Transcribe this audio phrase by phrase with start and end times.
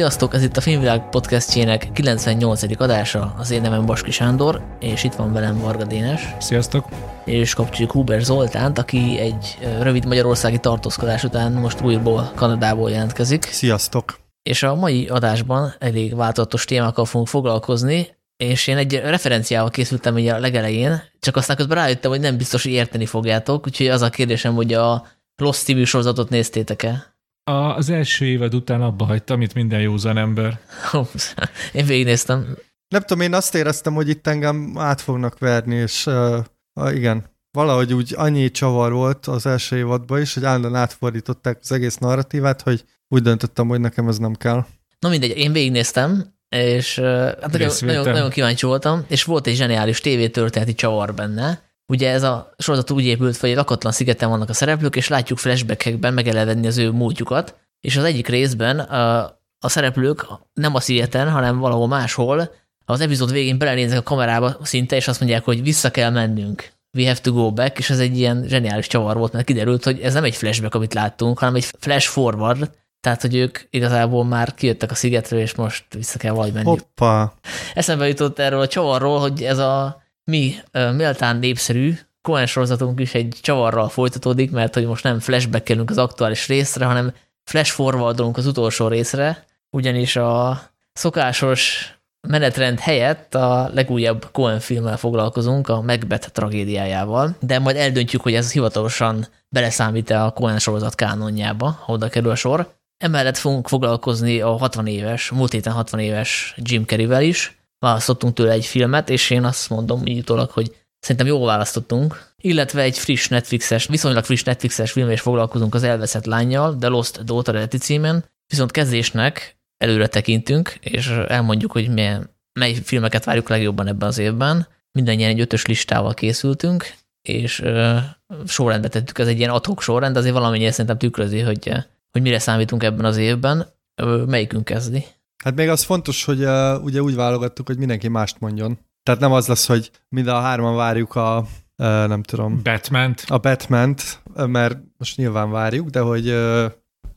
[0.00, 2.80] Sziasztok, ez itt a Filmvilág podcastjének 98.
[2.80, 6.34] adása, az én nevem Baski Sándor, és itt van velem Varga Dénes.
[6.38, 6.88] Sziasztok!
[7.24, 13.44] És kapcsoljuk Huber Zoltánt, aki egy rövid magyarországi tartózkodás után most újból Kanadából jelentkezik.
[13.44, 14.20] Sziasztok!
[14.42, 20.32] És a mai adásban elég változatos témákkal fogunk foglalkozni, és én egy referenciával készültem ugye
[20.32, 24.10] a legelején, csak aztán közben rájöttem, hogy nem biztos, hogy érteni fogjátok, úgyhogy az a
[24.10, 25.06] kérdésem, hogy a
[25.36, 27.09] Lost TV sorozatot néztétek-e?
[27.50, 30.60] A, az első évad után abba hagytam, mint minden józan ember.
[31.72, 32.56] én végignéztem.
[32.88, 37.94] Nem tudom, én azt éreztem, hogy itt engem át fognak verni, és uh, igen, valahogy
[37.94, 42.84] úgy annyi csavar volt az első évadban is, hogy állandóan átfordították az egész narratívát, hogy
[43.08, 44.66] úgy döntöttem, hogy nekem ez nem kell.
[44.98, 49.56] Na mindegy, én végignéztem, és uh, hát nagyon, nagyon, nagyon kíváncsi voltam, és volt egy
[49.56, 54.48] zseniális tévétörténeti csavar benne, Ugye ez a sorozat úgy épült hogy egy lakatlan szigeten vannak
[54.48, 59.24] a szereplők, és látjuk flashbackekben megelevenni az ő múltjukat, és az egyik részben a,
[59.58, 62.50] a szereplők nem a szigeten, hanem valahol máshol,
[62.84, 66.72] az epizód végén belenéznek a kamerába szinte, és azt mondják, hogy vissza kell mennünk.
[66.98, 70.00] We have to go back, és ez egy ilyen zseniális csavar volt, mert kiderült, hogy
[70.00, 74.54] ez nem egy flashback, amit láttunk, hanem egy flash forward, tehát, hogy ők igazából már
[74.54, 76.66] kijöttek a szigetről, és most vissza kell valahogy menni.
[76.66, 77.34] Hoppa!
[77.74, 83.38] Eszembe jutott erről a csavarról, hogy ez a mi méltán népszerű Cohen sorozatunk is egy
[83.40, 87.12] csavarral folytatódik, mert hogy most nem flashbackelünk az aktuális részre, hanem
[87.44, 91.94] flash forwardolunk az utolsó részre, ugyanis a szokásos
[92.28, 98.52] menetrend helyett a legújabb Cohen filmmel foglalkozunk, a Macbeth tragédiájával, de majd eldöntjük, hogy ez
[98.52, 102.74] hivatalosan beleszámít-e a Cohen sorozat kánonjába, ha oda kerül a sor.
[102.98, 108.52] Emellett fogunk foglalkozni a 60 éves, múlt héten 60 éves Jim Carreyvel is, választottunk tőle
[108.52, 112.28] egy filmet, és én azt mondom így utólag, hogy szerintem jól választottunk.
[112.40, 117.24] Illetve egy friss Netflixes, viszonylag friss Netflixes film, és foglalkozunk az elveszett lányjal, The Lost
[117.24, 118.24] Daughter eredeti címen.
[118.46, 124.66] Viszont kezdésnek előre tekintünk, és elmondjuk, hogy milyen, mely filmeket várjuk legjobban ebben az évben.
[124.92, 127.98] Mindennyien egy ötös listával készültünk, és uh,
[128.46, 131.72] sorrendbe tettük, ez egy ilyen adhok sorrend, azért valamennyire szerintem tükrözi, hogy,
[132.10, 133.66] hogy mire számítunk ebben az évben.
[134.02, 135.04] Uh, melyikünk kezdi?
[135.44, 138.78] Hát még az fontos, hogy uh, ugye úgy válogattuk, hogy mindenki mást mondjon.
[139.02, 141.38] Tehát nem az lesz, hogy mind a hárman várjuk a,
[141.76, 142.60] uh, nem tudom...
[142.62, 143.94] batman A batman
[144.34, 146.64] mert most nyilván várjuk, de hogy uh,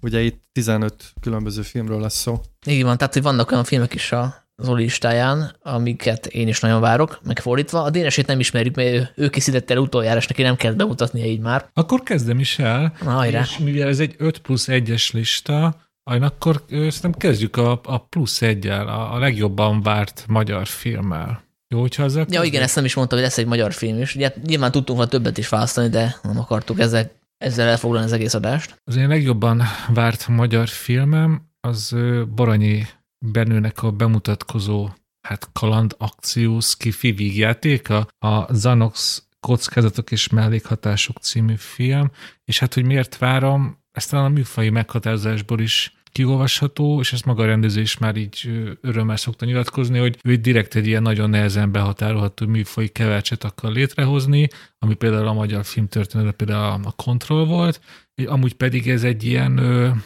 [0.02, 2.42] ugye itt 15 különböző filmről lesz szó.
[2.66, 6.82] Igen, van, tehát hogy vannak olyan filmek is a Zoli listáján, amiket én is nagyon
[6.82, 7.84] várok, megfordítva.
[7.84, 11.26] A Dénesét nem ismerjük, mert ő, ő készítette el utoljára, és neki nem kell bemutatnia
[11.26, 11.70] így már.
[11.74, 12.94] Akkor kezdem is el.
[13.04, 17.98] Na, és mivel ez egy 5 plusz 1-es lista, Aj, akkor szerintem kezdjük a, a
[17.98, 21.44] plusz egyel, a, a legjobban várt magyar filmmel.
[21.68, 24.16] Jó, hogyha ezzel Ja, igen, ezt nem is mondtam, hogy lesz egy magyar film is.
[24.16, 28.34] Ugye nyilván tudtunk volna többet is választani, de nem akartuk ezzel, ezzel elfoglalni az egész
[28.34, 28.82] adást.
[28.84, 29.62] Az én legjobban
[29.94, 31.96] várt magyar filmem az
[32.36, 32.88] Baranyi
[33.26, 34.90] Bernőnek a bemutatkozó
[35.28, 42.12] hát kaland akció skifi vígjátéka, a Zanox kockázatok és mellékhatások című film,
[42.46, 47.44] és hát, hogy miért várom, ez talán a műfai meghatározásból is kiolvasható, és ezt maga
[47.44, 51.72] a rendező is már így örömmel szokta nyilatkozni, hogy ő direkt egy ilyen nagyon nehezen
[51.72, 54.48] behatárolható műfai kevercset akar létrehozni,
[54.80, 57.82] ami például a magyar filmtörténetben például a kontroll volt,
[58.26, 59.58] amúgy pedig ez egy ilyen,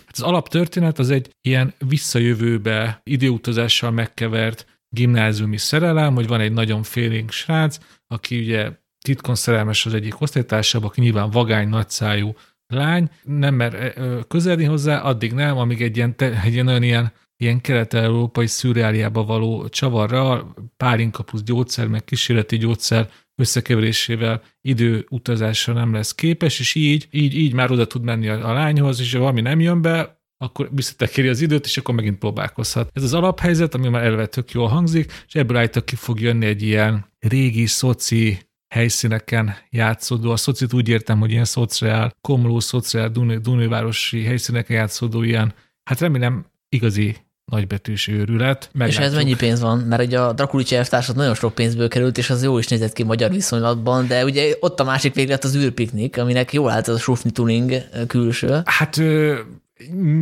[0.08, 7.32] az alaptörténet az egy ilyen visszajövőbe időutazással megkevert gimnáziumi szerelem, hogy van egy nagyon félénk
[7.32, 7.78] srác,
[8.08, 8.72] aki ugye
[9.06, 12.36] titkon szerelmes az egyik osztálytársába, aki nyilván vagány, nagyszájú,
[12.68, 13.94] lány nem mer
[14.28, 19.68] közelni hozzá, addig nem, amíg egy ilyen, egy ilyen olyan ilyen, ilyen kelet-európai szürreáliába való
[19.68, 27.36] csavarra, pálinka plusz gyógyszer, meg kísérleti gyógyszer összekeverésével időutazásra nem lesz képes, és így, így,
[27.36, 30.70] így már oda tud menni a, a lányhoz, és ha valami nem jön be, akkor
[30.72, 32.90] visszatekéri az időt, és akkor megint próbálkozhat.
[32.94, 36.46] Ez az alaphelyzet, ami már eleve tök jól hangzik, és ebből állítok ki fog jönni
[36.46, 43.10] egy ilyen régi szoci helyszíneken játszódó, a szocit úgy értem, hogy ilyen szociál, komló, szociál,
[43.42, 45.54] Dunővárosi helyszíneken játszódó ilyen,
[45.84, 47.16] hát remélem igazi
[47.52, 48.70] nagybetűs őrület.
[48.74, 49.02] Meglátjuk.
[49.02, 49.80] És ez mennyi pénz van?
[49.80, 53.04] Mert ugye a Drakulici elvtársat nagyon sok pénzből került, és az jó is nézett ki
[53.04, 57.00] magyar viszonylatban, de ugye ott a másik véglet az űrpiknik, aminek jó állt az a
[57.00, 57.74] Sufni Tuning
[58.08, 58.62] külső.
[58.66, 59.02] Hát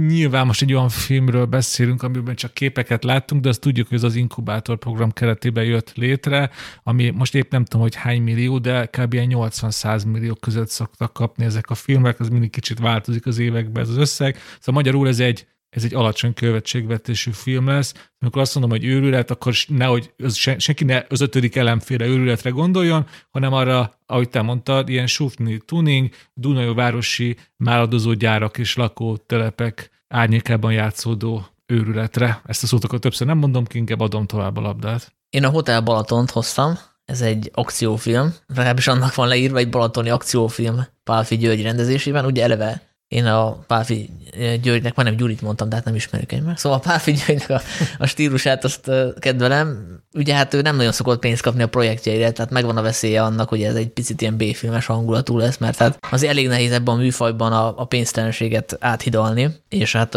[0.08, 4.04] Nyilván most egy olyan filmről beszélünk, amiben csak képeket láttunk, de azt tudjuk, hogy ez
[4.04, 6.50] az inkubátor program keretében jött létre,
[6.84, 9.16] ami most épp nem tudom, hogy hány millió, de kb.
[9.16, 13.90] 80-100 millió között szoktak kapni ezek a filmek, az mindig kicsit változik az években ez
[13.90, 14.36] az összeg.
[14.60, 17.94] Szóval magyarul ez egy ez egy alacsony követségvetésű film lesz.
[18.20, 23.06] Amikor azt mondom, hogy őrület, akkor nehogy az, senki ne az ötödik elemféle őrületre gondoljon,
[23.30, 30.72] hanem arra, ahogy te mondtad, ilyen sufni tuning, Dunai városi máladozó gyárak és lakótelepek árnyékában
[30.72, 32.42] játszódó őrületre.
[32.46, 35.14] Ezt a szót akkor többször nem mondom ki, inkább adom tovább a labdát.
[35.30, 40.88] Én a Hotel Balatont hoztam, ez egy akciófilm, legalábbis annak van leírva egy balatoni akciófilm
[41.04, 44.10] Pálfi György rendezésében, ugye eleve én a Pálfi
[44.62, 46.60] Györgynek, majdnem Gyurit mondtam, de hát nem ismerjük egymást.
[46.60, 47.62] Szóval a Pálfi Györgynek a,
[47.98, 50.00] a stílusát azt kedvelem.
[50.14, 53.50] Ugye hát ő nem nagyon szokott pénzt kapni a projektjeire, tehát megvan a veszélye annak,
[53.50, 56.98] hogy ez egy picit ilyen B-filmes hangulatú lesz, mert hát az elég nehéz ebben a
[56.98, 60.16] műfajban a, a pénztelenséget áthidalni, és hát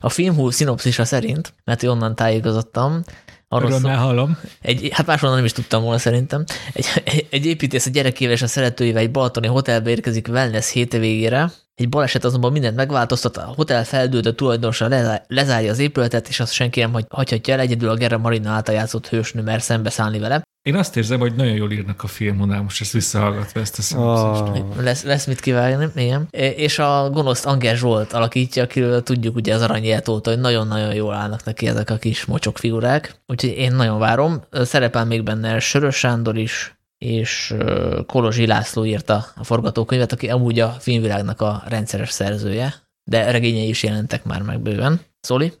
[0.00, 3.04] a filmhú szinopszisa szerint, mert onnan tájékozottam,
[3.48, 4.38] Arról szó, hallom.
[4.60, 6.44] Egy, hát máshonnan nem is tudtam volna szerintem.
[6.72, 10.98] Egy, egy, egy építész a gyerekével és a szeretőivel egy balatoni hotelbe érkezik wellness héte
[10.98, 14.88] végére, egy baleset azonban mindent megváltoztat, a hotel feldőlt, a tulajdonosa
[15.26, 19.08] lezárja az épületet, és azt senki nem hagyhatja el, egyedül a Gerra Marina által játszott
[19.08, 20.42] hősnő mer szembeszállni vele.
[20.62, 24.42] Én azt érzem, hogy nagyon jól írnak a filmonál, most ezt visszahallgatva ezt a szinopszist.
[24.42, 24.82] Oh.
[24.82, 26.28] Lesz, lesz mit kívánni, igen.
[26.56, 31.14] És a gonoszt Anger Zsolt alakítja, akiről tudjuk ugye az aranyélet óta, hogy nagyon-nagyon jól
[31.14, 33.20] állnak neki ezek a kis mocsok figurák.
[33.26, 34.42] Úgyhogy én nagyon várom.
[34.50, 37.54] Szerepel még benne Sörös Sándor is, és
[38.06, 43.82] Kolozsi László írta a forgatókönyvet, aki amúgy a filmvilágnak a rendszeres szerzője, de regényei is
[43.82, 45.00] jelentek már meg bőven.
[45.20, 45.52] Szóli?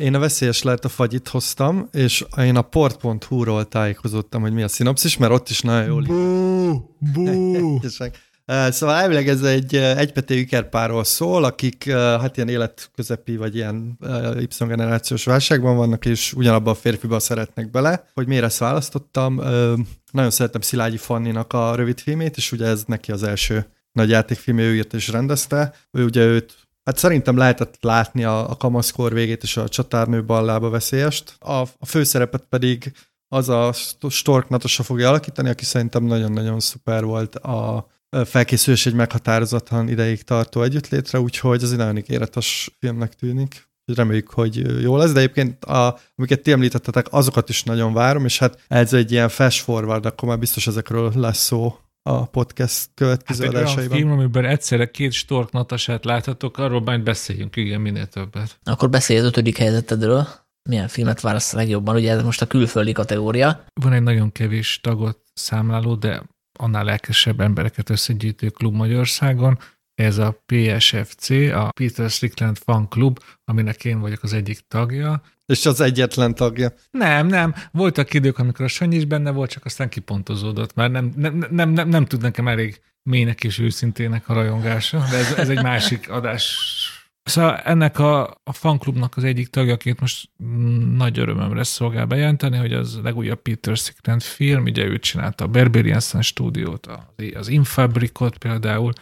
[0.00, 4.68] Én a veszélyes lehet a fagyit hoztam, és én a port.hu-ról tájékozottam, hogy mi a
[4.68, 6.02] szinopszis, mert ott is nagyon jól...
[6.02, 7.80] Bú, bú.
[8.70, 13.98] Szóval elvileg ez egy egypeté ikerpárról szól, akik hát ilyen életközepi vagy ilyen
[14.38, 18.04] Y-generációs válságban vannak, és ugyanabban a férfiban szeretnek bele.
[18.14, 19.34] Hogy miért ezt választottam?
[20.12, 24.58] Nagyon szeretem Szilágyi Fanninak a rövid filmét, és ugye ez neki az első nagy játékfilm,
[24.58, 25.74] ő írt és rendezte.
[25.90, 26.54] Ő ugye őt
[26.84, 31.36] Hát szerintem lehetett látni a, a kamaszkor végét és a csatárnő ballába veszélyest.
[31.38, 32.92] A, a főszerepet pedig
[33.28, 33.72] az a
[34.08, 37.86] Stork Natasha fogja alakítani, aki szerintem nagyon-nagyon szuper volt a
[38.24, 43.66] felkészülés egy meghatározatlan ideig tartó együttlétre, úgyhogy ez egy nagyon ígéretes filmnek tűnik.
[43.94, 48.38] Reméljük, hogy jó lesz, de egyébként a, amiket ti említettetek, azokat is nagyon várom, és
[48.38, 53.44] hát ez egy ilyen fast forward, akkor már biztos ezekről lesz szó a podcast következő
[53.44, 53.92] hát adásaiban.
[53.92, 58.58] Olyan film, amiben egyszerre két stork natasát láthatok, arról majd beszéljünk, igen, minél többet.
[58.64, 60.28] Akkor beszélj az ötödik helyzetedről.
[60.68, 61.94] Milyen filmet válasz legjobban?
[61.96, 63.64] Ugye ez most a külföldi kategória.
[63.80, 66.22] Van egy nagyon kevés tagot számláló, de
[66.60, 69.58] annál lelkesebb embereket összegyűjtő klub Magyarországon.
[69.94, 75.22] Ez a PSFC, a Peter Strickland Fan Club, aminek én vagyok az egyik tagja.
[75.46, 76.72] És az egyetlen tagja.
[76.90, 77.54] Nem, nem.
[77.72, 81.70] Voltak idők, amikor a Sanyi is benne volt, csak aztán kipontozódott, mert nem, nem, nem,
[81.70, 86.10] nem, nem tud nekem elég mélynek és őszintének a rajongása, de ez, ez egy másik
[86.10, 86.56] adás
[87.28, 90.30] Szóval ennek a, a fanklubnak az egyik tagjaként most
[90.94, 96.00] nagy örömömre szolgál bejelenteni, hogy az legújabb Peter Sickland film, ugye ő csinálta a Berberian
[96.00, 96.88] Sun stúdiót,
[97.34, 98.92] az, Infabricot például,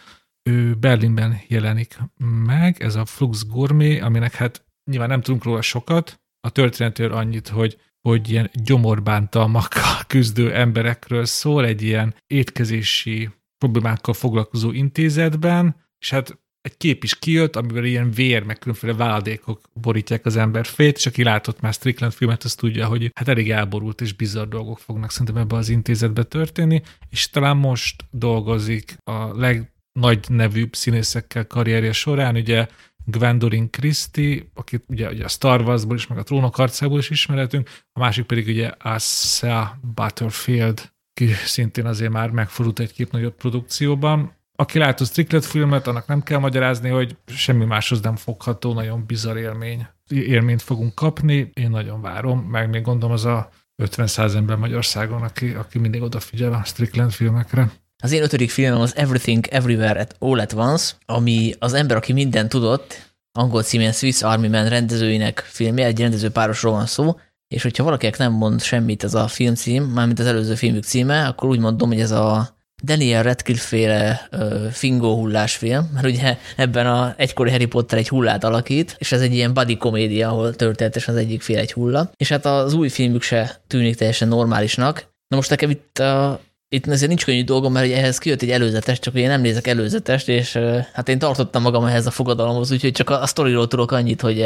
[0.49, 1.97] ő Berlinben jelenik
[2.45, 7.47] meg, ez a Flux Gourmet, aminek hát nyilván nem tudunk róla sokat, a történetről annyit,
[7.47, 7.77] hogy
[8.07, 16.77] hogy ilyen gyomorbántalmakkal küzdő emberekről szól, egy ilyen étkezési problémákkal foglalkozó intézetben, és hát egy
[16.77, 21.23] kép is kijött, amivel ilyen vér, meg különféle váladékok borítják az ember fejét, és aki
[21.23, 25.37] látott már Strickland filmet, az tudja, hogy hát elég elborult és bizarr dolgok fognak szerintem
[25.37, 32.67] ebbe az intézetbe történni, és talán most dolgozik a legnagy nevűbb színészekkel karrierje során, ugye
[33.05, 37.69] Gwendolyn Christie, akit ugye, ugye a Star Warsból is, meg a Trónok harcából is ismeretünk,
[37.91, 44.36] a másik pedig ugye Asa Butterfield, ki szintén azért már megfordult egy kép nagyobb produkcióban
[44.59, 49.03] aki látta a Stricklet filmet, annak nem kell magyarázni, hogy semmi máshoz nem fogható, nagyon
[49.07, 49.87] bizarr élmény.
[50.09, 55.21] Élményt fogunk kapni, én nagyon várom, meg még gondolom az a 50 száz ember Magyarországon,
[55.21, 57.71] aki, aki mindig odafigyel a Strickland filmekre.
[58.03, 62.13] Az én ötödik filmem az Everything Everywhere at All at Once, ami az ember, aki
[62.13, 67.63] minden tudott, angol címén Swiss Army Man rendezőinek filmje, egy rendező párosról van szó, és
[67.63, 71.59] hogyha valakinek nem mond semmit ez a filmcím, mármint az előző filmük címe, akkor úgy
[71.59, 74.29] mondom, hogy ez a Daniel Radcliffe-féle
[74.71, 79.33] fingó hullásfilm, mert ugye ebben a egykori Harry Potter egy hullát alakít, és ez egy
[79.33, 83.21] ilyen body komédia, ahol történetes az egyik fél egy hulla, és hát az új filmük
[83.21, 85.07] se tűnik teljesen normálisnak.
[85.27, 88.99] Na most nekem itt a, itt ezért nincs könnyű dolgom, mert ehhez kijött egy előzetes,
[88.99, 90.59] csak én nem nézek előzetest, és
[90.93, 94.41] hát én tartottam magam ehhez a fogadalomhoz, úgyhogy csak a, a sztoriról tudok annyit, hogy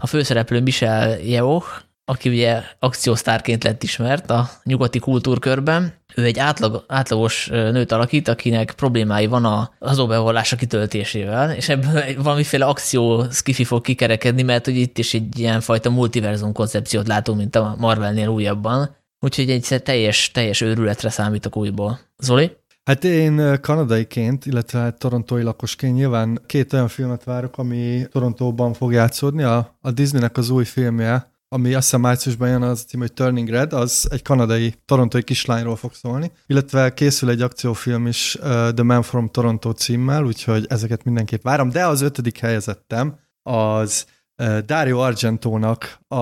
[0.00, 1.64] a főszereplő Michel Yeoh,
[2.10, 5.92] aki ugye akciósztárként lett ismert a nyugati kultúrkörben.
[6.14, 12.64] Ő egy átlag, átlagos nőt alakít, akinek problémái van a azóbevallása kitöltésével, és ebből valamiféle
[12.64, 17.56] akció skifi fog kikerekedni, mert hogy itt is egy ilyen fajta multiverzum koncepciót látunk, mint
[17.56, 18.96] a Marvelnél újabban.
[19.20, 21.98] Úgyhogy egy teljes, teljes őrületre számítok újból.
[22.18, 22.58] Zoli?
[22.84, 28.92] Hát én kanadaiként, illetve hát torontói lakosként nyilván két olyan filmet várok, ami Torontóban fog
[28.92, 29.42] játszódni.
[29.42, 33.48] A, a Disneynek az új filmje, ami azt hiszem márciusban jön, az cím, hogy Turning
[33.48, 36.32] Red, az egy kanadai, torontói kislányról fog szólni.
[36.46, 41.70] Illetve készül egy akciófilm is uh, The Man from Toronto címmel, úgyhogy ezeket mindenképp várom.
[41.70, 44.06] De az ötödik helyezettem az
[44.42, 46.16] uh, Dario Argentónak a,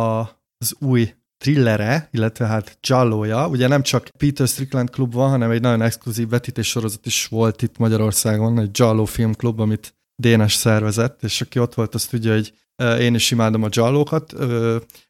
[0.59, 3.49] az új thrillere, illetve hát Jallója.
[3.49, 7.63] Ugye nem csak Peter Strickland klub van, hanem egy nagyon exkluzív vetítés sorozat is volt
[7.63, 12.53] itt Magyarországon, egy Jallo filmklub, amit Dénes szervezett, és aki ott volt, azt tudja, hogy
[13.01, 14.35] én is imádom a Jallókat.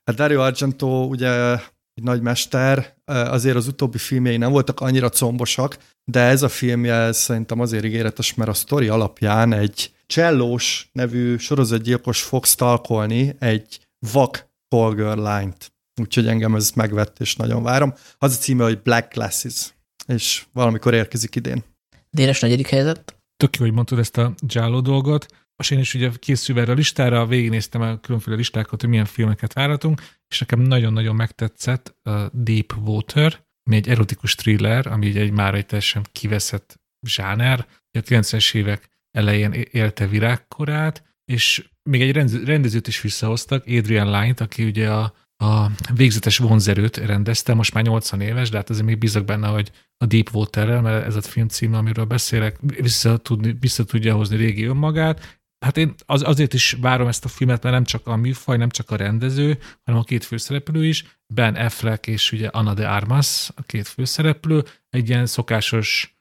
[0.05, 1.53] Hát Dario Argento ugye
[1.95, 6.95] egy nagy mester, azért az utóbbi filmjei nem voltak annyira combosak, de ez a filmje
[6.95, 13.81] ez szerintem azért ígéretes, mert a sztori alapján egy csellós nevű sorozatgyilkos fog stalkolni egy
[14.13, 17.95] vak call girl lányt úgyhogy engem ez megvett, és nagyon várom.
[18.19, 19.75] Az a címe, hogy Black Glasses,
[20.07, 21.65] és valamikor érkezik idén.
[22.11, 23.17] Dénes negyedik helyzet.
[23.37, 25.27] Tök jó, hogy mondtad ezt a Jáló dolgot.
[25.59, 29.53] És én is ugye készülve erre a listára, végignéztem a különféle listákat, hogy milyen filmeket
[29.53, 35.55] várhatunk, és nekem nagyon-nagyon megtetszett a Deep Water, ami egy erotikus thriller, ami egy már
[35.55, 37.67] egy teljesen kiveszett zsáner.
[37.91, 42.13] A 90-es évek elején élte virágkorát, és még egy
[42.45, 48.21] rendezőt is visszahoztak, Adrian Lyne-t, aki ugye a a végzetes vonzerőt rendezte, most már 80
[48.21, 51.49] éves, de hát azért még bízok benne, hogy a Deep Water-rel, mert ez a film
[51.49, 55.38] címe, amiről beszélek, vissza, tudni, vissza tudja hozni régi önmagát.
[55.59, 58.69] Hát én az, azért is várom ezt a filmet, mert nem csak a műfaj, nem
[58.69, 63.51] csak a rendező, hanem a két főszereplő is, Ben Affleck és ugye Anna de Armas,
[63.55, 66.19] a két főszereplő, egy ilyen szokásos,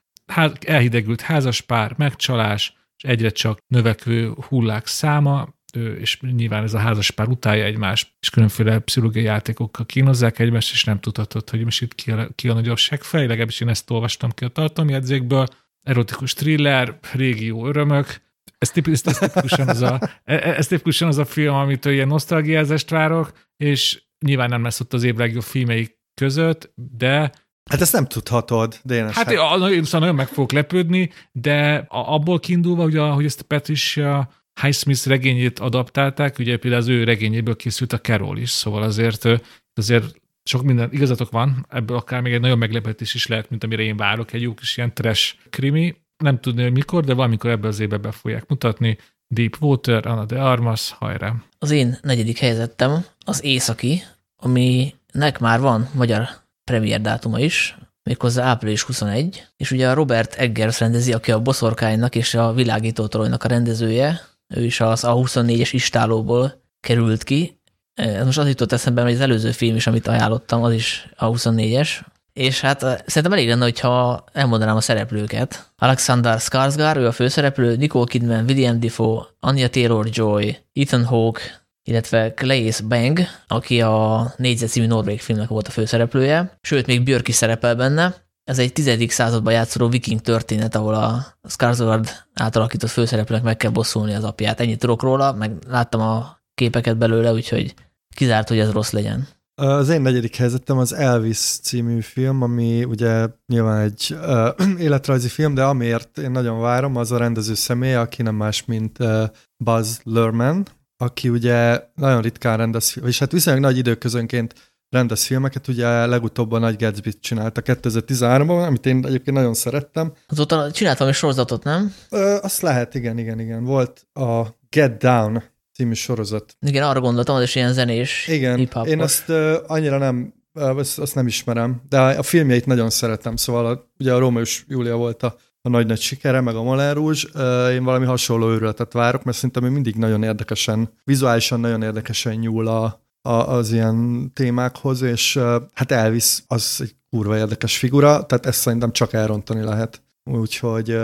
[0.60, 5.56] elhidegült házaspár, megcsalás, és egyre csak növekvő hullák száma,
[5.98, 10.84] és nyilván ez a házas pár utálja egymást, és különféle pszichológiai játékokkal kínozzák egymást, és
[10.84, 14.30] nem tudhatod, hogy most itt ki a, ki a nagyobb segfej, legalábbis én ezt olvastam
[14.30, 15.46] ki a tartalomjegyzékből.
[15.82, 18.27] Erotikus thriller, régió örömök,
[18.58, 22.08] ez, ez, ez, tipikusan az a, e, e, ez tipikusan az a film, amitől ilyen
[22.08, 27.30] nosztalgiázást várok, és nyilván nem lesz ott az év legjobb filmei között, de
[27.70, 29.14] Hát ezt nem tudhatod, Dénes.
[29.14, 29.70] Hát, hát.
[29.70, 34.28] én szóval nagyon meg fogok lepődni, de abból kiindulva, hogy, a, hogy ezt a Patricia
[34.60, 39.28] Highsmith regényét adaptálták, ugye például az ő regényéből készült a Carol is, szóval azért,
[39.74, 43.82] azért sok minden igazatok van, ebből akár még egy nagyon meglepetés is lehet, mint amire
[43.82, 45.96] én várok, egy jó kis ilyen trash krimi.
[46.18, 48.98] Nem tudni, hogy mikor, de valamikor ebbe az évben be fogják mutatni.
[49.34, 51.34] Deep Water, Anna de Armas, hajrá!
[51.58, 54.02] Az én negyedik helyzetem az Északi,
[54.36, 56.28] aminek már van magyar
[56.64, 62.14] premier dátuma is, méghozzá április 21, és ugye a Robert Eggers rendezi, aki a Boszorkánynak
[62.14, 64.20] és a Világító a rendezője,
[64.54, 67.60] ő is az A24-es istálóból került ki.
[67.94, 72.00] Ez most az jutott eszembe, hogy az előző film is, amit ajánlottam, az is A24-es,
[72.38, 75.72] és hát szerintem elég lenne, hogyha elmondanám a szereplőket.
[75.76, 81.40] Alexander Skarsgård, ő a főszereplő, Nicole Kidman, William Defoe, Anya Taylor-Joy, Ethan Hawke,
[81.82, 87.28] illetve Claes Bang, aki a Négyzet című Norvég filmnek volt a főszereplője, sőt, még Björk
[87.28, 88.14] is szerepel benne,
[88.44, 94.14] ez egy tizedik században játszó viking történet, ahol a Skarsgård átalakított főszereplőnek meg kell bosszulni
[94.14, 94.60] az apját.
[94.60, 97.74] Ennyit tudok róla, meg láttam a képeket belőle, úgyhogy
[98.16, 99.28] kizárt, hogy ez rossz legyen.
[99.60, 105.54] Az én negyedik helyzetem az Elvis című film, ami ugye nyilván egy uh, életrajzi film,
[105.54, 109.22] de amiért én nagyon várom, az a rendező személy, aki nem más, mint uh,
[109.64, 114.54] Buzz Lerman, aki ugye nagyon ritkán rendez, és hát viszonylag nagy időközönként
[114.90, 120.12] rendez filmeket, ugye legutóbb a Nagy Gatsby-t csinálta 2013-ban, amit én egyébként nagyon szerettem.
[120.26, 121.94] Azóta csináltam egy sorozatot, nem?
[122.10, 123.64] Ö, azt lehet, igen, igen, igen.
[123.64, 125.42] Volt a Get Down
[125.78, 126.56] című sorozat.
[126.60, 130.98] Igen, arra gondoltam, az is ilyen zenés Igen, én azt uh, annyira nem, uh, azt,
[130.98, 134.96] azt nem ismerem, de a filmjeit nagyon szeretem, szóval a, ugye a Rómeus és Júlia
[134.96, 139.24] volt a, a nagy-nagy sikere, meg a Moulin Rouge, uh, én valami hasonló őrületet várok,
[139.24, 145.02] mert szerintem ő mindig nagyon érdekesen, vizuálisan nagyon érdekesen nyúl a, a, az ilyen témákhoz,
[145.02, 145.38] és
[145.72, 150.02] hát Elvis az egy kurva érdekes figura, tehát ezt szerintem csak elrontani lehet.
[150.24, 150.96] Úgyhogy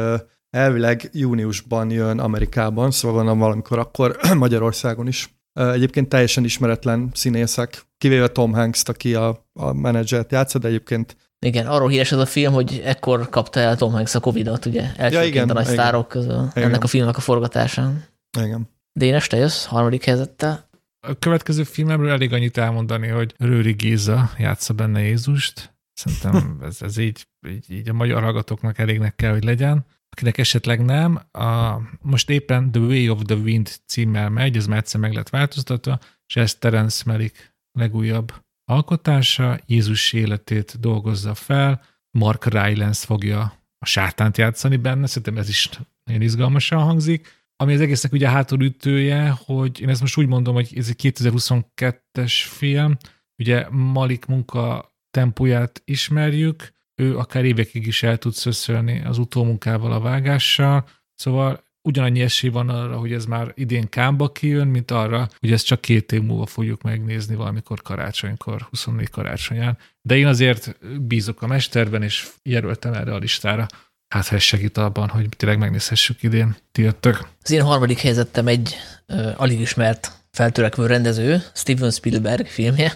[0.55, 5.35] elvileg júniusban jön Amerikában, szóval van valamikor akkor Magyarországon is.
[5.53, 11.67] Egyébként teljesen ismeretlen színészek, kivéve Tom Hanks-t, aki a, a menedzsert játsza, de egyébként igen,
[11.67, 15.13] arról híres ez a film, hogy ekkor kapta el Tom Hanks a Covid-ot, ugye, elsőként
[15.13, 15.75] ja, igen, a nagy igen.
[15.75, 16.69] sztárok közül igen.
[16.69, 18.05] ennek a filmnek a forgatásán.
[18.39, 18.69] Igen.
[18.93, 20.69] Dénes, te jössz harmadik helyzettel?
[21.07, 25.75] A következő filmemről elég annyit elmondani, hogy Rőri Géza játsza benne Jézust.
[25.93, 29.85] Szerintem ez, ez így, így, így a magyar hallgatóknak elégnek kell, hogy legyen.
[30.15, 34.79] Akinek esetleg nem, a, most éppen The Way of the Wind címmel megy, ez már
[34.79, 38.33] egyszer meg lett változtatva, és ez Terence Malick legújabb
[38.65, 41.83] alkotása, Jézus életét dolgozza fel,
[42.19, 43.41] Mark Rylance fogja
[43.79, 45.69] a sátánt játszani benne, szerintem ez is
[46.05, 47.29] nagyon izgalmasan hangzik.
[47.57, 51.13] Ami az egésznek ugye a hátulütője, hogy én ezt most úgy mondom, hogy ez egy
[51.15, 52.97] 2022-es film,
[53.39, 60.01] ugye Malik munka tempóját ismerjük, ő akár évekig is el tud szöszölni az utómunkával, a
[60.01, 65.53] vágással, szóval ugyanannyi esély van arra, hogy ez már idén kámba kijön, mint arra, hogy
[65.53, 69.79] ezt csak két év múlva fogjuk megnézni valamikor karácsonykor, 24 karácsonyán.
[70.03, 73.67] De én azért bízok a mesterben, és jelöltem erre a listára.
[74.09, 76.57] Hát ha ez segít abban, hogy tényleg megnézhessük idén.
[76.73, 77.29] Ti jöttök.
[77.43, 78.77] Az én harmadik helyzetem egy
[79.09, 82.95] uh, alig ismert feltörekvő rendező, Steven Spielberg filmje,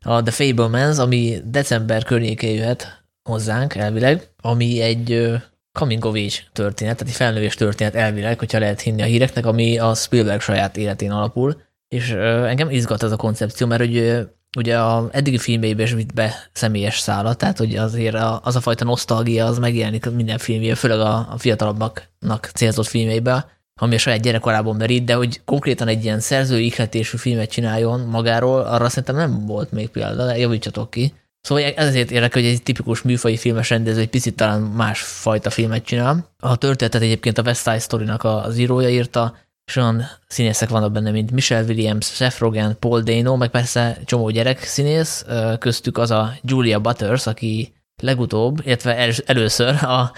[0.00, 5.32] a The Fablemans, ami december környékén jöhet hozzánk elvileg, ami egy
[5.72, 9.78] coming of age történet, tehát egy felnővés történet elvileg, hogyha lehet hinni a híreknek, ami
[9.78, 12.10] a Spielberg saját életén alapul, és
[12.46, 16.98] engem izgat ez a koncepció, mert hogy ugye a eddigi filmjeibe is vitt be személyes
[16.98, 21.38] szállat, tehát hogy azért az a fajta nosztalgia az megjelenik minden filmjében, főleg a, a
[21.38, 23.46] fiatalabbaknak célzott filmjeibe,
[23.80, 28.60] ami a saját gyerekkorában merít, de hogy konkrétan egy ilyen szerzői ihletésű filmet csináljon magáról,
[28.60, 31.12] arra szerintem nem volt még példa, de javítsatok ki.
[31.46, 35.84] Szóval ezért érdekel, hogy egy tipikus műfai filmes rendező egy picit talán más fajta filmet
[35.84, 36.30] csinál.
[36.38, 41.10] A történetet egyébként a West Side Story-nak az írója írta, és olyan színészek vannak benne,
[41.10, 45.24] mint Michelle Williams, Seth Rogen, Paul Dano, meg persze csomó gyerek színész,
[45.58, 50.12] köztük az a Julia Butters, aki legutóbb, illetve először a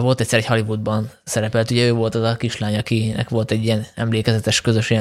[0.00, 3.86] volt egyszer egy Hollywoodban szerepelt, ugye ő volt az a kislány, akinek volt egy ilyen
[3.94, 4.94] emlékezetes közös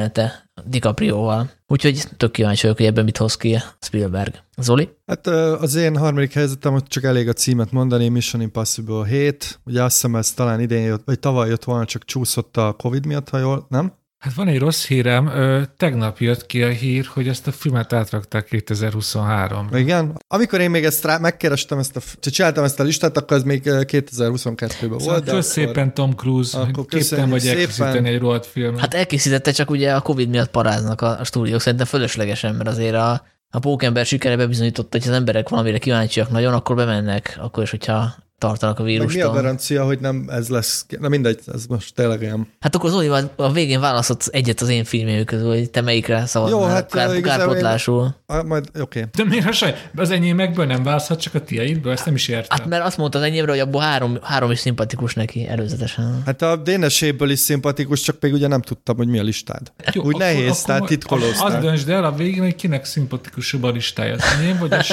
[0.65, 1.51] DiCaprio-val.
[1.67, 4.33] Úgyhogy tök kíváncsi vagyok, hogy ebben mit hoz ki Spielberg.
[4.57, 4.89] Zoli?
[5.05, 9.59] Hát az én harmadik helyzetem, hogy csak elég a címet mondani, Mission Impossible 7.
[9.65, 13.05] Ugye azt hiszem ez talán idén jött, vagy tavaly jött volna, csak csúszott a Covid
[13.05, 13.93] miatt, ha jól, nem?
[14.19, 17.93] Hát van egy rossz hírem, ö, tegnap jött ki a hír, hogy ezt a filmet
[17.93, 19.67] átrakták 2023.
[19.73, 20.17] Igen?
[20.27, 23.61] Amikor én még ezt rá, megkerestem, ezt a, csináltam ezt a listát, akkor ez még
[23.65, 25.29] 2022-ben szóval volt.
[25.29, 28.79] Kösz szépen Tom Cruise, akkor képten vagy elkészíteni egy rohadt filmet.
[28.79, 32.95] Hát elkészítette, csak ugye a Covid miatt paráznak a, a stúdiók, szerintem fölöslegesen, mert azért
[32.95, 37.69] a, a Pókember sikere bebizonyította, hogy az emberek valamire kíváncsiak nagyon, akkor bemennek, akkor is,
[37.69, 39.21] hogyha tartanak a vírustól.
[39.21, 40.85] Meg mi a garancia, hogy nem ez lesz?
[40.99, 42.47] Na mindegy, ez most tényleg ilyen.
[42.59, 46.59] Hát akkor Zoli a végén választott egyet az én filmjük közül, hogy te melyikre szavaznál
[46.59, 48.15] Jó, hát kár, kárpotlásul.
[48.33, 48.45] Én...
[48.45, 48.81] Majd, oké.
[48.81, 49.03] Okay.
[49.15, 49.75] De miért a saj?
[49.95, 51.91] Az enyémekből nem választhat, csak a tiaidből?
[51.91, 52.57] Ezt nem is értem.
[52.57, 56.21] Hát mert azt mondta az enyémről, hogy abból három, három is szimpatikus neki előzetesen.
[56.25, 59.71] Hát a déneséből is szimpatikus, csak még ugye nem tudtam, hogy mi a listád.
[59.93, 61.55] Jó, Úgy akkor, nehéz, akkor tehát titkolóztál.
[61.55, 64.13] Az döntsd el a végén, hogy kinek szimpatikusabb a listája.
[64.13, 64.83] Az enyém vagy a?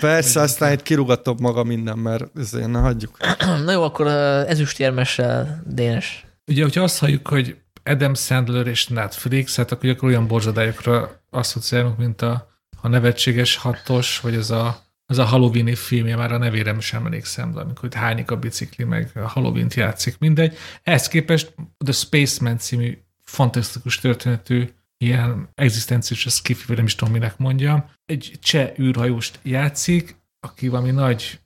[0.00, 3.16] Persze, aztán itt kirugatom maga minden, mert ezért ne hagyjuk.
[3.64, 4.06] Na jó, akkor
[4.46, 6.26] ezüstérmessel Dénes.
[6.46, 11.98] Ugye, hogyha azt halljuk, hogy Adam Sandler és Netflix, hát akkor, akkor olyan borzadályokra asszociálunk,
[11.98, 12.48] mint a,
[12.80, 17.52] a nevetséges hatos, vagy az a, az a Halloween filmje, már a nevére sem emlékszem,
[17.52, 20.56] de amikor itt hányik a bicikli, meg a Halloween-t játszik, mindegy.
[20.82, 21.54] Ehhez képest
[21.84, 27.84] The Spaceman című fantasztikus történetű ilyen egzisztenciós skifi, nem is tudom, minek mondjam.
[28.06, 31.40] Egy cseh űrhajóst játszik, aki valami nagy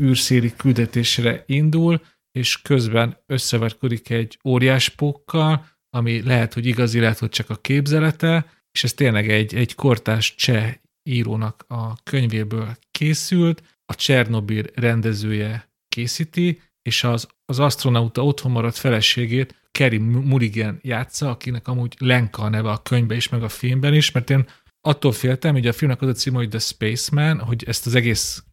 [0.00, 2.00] űrszéli küldetésre indul,
[2.32, 8.84] és közben összeverkodik egy óriáspókkal, ami lehet, hogy igazi, lehet, hogy csak a képzelete, és
[8.84, 17.04] ez tényleg egy, egy kortás cseh írónak a könyvéből készült, a Csernobil rendezője készíti, és
[17.04, 22.82] az, az astronauta otthon maradt feleségét Kerry Mulligan játsza, akinek amúgy Lenka a neve a
[22.82, 24.48] könyvben is, meg a filmben is, mert én
[24.80, 28.44] attól féltem, hogy a filmnek az a cím, hogy The Spaceman, hogy ezt az egész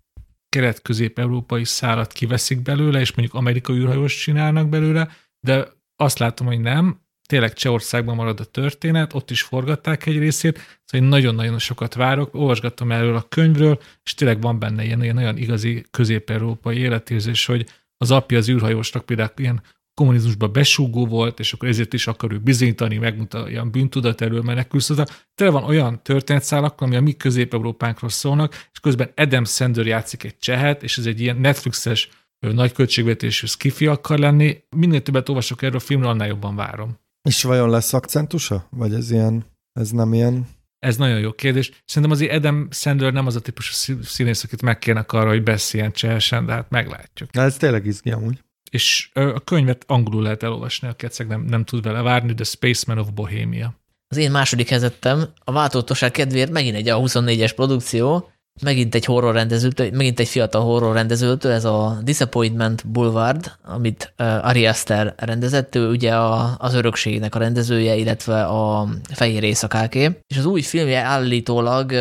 [0.58, 7.02] kelet-közép-európai szálat kiveszik belőle, és mondjuk amerikai űrhajós csinálnak belőle, de azt látom, hogy nem,
[7.28, 12.34] tényleg Csehországban marad a történet, ott is forgatták egy részét, szóval én nagyon-nagyon sokat várok,
[12.34, 17.66] olvasgattam erről a könyvről, és tényleg van benne ilyen, ilyen nagyon igazi közép-európai életérzés, hogy
[17.98, 19.62] az apja az űrhajósnak például ilyen
[19.98, 24.80] kommunizmusba besúgó volt, és akkor ezért is akar ő bizonyítani, megmutatni ilyen bűntudat elől menekül.
[24.80, 25.06] Szóval
[25.36, 30.38] tele van olyan történetszálak, ami a mi közép-európánkról szólnak, és közben Adam Sandler játszik egy
[30.38, 34.58] csehet, és ez egy ilyen Netflixes nagy költségvetésű skifi akar lenni.
[34.76, 36.98] Minél többet olvasok erről a filmről, annál jobban várom.
[37.30, 38.68] És vajon lesz akcentusa?
[38.70, 40.48] Vagy ez ilyen, ez nem ilyen?
[40.80, 41.72] Ez nagyon jó kérdés.
[41.86, 46.46] Szerintem azért Adam Sandler nem az a típusú színész, akit megkérnek arra, hogy beszéljen csehesen,
[46.46, 47.30] de hát meglátjuk.
[47.30, 51.64] De ez tényleg izgi amúgy és a könyvet angolul lehet elolvasni, a keceg nem, nem
[51.64, 53.74] tud vele várni, The Spaceman of Bohemia.
[54.08, 58.30] Az én második helyzetem a változatosság kedvéért megint egy A24-es produkció,
[58.62, 64.66] megint egy horror rendezőtől, megint egy fiatal horror rendezőtől, ez a Disappointment Boulevard, amit Ari
[64.66, 70.46] Aster rendezett, ő ugye a, az örökségnek a rendezője, illetve a Fehér Éjszakáké, és az
[70.46, 71.94] új filmje állítólag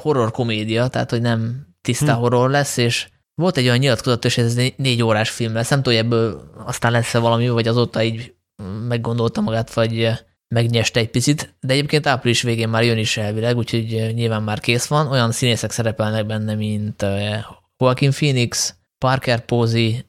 [0.00, 2.20] horror komédia, tehát hogy nem tiszta hmm.
[2.20, 5.68] horror lesz, és Volt egy olyan nyilatkozat, és ez négy órás film lesz.
[5.68, 8.34] Nem tudom, hogy ebből aztán lesz-e valami, vagy azóta így
[8.88, 10.10] meggondolta magát, vagy
[10.48, 14.86] megnyeste egy picit, de egyébként április végén már jön is elvileg, úgyhogy nyilván már kész
[14.86, 15.06] van.
[15.06, 17.06] Olyan színészek szerepelnek benne, mint
[17.78, 20.04] Joaquin Phoenix, Parker Posey,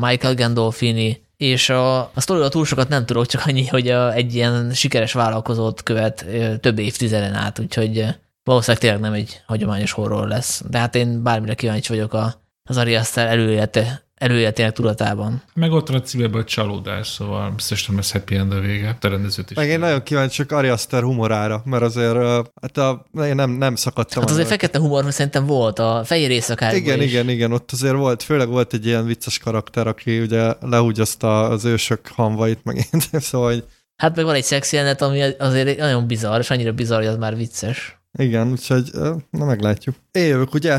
[0.00, 4.34] Michael Gandolfini, és a, a sztoriról túl sokat nem tudok, csak annyi, hogy a, egy
[4.34, 6.26] ilyen sikeres vállalkozót követ
[6.60, 8.06] több évtizeden át, úgyhogy
[8.44, 10.62] valószínűleg tényleg nem egy hagyományos horror lesz.
[10.70, 15.42] De hát én bármire kíváncsi vagyok a, az Ari Aster előélete, előéletének tudatában.
[15.54, 18.96] Meg ott van a címében a csalódás, szóval biztos nem lesz happy end a vége,
[19.00, 19.56] a rendezőt is.
[19.56, 22.16] Meg én nagyon kíváncsi csak Ari Aster humorára, mert azért
[22.62, 24.22] hát a, én nem, nem szakadtam.
[24.22, 27.10] Hát azért fekete humor szerintem volt a fehér éjszakákban Igen, is.
[27.10, 31.64] igen, igen, ott azért volt, főleg volt egy ilyen vicces karakter, aki ugye lehúgyozta az
[31.64, 33.64] ősök hamvait, meg én, szóval hogy...
[33.96, 37.16] Hát meg van egy szex jelenet, ami azért nagyon bizarr, és annyira bizarr, hogy az
[37.16, 37.98] már vicces.
[38.18, 38.90] Igen, úgyhogy
[39.30, 39.96] na meglátjuk.
[40.10, 40.78] Én ugye?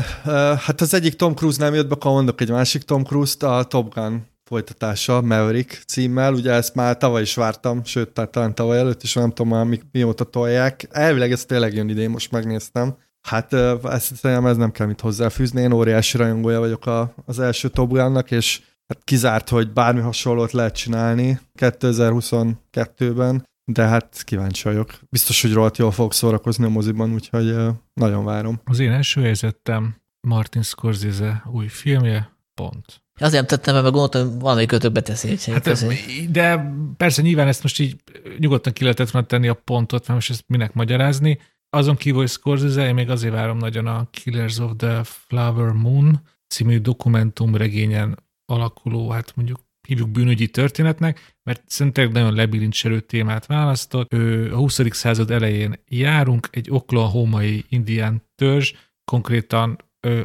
[0.58, 3.64] Hát az egyik Tom Cruise nem jött be, akkor mondok egy másik Tom Cruise-t, a
[3.64, 8.78] Top Gun folytatása, Maverick címmel, ugye ezt már tavaly is vártam, sőt, tehát talán tavaly
[8.78, 10.88] előtt is, nem tudom már mi, mióta tolják.
[10.90, 12.96] Elvileg ez tényleg jön idén, most megnéztem.
[13.28, 17.68] Hát ezt szerintem ez nem kell mit hozzáfűzni, én óriási rajongója vagyok a, az első
[17.68, 24.98] Top Gunnak, és hát kizárt, hogy bármi hasonlót lehet csinálni 2022-ben de hát kíváncsi vagyok.
[25.10, 27.54] Biztos, hogy rohadt jól fogok szórakozni a moziban, úgyhogy
[27.94, 28.60] nagyon várom.
[28.64, 29.96] Az én első helyzetem
[30.28, 33.04] Martin Scorsese új filmje, pont.
[33.20, 35.52] Azért tettem be, mert gondoltam, hogy valami kötőbe teszi.
[35.52, 37.96] Hát, de persze nyilván ezt most így
[38.38, 41.38] nyugodtan ki lehetett volna tenni a pontot, mert most ezt minek magyarázni.
[41.70, 46.20] Azon kívül, hogy Scorsese, én még azért várom nagyon a Killers of the Flower Moon
[46.48, 48.18] című dokumentumregényen
[48.52, 54.12] alakuló, hát mondjuk hívjuk bűnügyi történetnek, mert szerintem nagyon lebilincselő témát választott.
[54.52, 54.80] A 20.
[54.90, 58.72] század elején járunk, egy oklahomai indián törzs,
[59.04, 59.76] konkrétan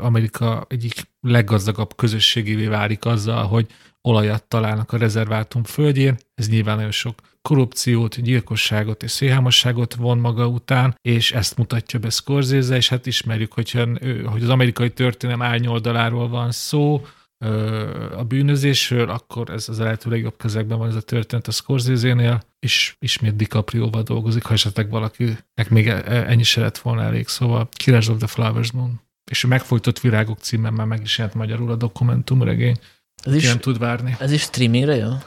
[0.02, 3.68] Amerika egyik leggazdagabb közösségévé válik azzal, hogy
[4.02, 6.18] olajat találnak a rezervátum földjén.
[6.36, 12.10] Ez nyilván nagyon sok korrupciót, gyilkosságot és szélhámosságot von maga után, és ezt mutatja be
[12.10, 13.88] Scorsese, és hát ismerjük, hogyha,
[14.26, 17.06] hogy az amerikai történelem árnyoldaláról van szó,
[18.18, 22.42] a bűnözésről, akkor ez az a lehető legjobb közegben van ez a történet a Scorsese-nél,
[22.60, 27.28] és ismét DiCaprio-val dolgozik, ha esetleg valakinek még e, e, ennyi se lett volna elég.
[27.28, 29.02] Szóval Killers of the Flowers Moon.
[29.32, 32.80] És a Megfojtott virágok címen már meg is jelent magyarul a dokumentumregény.
[33.24, 34.16] Ez is, nem tud várni.
[34.20, 35.24] Ez is streamingre jön?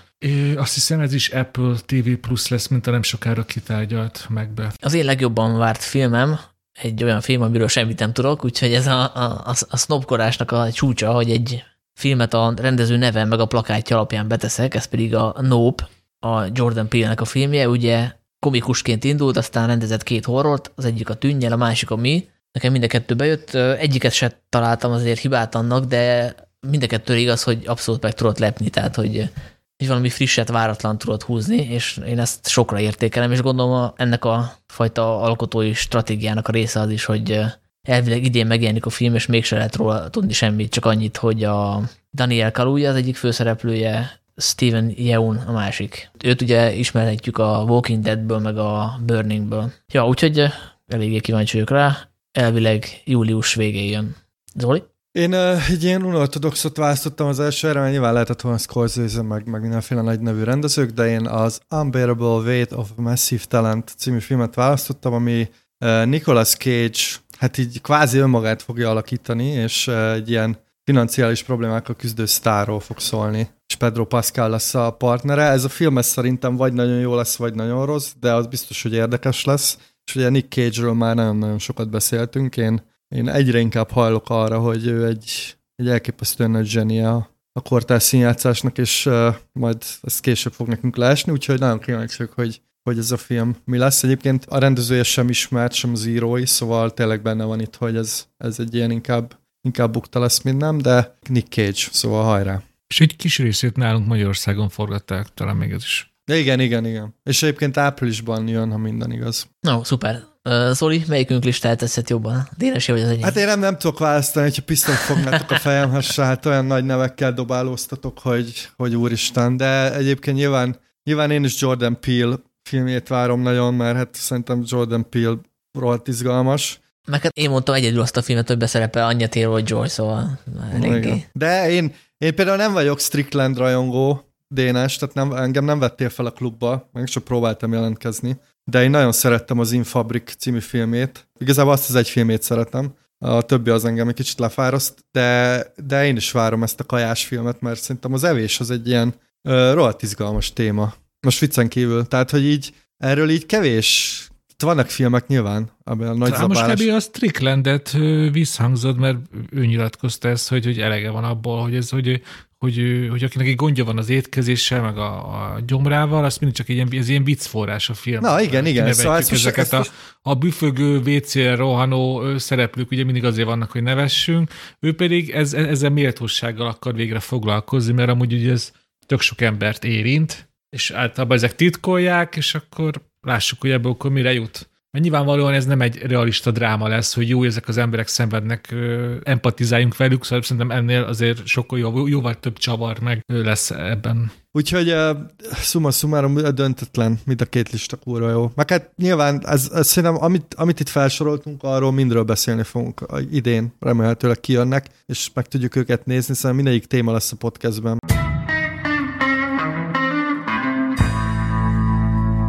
[0.56, 4.72] Azt hiszem ez is Apple TV Plus lesz, mint a nem sokára kitárgyalt megbe.
[4.80, 6.38] Az én legjobban várt filmem,
[6.72, 10.72] egy olyan film, amiről semmit nem tudok, úgyhogy ez a, a, a, a snobkorásnak a
[10.72, 15.34] csúcsa, hogy egy filmet a rendező neve meg a plakátja alapján beteszek, ez pedig a
[15.40, 21.08] Nope, a Jordan Peele-nek a filmje, ugye komikusként indult, aztán rendezett két horrort, az egyik
[21.08, 22.28] a tűnnyel, a másik a mi.
[22.52, 27.16] Nekem mind a kettő bejött, egyiket se találtam azért hibát annak, de mind a kettő
[27.16, 29.30] igaz, hogy abszolút meg tudott lepni, tehát hogy,
[29.76, 34.52] hogy valami frisset, váratlan tudott húzni, és én ezt sokra értékelem, és gondolom ennek a
[34.66, 37.40] fajta alkotói stratégiának a része az is, hogy
[37.84, 41.82] elvileg idén megjelenik a film, és mégse lehet róla tudni semmit, csak annyit, hogy a
[42.12, 46.10] Daniel Kaluuya az egyik főszereplője, Steven Yeun a másik.
[46.24, 49.72] Őt ugye ismerhetjük a Walking Deadből, meg a Burningből.
[49.92, 50.52] Ja, úgyhogy eh,
[50.86, 52.08] eléggé kíváncsi vagyok rá.
[52.32, 54.16] Elvileg július végén jön.
[54.54, 54.82] Zoli?
[55.12, 59.46] Én uh, egy ilyen unortodoxot választottam az első erre, mert nyilván lehetett volna Scorsese, meg,
[59.46, 64.54] meg mindenféle nagy nevű rendezők, de én az Unbearable Weight of Massive Talent című filmet
[64.54, 65.48] választottam, ami
[65.80, 66.98] uh, Nicolas Cage
[67.44, 73.48] hát így kvázi önmagát fogja alakítani, és egy ilyen financiális problémákkal küzdő sztárról fog szólni,
[73.66, 75.42] és Pedro Pascal lesz a partnere.
[75.42, 78.82] Ez a film ez szerintem vagy nagyon jó lesz, vagy nagyon rossz, de az biztos,
[78.82, 79.78] hogy érdekes lesz.
[80.04, 82.56] És ugye Nick Cage-ről már nagyon-nagyon sokat beszéltünk.
[82.56, 88.02] Én, én egyre inkább hajlok arra, hogy ő egy, egy elképesztően nagy zsenia a kortás
[88.02, 93.10] színjátszásnak, és uh, majd ezt később fog nekünk leesni, úgyhogy nagyon kíváncsiak, hogy hogy ez
[93.10, 94.02] a film mi lesz.
[94.02, 98.26] Egyébként a rendezője sem ismert, sem az írói, szóval tényleg benne van itt, hogy ez,
[98.36, 102.62] ez egy ilyen inkább, inkább bukta lesz, mint nem, de Nick Cage, szóval hajrá.
[102.86, 106.14] És egy kis részét nálunk Magyarországon forgatták, talán még ez is.
[106.24, 107.14] De igen, igen, igen.
[107.22, 109.48] És egyébként áprilisban jön, ha minden igaz.
[109.60, 110.22] No, szuper.
[110.44, 112.48] Uh, Zoli, melyikünk listát teszed jobban?
[112.56, 113.22] Dénes vagy az enyém?
[113.22, 117.32] Hát én nem, nem tudok választani, hogyha pisztolyt fognátok a fejemhez, hát olyan nagy nevekkel
[117.32, 119.56] dobálóztatok, hogy, hogy úristen.
[119.56, 125.08] De egyébként nyilván, nyilván én is Jordan Peele filmjét várom nagyon, mert hát szerintem Jordan
[125.08, 125.36] Peele
[125.72, 126.80] rohadt izgalmas.
[127.06, 130.40] Meg hát én mondtam egyedül azt a filmet, hogy beszerepel Anya Taylor Joy, szóval
[130.72, 131.24] eléggé.
[131.32, 136.26] De én, én például nem vagyok Strickland rajongó, Dénes, tehát nem, engem nem vettél fel
[136.26, 141.28] a klubba, meg csak próbáltam jelentkezni, de én nagyon szerettem az Infabrik című filmét.
[141.38, 146.06] Igazából azt az egy filmét szeretem, a többi az engem egy kicsit lefáraszt, de, de
[146.06, 149.72] én is várom ezt a kajás filmet, mert szerintem az evés az egy ilyen uh,
[149.72, 150.94] rohadt izgalmas téma.
[151.24, 152.06] Most viccen kívül.
[152.06, 154.18] Tehát, hogy így erről így kevés
[154.64, 156.94] vannak filmek nyilván, amiben a nagy Talán most kb.
[156.94, 157.96] a Stricklandet
[158.32, 159.18] visszhangzott, mert
[159.50, 162.22] ő nyilatkozta ezt, hogy, hogy elege van abból, hogy ez, hogy,
[162.58, 166.68] hogy, hogy akinek egy gondja van az étkezéssel, meg a, a gyomrával, azt mindig csak
[166.68, 168.20] egy ilyen, ez ilyen viccforrás a film.
[168.20, 168.92] Na igen, igen.
[168.92, 173.82] Szóval ezt ezeket ezt a, a büfögő, WC-re rohanó szereplők ugye mindig azért vannak, hogy
[173.82, 174.50] nevessünk.
[174.80, 178.70] Ő pedig ez, ezzel méltósággal akar végre foglalkozni, mert amúgy ugye ez
[179.06, 184.32] tök sok embert érint, és általában ezek titkolják, és akkor lássuk, hogy ebből akkor mire
[184.32, 184.68] jut.
[184.90, 188.74] Mert nyilvánvalóan ez nem egy realista dráma lesz, hogy jó, ezek az emberek szenvednek,
[189.22, 194.32] empatizáljunk velük, szóval szerintem ennél azért sokkal jó, jóval több csavar meg lesz ebben.
[194.52, 195.16] Úgyhogy uh,
[195.54, 198.50] summa summarum döntetlen, mind a két lista kurva jó.
[198.54, 203.74] Meg hát nyilván ez, ez szerintem, amit, amit itt felsoroltunk, arról mindről beszélni fogunk idén,
[203.80, 207.98] remélhetőleg kijönnek, és meg tudjuk őket nézni, szóval mindegyik téma lesz a podcastben.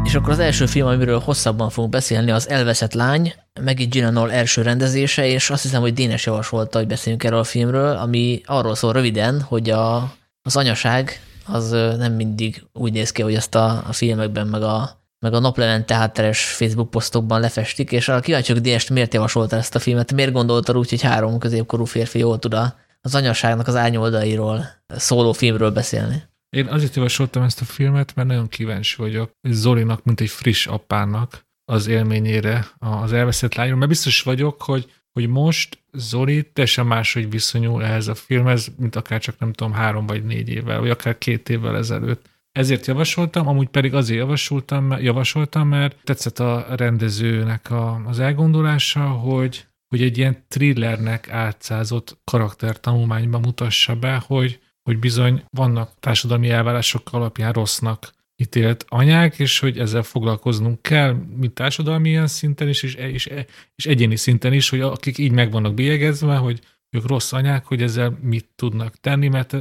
[0.06, 4.62] És akkor az első film, amiről hosszabban fogunk beszélni, az Elveszett lány, Maggie Gyllenhaal első
[4.62, 8.94] rendezése, és azt hiszem, hogy Dénes javasolta, hogy beszéljünk erről a filmről, ami arról szól
[8.94, 13.94] röviden, hogy a, az anyaság az nem mindig úgy néz ki, hogy azt a, a
[13.94, 19.14] filmekben, meg a, meg a naplevente hátteres Facebook posztokban lefestik, és a kíváncsiak Dénes miért
[19.14, 22.58] javasolta ezt a filmet, miért gondolta úgy, hogy három középkorú férfi jól tud
[23.02, 26.24] az anyaságnak az árnyoldairól szóló filmről beszélni.
[26.56, 31.46] Én azért javasoltam ezt a filmet, mert nagyon kíváncsi vagyok Zolinak, mint egy friss apának
[31.66, 37.84] az élményére az elveszett lányról, mert biztos vagyok, hogy, hogy most Zoli teljesen máshogy viszonyul
[37.84, 41.50] ehhez a filmhez, mint akár csak nem tudom, három vagy négy évvel, vagy akár két
[41.50, 42.30] évvel ezelőtt.
[42.52, 49.66] Ezért javasoltam, amúgy pedig azért javasoltam, javasoltam mert tetszett a rendezőnek a, az elgondolása, hogy,
[49.88, 57.52] hogy egy ilyen thrillernek átszázott karaktertanulmányban mutassa be, hogy, hogy bizony vannak társadalmi elvárások alapján
[57.52, 63.30] rossznak ítélt anyák, és hogy ezzel foglalkoznunk kell, mint társadalmi ilyen szinten is, és, és,
[63.76, 66.60] és egyéni szinten is, hogy akik így meg vannak bélyegezve, hogy
[66.96, 69.54] ők rossz anyák, hogy ezzel mit tudnak tenni, mert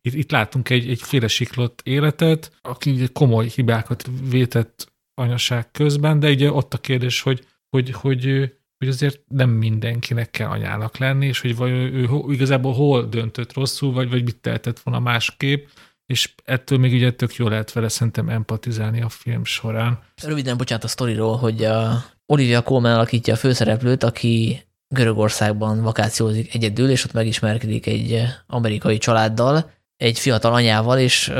[0.00, 6.52] itt, itt látunk egy, egy félresiklott életet, aki komoly hibákat vétett anyaság közben, de ugye
[6.52, 11.56] ott a kérdés, hogy, hogy, hogy hogy azért nem mindenkinek kell anyának lenni, és hogy
[11.56, 15.66] vagy ő, ő igazából hol döntött rosszul, vagy, vagy mit tehetett volna másképp,
[16.06, 20.02] és ettől még ugye tök jól lehet vele szerintem empatizálni a film során.
[20.22, 26.90] Röviden bocsánat a sztoriról, hogy a Olivia Colman alakítja a főszereplőt, aki Görögországban vakációzik egyedül,
[26.90, 31.32] és ott megismerkedik egy amerikai családdal, egy fiatal anyával, és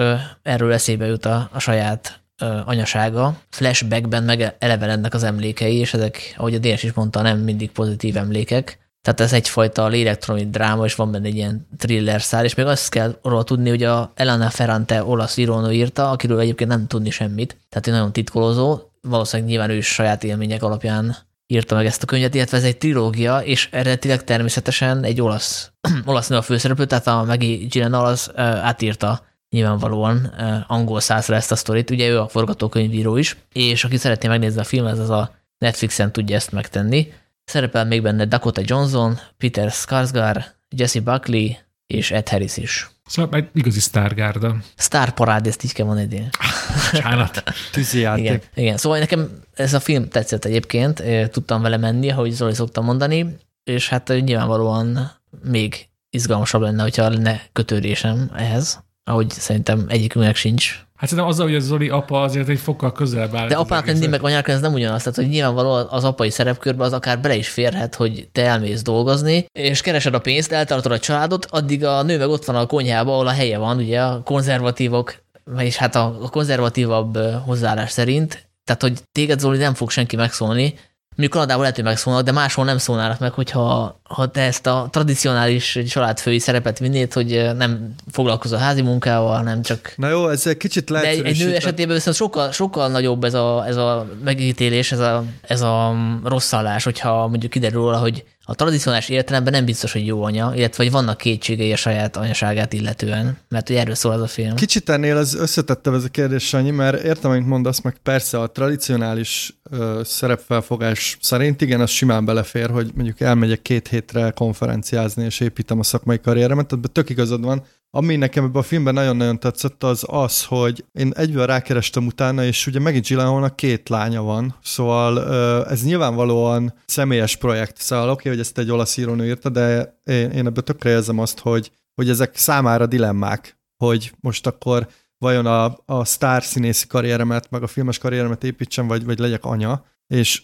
[0.43, 2.22] erről eszébe jut a, a saját
[2.65, 7.71] anyasága, flashbackben meg elevenednek az emlékei, és ezek, ahogy a DS is mondta, nem mindig
[7.71, 8.81] pozitív emlékek.
[9.03, 12.91] Tehát ez egyfajta lélektroni dráma, és van benne egy ilyen thriller szár, és még azt
[12.91, 17.57] kell róla tudni, hogy a Elena Ferrante olasz írónő írta, akiről egyébként nem tudni semmit,
[17.69, 22.07] tehát egy nagyon titkolózó, valószínűleg nyilván ő is saját élmények alapján írta meg ezt a
[22.07, 25.73] könyvet, illetve ez egy trilógia, és eredetileg természetesen egy olasz,
[26.05, 30.35] olasz nő a főszereplő, tehát a Maggie Gyllenhaal az átírta nyilvánvalóan
[30.67, 34.65] angol százra ezt a sztorit, ugye ő a forgatókönyvíró is, és aki szeretné megnézni a
[34.65, 37.13] filmet, az a Netflixen tudja ezt megtenni.
[37.45, 41.49] Szerepel még benne Dakota Johnson, Peter Skarsgård, Jesse Buckley
[41.87, 42.91] és Ed Harris is.
[43.07, 44.57] Szóval egy igazi sztárgárda.
[44.77, 46.29] Sztárparád, ezt így kell mondani.
[46.93, 47.43] Csánat.
[47.73, 48.25] Tűzijáték.
[48.25, 52.85] Igen, igen, szóval nekem ez a film tetszett egyébként, tudtam vele menni, ahogy Zoli szoktam
[52.85, 55.13] mondani, és hát nyilvánvalóan
[55.45, 60.85] még izgalmasabb lenne, hogyha lenne kötődésem ehhez ahogy szerintem egyikünknek sincs.
[60.97, 63.49] Hát szerintem azzal, hogy a Zoli apa azért egy fokkal közelebb áll.
[63.49, 65.03] De apák lenni meg anyák ez nem ugyanaz.
[65.03, 69.47] Tehát, hogy nyilvánvalóan az apai szerepkörbe az akár bele is férhet, hogy te elmész dolgozni,
[69.53, 73.13] és keresed a pénzt, eltartod a családot, addig a nő meg ott van a konyhába,
[73.13, 79.01] ahol a helye van, ugye a konzervatívok, vagyis hát a konzervatívabb hozzáállás szerint, tehát, hogy
[79.13, 80.75] téged Zoli nem fog senki megszólni,
[81.17, 84.89] Mondjuk Kanadában lehet, hogy megszólnak, de máshol nem szólnának meg, hogyha ha te ezt a
[84.91, 89.93] tradicionális családfői szerepet vinnéd, hogy nem foglalkozol házi munkával, nem csak...
[89.97, 91.07] Na jó, ez egy kicsit lehet.
[91.07, 94.99] De egy, egy nő esetében viszont sokkal, sokkal nagyobb ez a, ez a megítélés, ez
[94.99, 95.95] a, ez a
[96.25, 100.53] rossz állás, hogyha mondjuk kiderül róla, hogy a tradicionális értelemben nem biztos, hogy jó anya,
[100.55, 104.55] illetve hogy vannak kétségei a saját anyaságát illetően, mert hogy erről szól az a film.
[104.55, 108.47] Kicsit ennél az összetettebb ez a kérdés, Sanyi, mert értem, amit mondasz, meg persze a
[108.47, 115.41] tradicionális ö, szerepfelfogás szerint igen, az simán belefér, hogy mondjuk elmegyek két hétre konferenciázni, és
[115.41, 119.83] építem a szakmai karrieremet, tehát tök igazad van, ami nekem ebben a filmben nagyon-nagyon tetszett,
[119.83, 125.35] az az, hogy én egyből rákerestem utána, és ugye megint Gyllenhaalnak két lánya van, szóval
[125.65, 130.31] ez nyilvánvalóan személyes projekt, szóval oké, okay, hogy ezt egy olasz írónő írta, de én,
[130.31, 135.79] én ebből tökre érzem azt, hogy, hogy ezek számára dilemmák, hogy most akkor vajon a,
[135.87, 140.43] a sztár színészi karrieremet, meg a filmes karrieremet építsem, vagy, vagy legyek anya, és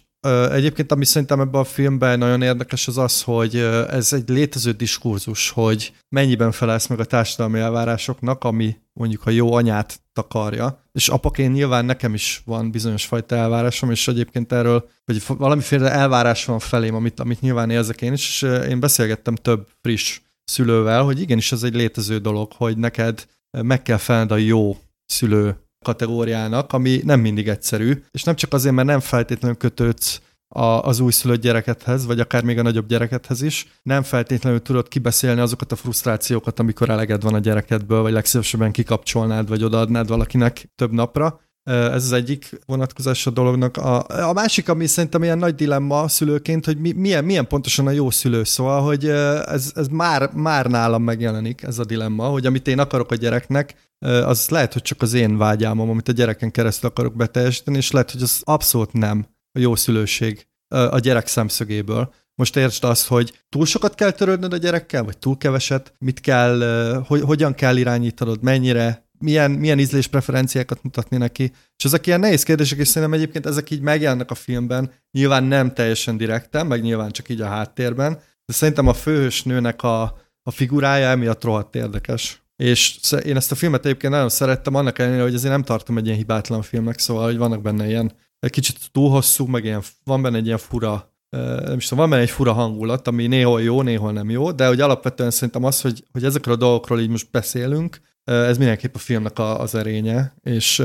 [0.50, 3.57] Egyébként, ami szerintem ebben a filmben nagyon érdekes, az az, hogy
[3.90, 9.52] ez egy létező diskurzus, hogy mennyiben felelsz meg a társadalmi elvárásoknak, ami mondjuk a jó
[9.52, 10.83] anyát takarja.
[10.92, 16.44] És apaként nyilván nekem is van bizonyos fajta elvárásom, és egyébként erről, hogy valamiféle elvárás
[16.44, 21.20] van felém, amit, amit nyilván érzek én is, és én beszélgettem több friss szülővel, hogy
[21.20, 24.76] igenis ez egy létező dolog, hogy neked meg kell felned a jó
[25.07, 30.62] szülő kategóriának, ami nem mindig egyszerű, és nem csak azért, mert nem feltétlenül kötődsz a,
[30.62, 33.66] az újszülött gyerekedhez, vagy akár még a nagyobb gyerekedhez is.
[33.83, 39.48] Nem feltétlenül tudod kibeszélni azokat a frusztrációkat, amikor eleged van a gyerekedből, vagy legszívesebben kikapcsolnád,
[39.48, 41.40] vagy odaadnád valakinek több napra.
[41.68, 43.76] Ez az egyik vonatkozás a dolognak.
[43.76, 47.90] A, a másik, ami szerintem ilyen nagy dilemma szülőként, hogy mi, milyen, milyen pontosan a
[47.90, 48.44] jó szülő.
[48.44, 49.09] Szóval, hogy
[49.46, 53.74] ez, ez már, már nálam megjelenik, ez a dilemma, hogy amit én akarok a gyereknek,
[53.98, 58.11] az lehet, hogy csak az én vágyálmom, amit a gyereken keresztül akarok beteljesíteni, és lehet,
[58.11, 62.12] hogy az abszolút nem a jó szülőség a gyerek szemszögéből.
[62.35, 66.94] Most értsd azt, hogy túl sokat kell törődnöd a gyerekkel, vagy túl keveset, mit kell,
[67.07, 71.52] hogy, hogyan kell irányítanod, mennyire, milyen, milyen ízléspreferenciákat mutatni neki.
[71.76, 75.74] És ezek ilyen nehéz kérdések, és szerintem egyébként ezek így megjelennek a filmben, nyilván nem
[75.74, 78.12] teljesen direkten, meg nyilván csak így a háttérben,
[78.44, 80.02] de szerintem a főhős nőnek a,
[80.42, 82.42] a figurája emiatt rohadt érdekes.
[82.57, 86.04] És én ezt a filmet egyébként nagyon szerettem, annak ellenére, hogy azért nem tartom egy
[86.04, 90.22] ilyen hibátlan filmnek, szóval, hogy vannak benne ilyen egy kicsit túl hosszú, meg ilyen, van
[90.22, 93.83] benne egy ilyen fura, nem is tudom, van benne egy fura hangulat, ami néhol jó,
[93.83, 97.31] néhol nem jó, de hogy alapvetően szerintem az, hogy, hogy ezekről a dolgokról így most
[97.31, 100.80] beszélünk, ez mindenképp a filmnek a, az erénye, és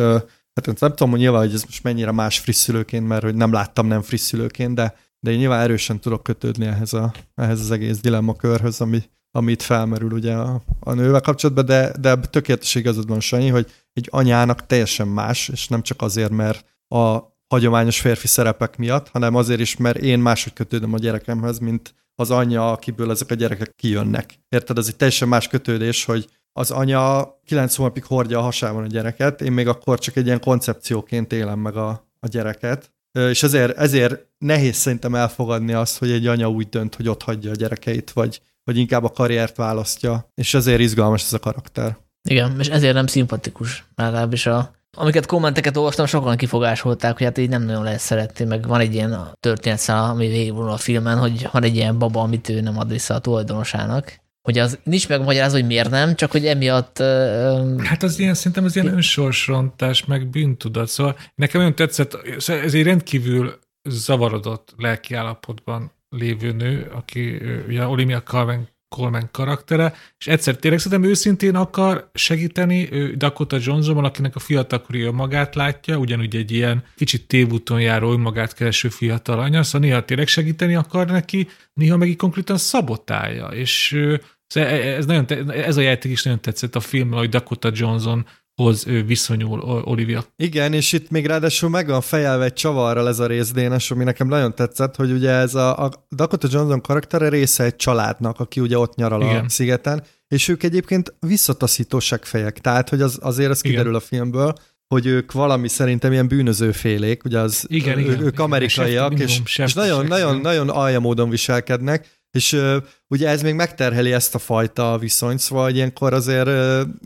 [0.54, 3.88] hát nem tudom, hogy nyilván, hogy ez most mennyire más frisszülőként, mert hogy nem láttam
[3.88, 8.82] nem frisszülőként, de, de én nyilván erősen tudok kötődni ehhez, a, ehhez az egész dilemmakörhöz,
[8.82, 13.72] ami, amit felmerül ugye a, a nővel kapcsolatban, de, de tökéletes igazad van, Sanyi, hogy
[13.94, 19.36] egy anyának teljesen más, és nem csak azért, mert a hagyományos férfi szerepek miatt, hanem
[19.36, 23.76] azért is, mert én máshogy kötődöm a gyerekemhez, mint az anyja, akiből ezek a gyerekek
[23.76, 24.40] kijönnek.
[24.50, 24.78] Érted?
[24.78, 29.42] Ez egy teljesen más kötődés, hogy az anya kilenc hónapig hordja a hasában a gyereket,
[29.42, 34.26] én még akkor csak egy ilyen koncepcióként élem meg a, a gyereket, és ezért, ezért
[34.38, 38.42] nehéz szerintem elfogadni azt, hogy egy anya úgy dönt, hogy ott hagyja a gyerekeit, vagy,
[38.64, 41.98] vagy inkább a karriert választja, és ezért izgalmas ez a karakter.
[42.30, 47.50] Igen, és ezért nem szimpatikus, legalábbis a Amiket kommenteket olvastam, sokan kifogásolták, hogy hát így
[47.50, 51.64] nem nagyon lehet szeretni, meg van egy ilyen történetszál, ami végigvonul a filmen, hogy van
[51.64, 54.23] egy ilyen baba, amit ő nem ad vissza a tulajdonosának.
[54.44, 57.00] Hogy az nincs megmagyarázva, hogy miért nem, csak hogy emiatt...
[57.00, 60.88] Uh, hát az ilyen, szerintem az ilyen önsorsrontás, meg bűntudat.
[60.88, 62.14] Szóval nekem olyan tetszett,
[62.48, 70.56] ez egy rendkívül zavarodott lelkiállapotban lévő nő, aki ugye Olimia Calvin Coleman karaktere, és egyszer
[70.56, 76.52] tényleg szerintem őszintén akar segíteni ő Dakota Johnson, akinek a fiatalkori magát látja, ugyanúgy egy
[76.52, 81.98] ilyen kicsit tévúton járó önmagát kereső fiatal anya, szóval néha tényleg segíteni akar neki, néha
[81.98, 86.80] meg így konkrétan szabotálja, és szóval ez, nagyon, ez a játék is nagyon tetszett a
[86.80, 88.26] film, hogy Dakota Johnson
[88.56, 90.24] hoz ő viszonyul Olivia.
[90.36, 94.04] Igen, és itt még ráadásul meg van fejelve egy csavarral ez a rész, Dénes, ami
[94.04, 98.60] nekem nagyon tetszett, hogy ugye ez a, a Dakota Johnson karaktere része egy családnak, aki
[98.60, 99.46] ugye ott nyaral Igen.
[99.46, 104.02] a szigeten, és ők egyébként visszataszító fejek, tehát hogy az, azért ez kiderül Igen.
[104.02, 104.54] a filmből,
[104.88, 109.42] hogy ők valami szerintem ilyen bűnözőfélék, ugye az, igen, ők, igen, ők amerikaiak, igen, és,
[109.56, 112.60] és nagyon, nagyon, nagyon alja módon viselkednek, és
[113.08, 116.48] ugye ez még megterheli ezt a fajta viszonyt, szóval ilyenkor azért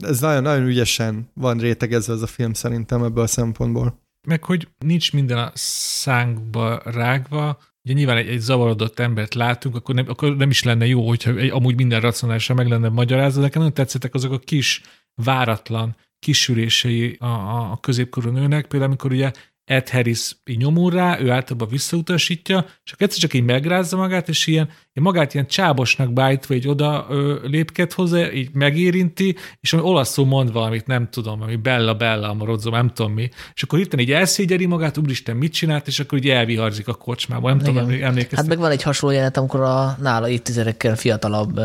[0.01, 3.99] ez nagyon-nagyon ügyesen van rétegezve ez a film szerintem ebből a szempontból.
[4.27, 9.95] Meg hogy nincs minden a szánkba rágva, ugye nyilván egy, egy zavarodott embert látunk, akkor
[9.95, 13.49] nem, akkor nem is lenne jó, hogyha egy, amúgy minden racionálisan meg lenne magyarázva, de
[13.53, 14.81] nagyon tetszettek azok a kis,
[15.23, 19.31] váratlan kisülései a, a középkorú nőnek, például amikor ugye
[19.67, 24.29] Ed Harris így nyomul rá, ő általában visszautasítja, és akkor egyszer csak így megrázza magát,
[24.29, 29.81] és ilyen, magát ilyen csábosnak bájtva így oda ö, lépket hozzá, így megérinti, és ami
[29.81, 34.05] olaszul mond valamit, nem tudom, ami Bella, Bella, amorodzom, nem tudom mi, és akkor hirtelen
[34.05, 37.73] így elszégyeli magát, úristen, mit csinált, és akkor így elviharzik a kocsmába, nem Igen.
[37.73, 38.37] tudom, emlékeztem.
[38.37, 41.55] Hát meg van egy hasonló jelenet, amikor a nála évtizedekkel fiatalabb,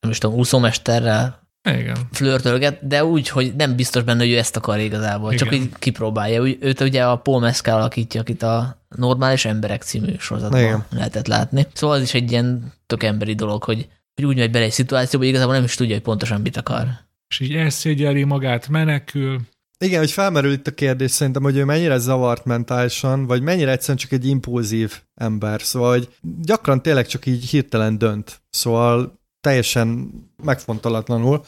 [0.00, 1.96] nem is tudom, úszómesterrel igen.
[2.12, 5.44] flörtölget, de úgy, hogy nem biztos benne, hogy ő ezt akar igazából, Igen.
[5.44, 6.42] csak így kipróbálja.
[6.42, 10.84] Úgy, őt ugye a Paul Mescal alakítja, akit a Normális Emberek című sorozatban Igen.
[10.90, 11.66] lehetett látni.
[11.72, 15.18] Szóval az is egy ilyen tök emberi dolog, hogy, hogy úgy megy bele egy szituációba,
[15.24, 16.86] hogy igazából nem is tudja, hogy pontosan mit akar.
[17.28, 19.40] és így elszégyeli magát, menekül.
[19.78, 23.98] Igen, hogy felmerül itt a kérdés szerintem, hogy ő mennyire zavart mentálisan, vagy mennyire egyszerűen
[23.98, 25.62] csak egy impulzív ember.
[25.62, 26.08] Szóval, hogy
[26.42, 28.40] gyakran tényleg csak így hirtelen dönt.
[28.50, 30.10] Szóval teljesen
[30.42, 31.44] megfontolatlanul.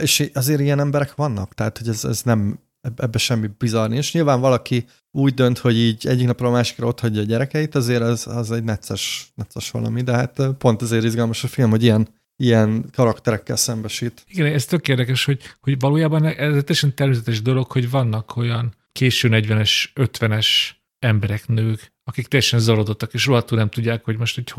[0.00, 2.58] És azért ilyen emberek vannak, tehát hogy ez, ez nem,
[2.96, 4.12] ebbe semmi bizarr nincs.
[4.12, 8.02] Nyilván valaki úgy dönt, hogy így egyik napra a másikra ott hagyja a gyerekeit, azért
[8.02, 12.08] az, az egy necces, necces valami, de hát pont azért izgalmas a film, hogy ilyen,
[12.36, 14.24] ilyen karakterekkel szembesít.
[14.28, 19.28] Igen, ez tök érdekes, hogy, hogy valójában ez teljesen természetes dolog, hogy vannak olyan késő
[19.32, 20.46] 40-es, 50-es
[20.98, 24.50] emberek, nők, akik teljesen zarodottak, és rohadtul nem tudják, hogy most hogy,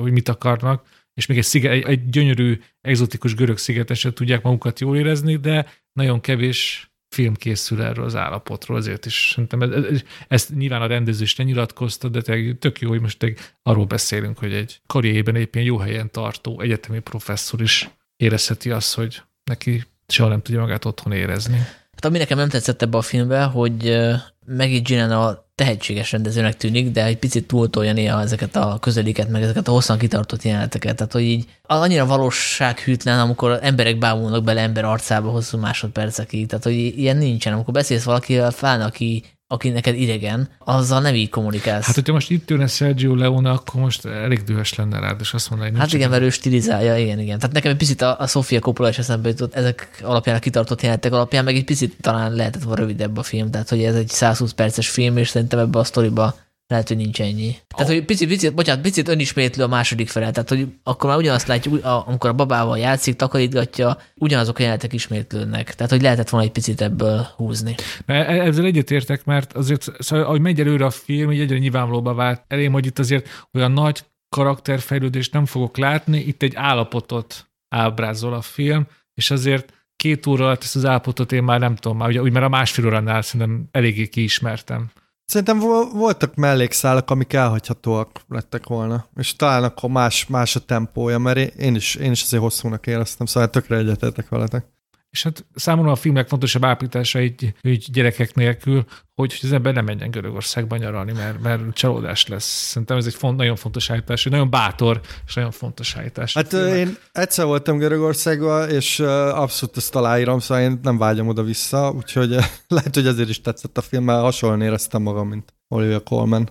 [0.00, 4.42] hogy mit akarnak, és még egy, sziget, egy, egy gyönyörű, egzotikus görög szigeten sem tudják
[4.42, 9.70] magukat jól érezni, de nagyon kevés film készül erről az állapotról, azért is szerintem ez,
[9.70, 12.20] ez, ezt nyilván a rendező is nyilatkozta, de
[12.58, 17.60] tök jó, hogy most arról beszélünk, hogy egy karrierében éppen jó helyen tartó egyetemi professzor
[17.60, 21.56] is érezheti azt, hogy neki soha nem tudja magát otthon érezni.
[21.92, 23.98] Hát ami nekem nem tetszett ebbe a filmbe, hogy
[24.46, 29.68] Maggie a tehetséges rendezőnek tűnik, de egy picit túltolja néha ezeket a közeliket, meg ezeket
[29.68, 30.96] a hosszan kitartott jeleneteket.
[30.96, 36.46] Tehát, hogy így annyira valósághűtlen, amikor emberek bámulnak bele ember arcába hosszú másodpercekig.
[36.46, 37.52] Tehát, hogy ilyen nincsen.
[37.52, 41.86] Amikor beszélsz valakivel, fáll, aki aki neked idegen, azzal nem így kommunikálsz.
[41.86, 45.50] Hát, hogyha most itt ülne Sergio Leone, akkor most elég dühös lenne rád, és azt
[45.50, 47.38] mondaná, hogy Hát igen, mert ő stilizálja, igen, igen.
[47.38, 50.82] Tehát nekem egy picit a, a Sofia Coppola is eszembe jutott, ezek alapján, a kitartott
[50.82, 54.08] jelentek alapján, meg egy picit talán lehetett volna rövidebb a film, tehát hogy ez egy
[54.08, 56.34] 120 perces film, és szerintem ebbe a sztoriba
[56.72, 57.56] lehet, hogy nincs ennyi.
[57.76, 61.46] Tehát, hogy picit, picit, bocsánat, picit önismétlő a második fele, tehát, hogy akkor már ugyanazt
[61.46, 65.74] látjuk, amikor a babával játszik, takarítgatja, ugyanazok a jelenetek ismétlődnek.
[65.74, 67.74] Tehát, hogy lehetett volna egy picit ebből húzni.
[68.06, 72.42] E- ezzel egyetértek, mert azért, szóval, ahogy megy előre a film, így egyre nyilvánvalóbbá vált
[72.48, 78.40] elém, hogy itt azért olyan nagy karakterfejlődést nem fogok látni, itt egy állapotot ábrázol a
[78.40, 82.22] film, és azért két óra alatt ezt az állapotot én már nem tudom, már ugye,
[82.22, 84.90] úgy mert a másfél óránál szerintem eléggé kiismertem.
[85.32, 85.58] Szerintem
[85.92, 91.74] voltak mellékszálak, amik elhagyhatóak lettek volna, és talán akkor más, más a tempója, mert én
[91.74, 94.66] is, én is azért hosszúnak éreztem, szóval tökre egyetetek veletek.
[95.12, 98.84] És hát számomra a film legfontosabb ápítása egy, egy gyerekek nélkül,
[99.14, 102.44] hogy az ember nem menjen Görögországba nyaralni, mert, mert csalódás lesz.
[102.44, 106.34] Szerintem ez egy font, nagyon fontos állítás, nagyon bátor és nagyon fontos állítás.
[106.34, 111.90] Hát én egyszer voltam Görögországban, és abszolút ezt aláírom, szóval én nem vágyom oda vissza,
[111.90, 112.28] úgyhogy
[112.68, 116.48] lehet, hogy ezért is tetszett a film, mert hasonlóan éreztem magam, mint Olivia Colman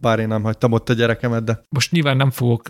[0.00, 1.62] bár én nem hagytam ott a gyerekemet, de...
[1.68, 2.62] Most nyilván nem fogok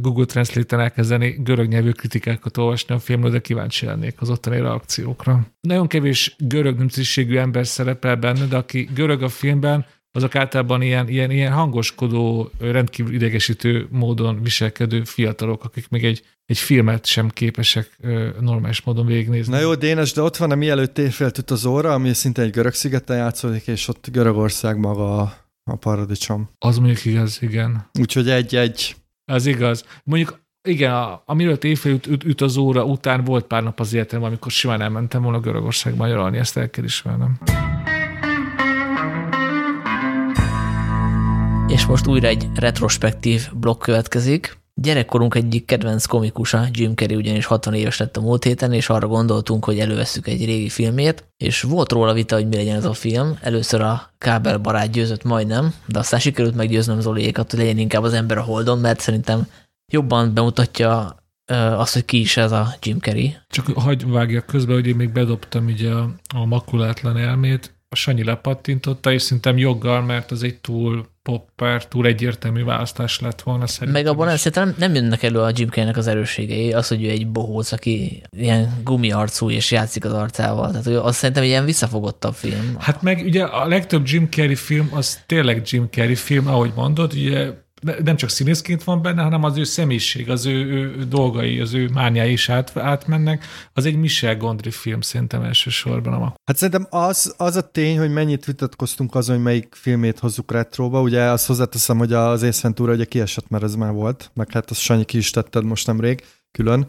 [0.00, 5.46] Google Translate-en elkezdeni görög nyelvű kritikákat olvasni a filmről, de kíváncsi lennék az ottani reakciókra.
[5.60, 11.08] Nagyon kevés görög nemzetiségű ember szerepel benne, de aki görög a filmben, azok általában ilyen,
[11.08, 17.98] ilyen, ilyen hangoskodó, rendkívül idegesítő módon viselkedő fiatalok, akik még egy, egy filmet sem képesek
[18.40, 19.52] normális módon végignézni.
[19.52, 22.74] Na jó, Dénes, de ott van a mielőtt évféltött az óra, ami szinte egy görög
[22.74, 25.34] szigeten játszódik, és ott Görögország maga
[25.64, 26.48] a paradicsom.
[26.58, 27.88] Az mondjuk igaz, igen.
[28.00, 28.96] Úgyhogy egy-egy.
[29.24, 29.84] Az igaz.
[30.04, 33.92] Mondjuk igen, a, amiről éjfél üt, üt, üt, az óra után volt pár nap az
[33.92, 37.38] életem, amikor simán elmentem volna Görögországba nyaralni, ezt el kell ismernem.
[41.68, 44.61] És most újra egy retrospektív blokk következik.
[44.74, 49.06] Gyerekkorunk egyik kedvenc komikusa, Jim Carrey ugyanis 60 éves lett a múlt héten, és arra
[49.06, 52.92] gondoltunk, hogy elővesszük egy régi filmét, és volt róla vita, hogy mi legyen ez a
[52.92, 53.38] film.
[53.40, 58.12] Először a kábel barát győzött majdnem, de aztán sikerült meggyőznöm Zoliékat, hogy legyen inkább az
[58.12, 59.46] ember a holdon, mert szerintem
[59.92, 61.16] jobban bemutatja
[61.76, 63.36] azt, hogy ki is ez a Jim Carrey.
[63.48, 68.24] Csak hagyj vágjak közben, hogy én még bedobtam ugye a, a makulátlan elmét, a Sanyi
[68.24, 74.02] lepattintotta, és szerintem joggal, mert az egy túl popper, túl egyértelmű választás lett volna szerintem.
[74.02, 77.08] Meg abban nem, szerintem nem jönnek elő a Jim Carrey-nek az erősségei, az, hogy ő
[77.08, 80.70] egy bohóc, aki ilyen gumiarcú és játszik az arcával.
[80.70, 82.76] Tehát az szerintem egy ilyen visszafogottabb film.
[82.78, 87.12] Hát meg ugye a legtöbb Jim Carrey film, az tényleg Jim Carrey film, ahogy mondod,
[87.12, 87.50] ugye
[88.04, 91.88] nem csak színészként van benne, hanem az ő személyiség, az ő, ő dolgai, az ő
[91.92, 93.44] mániái is át, átmennek.
[93.72, 96.12] Az egy Michel Gondry film szerintem elsősorban.
[96.12, 96.34] A...
[96.44, 101.00] Hát szerintem az, az a tény, hogy mennyit vitatkoztunk azon, hogy melyik filmét hozzuk retróba.
[101.00, 104.70] Ugye azt hozzáteszem, hogy az Ace Ventura ugye kiesett, mert ez már volt, meg hát
[104.70, 106.88] azt Sanyi ki is tetted most nemrég külön.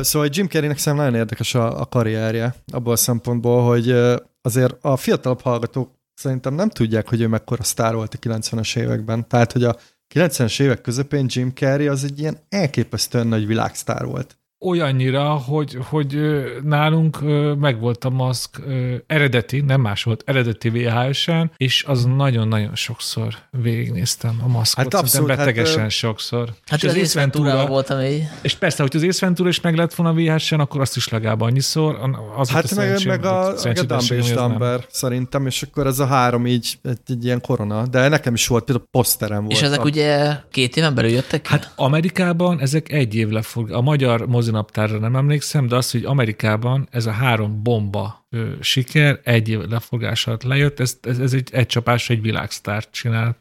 [0.00, 3.90] Szóval Jim Carreynek szerintem nagyon érdekes a, a karrierje, abból a szempontból, hogy
[4.42, 9.28] azért a fiatalabb hallgatók szerintem nem tudják, hogy ő mekkora sztár volt a 90-es években.
[9.28, 9.76] Tehát, hogy a
[10.14, 14.38] 90-es évek közepén Jim Carrey az egy ilyen elképesztően nagy világsztár volt.
[14.66, 16.18] Olyannyira, hogy, hogy
[16.62, 17.18] nálunk
[17.58, 18.60] megvolt a maszk
[19.06, 24.84] eredeti, nem más volt, eredeti VHS-en, és az nagyon-nagyon sokszor végignéztem a maszkot.
[24.84, 25.28] Hát abszolút.
[25.28, 26.48] Betegesen hát, sokszor.
[26.66, 28.24] Hát és az, az Észventúra voltam így.
[28.42, 31.98] És persze, hogy az Észventúra is meg lett volna VHS-en, akkor azt is legalább annyiszor.
[32.36, 36.46] Az hát meg, meg a, a Dumb és Dumber szerintem, és akkor ez a három
[36.46, 39.52] így egy, egy ilyen korona, de nekem is volt, például poszterem volt.
[39.52, 41.46] És ezek ugye két éven belül jöttek?
[41.46, 43.70] Hát Amerikában ezek egy év lefog.
[43.70, 44.26] A magyar
[44.56, 49.58] mozinaptárra nem emlékszem, de az, hogy Amerikában ez a három bomba ö, siker egy év
[49.58, 53.36] lefogás alatt lejött, ez, ez, ez egy, csapás, egy világsztárt csinál.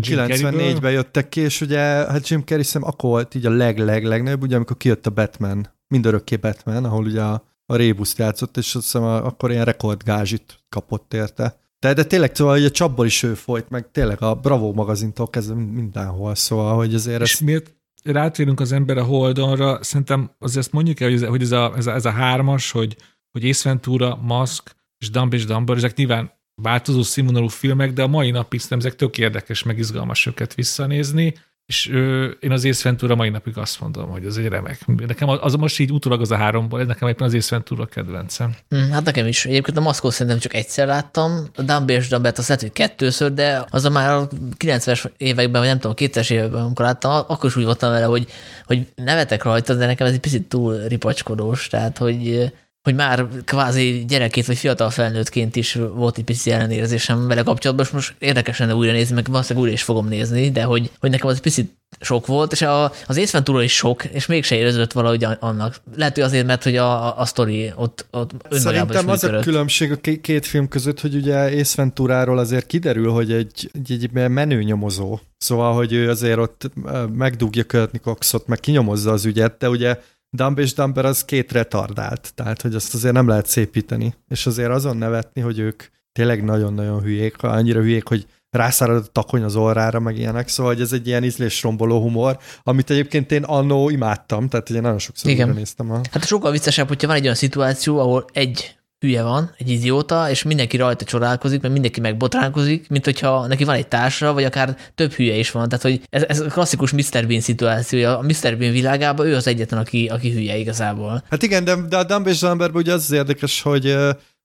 [0.00, 4.56] 94-ben jöttek ki, és ugye hát Jim Carrey szem akkor volt így a leg-leg-legnagyobb, ugye
[4.56, 9.02] amikor kijött a Batman, mindörökké Batman, ahol ugye a, a Rébuszt játszott, és azt hiszem
[9.02, 11.58] akkor ilyen rekordgázsit kapott érte.
[11.78, 15.30] De, de tényleg, szóval hogy a csapból is ő folyt, meg tényleg a Bravo magazintól
[15.30, 17.22] kezdve mindenhol, szóval, hogy azért...
[17.22, 17.40] És ez...
[17.40, 17.75] miért
[18.06, 21.86] rátérünk az ember a Holdonra, szerintem ezt mondjuk el, hogy ez, hogy ez, a, ez,
[21.86, 22.96] a, ez a hármas, hogy,
[23.30, 26.32] hogy Ace Ventura, Musk és Dumb és Dumber, ezek nyilván
[26.62, 31.34] változó színvonalú filmek, de a mai napig szerintem ezek tök érdekes, meg izgalmas őket visszanézni,
[31.66, 34.86] és ö, én az Ace Ventura mai napig azt mondom, hogy ez egy remek.
[34.86, 37.86] Nekem az, az most így utólag az a háromból, ez nekem éppen az Ace Ventura
[37.86, 38.54] kedvencem.
[38.68, 39.44] Hmm, hát nekem is.
[39.44, 43.32] Egyébként a Maszkó szerintem csak egyszer láttam, a Dumb és Dumbet azt lehet, hogy kettőször,
[43.32, 47.24] de az a már a 90-es években, vagy nem tudom, a 2000-es években, amikor láttam,
[47.26, 48.26] akkor is úgy voltam vele, hogy,
[48.66, 52.52] hogy nevetek rajta, de nekem ez egy picit túl ripacskodós, tehát hogy
[52.86, 57.92] hogy már kvázi gyerekét vagy fiatal felnőttként is volt egy pici ellenérzésem vele kapcsolatban, és
[57.92, 61.28] most érdekes lenne újra nézni, meg valószínűleg újra is fogom nézni, de hogy, hogy nekem
[61.28, 64.92] az egy picit sok volt, és a, az Ace Ventura is sok, és mégse érződött
[64.92, 65.80] valahogy annak.
[65.96, 69.96] Lehet, hogy azért, mert hogy a, a, sztori ott, ott Szerintem az a különbség a
[70.20, 75.18] két film között, hogy ugye Ace Venturáról azért kiderül, hogy egy, egy, egy menő nyomozó.
[75.38, 76.70] Szóval, hogy ő azért ott
[77.12, 79.98] megdugja Courtney Coxot, meg kinyomozza az ügyet, de ugye
[80.36, 84.14] Dumb és Dumber az két retardált, tehát hogy azt azért nem lehet szépíteni.
[84.28, 85.82] És azért azon nevetni, hogy ők
[86.12, 90.82] tényleg nagyon-nagyon hülyék, annyira hülyék, hogy rászárad a takony az orrára, meg ilyenek, szóval hogy
[90.82, 95.48] ez egy ilyen ízlésromboló humor, amit egyébként én annó imádtam, tehát én nagyon sokszor Igen.
[95.48, 95.90] néztem.
[95.90, 96.00] A...
[96.10, 98.76] Hát sokkal viccesebb, hogyha van egy olyan szituáció, ahol egy
[99.06, 103.74] hülye van, egy idióta, és mindenki rajta csodálkozik, mert mindenki megbotránkozik, mint hogyha neki van
[103.74, 105.68] egy társa, vagy akár több hülye is van.
[105.68, 107.26] Tehát, hogy ez, ez a klasszikus Mr.
[107.26, 108.18] Bean szituációja.
[108.18, 108.56] A Mr.
[108.58, 111.24] Bean világában ő az egyetlen, aki, aki hülye igazából.
[111.30, 113.96] Hát igen, de, de a Dumb és Dumberben ugye az, az érdekes, hogy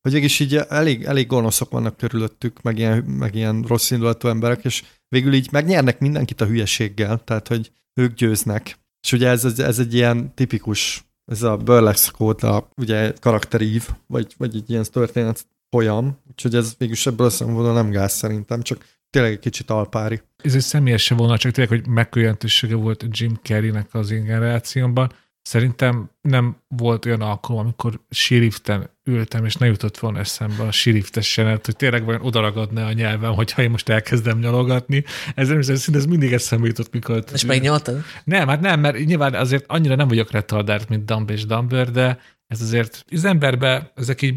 [0.02, 4.66] hogy mégis így elég, elég gonoszok vannak körülöttük, meg ilyen, meg ilyen rossz indulatú emberek,
[4.66, 8.80] és végül így megnyernek mindenkit a hülyeséggel, tehát hogy ők győznek.
[9.02, 14.34] És ugye ez, ez, ez egy ilyen tipikus ez a burlesque a ugye karakterív, vagy,
[14.38, 18.86] vagy egy ilyen történet folyam, úgyhogy ez végülis ebből a szempontból nem gáz szerintem, csak
[19.10, 20.22] tényleg egy kicsit alpári.
[20.44, 22.36] Ez egy személyes volna, csak tényleg, hogy mekkora
[22.70, 25.12] volt Jim Carrey-nek az én generációmban.
[25.42, 31.32] Szerintem nem volt olyan alkalom, amikor síriften ültem, és ne jutott volna eszembe a síriftes
[31.32, 35.04] senet, hogy tényleg vajon odaragadna a nyelvem, hogyha én most elkezdem nyalogatni.
[35.36, 37.24] Ez nem hiszem, ez mindig eszembe jutott, mikor...
[37.34, 38.04] És megnyaltad?
[38.24, 42.20] Nem, hát nem, mert nyilván azért annyira nem vagyok retardált, mint Dumb és Dumber, de
[42.48, 44.36] ez azért az emberbe ezek így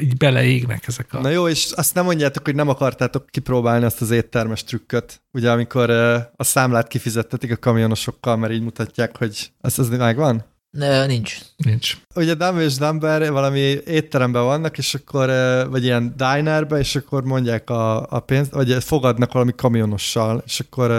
[0.00, 1.20] így beleégnek ezek a...
[1.20, 5.50] Na jó, és azt nem mondjátok, hogy nem akartátok kipróbálni azt az éttermes trükköt, ugye
[5.50, 5.90] amikor
[6.36, 10.44] a számlát kifizettetik a kamionosokkal, mert így mutatják, hogy az, az megvan?
[10.70, 11.38] Ne, nincs.
[11.56, 11.96] Nincs.
[12.14, 15.28] Ugye Dumb és Dumber valami étteremben vannak, és akkor,
[15.70, 20.90] vagy ilyen dinerben, és akkor mondják a, a pénzt, vagy fogadnak valami kamionossal, és akkor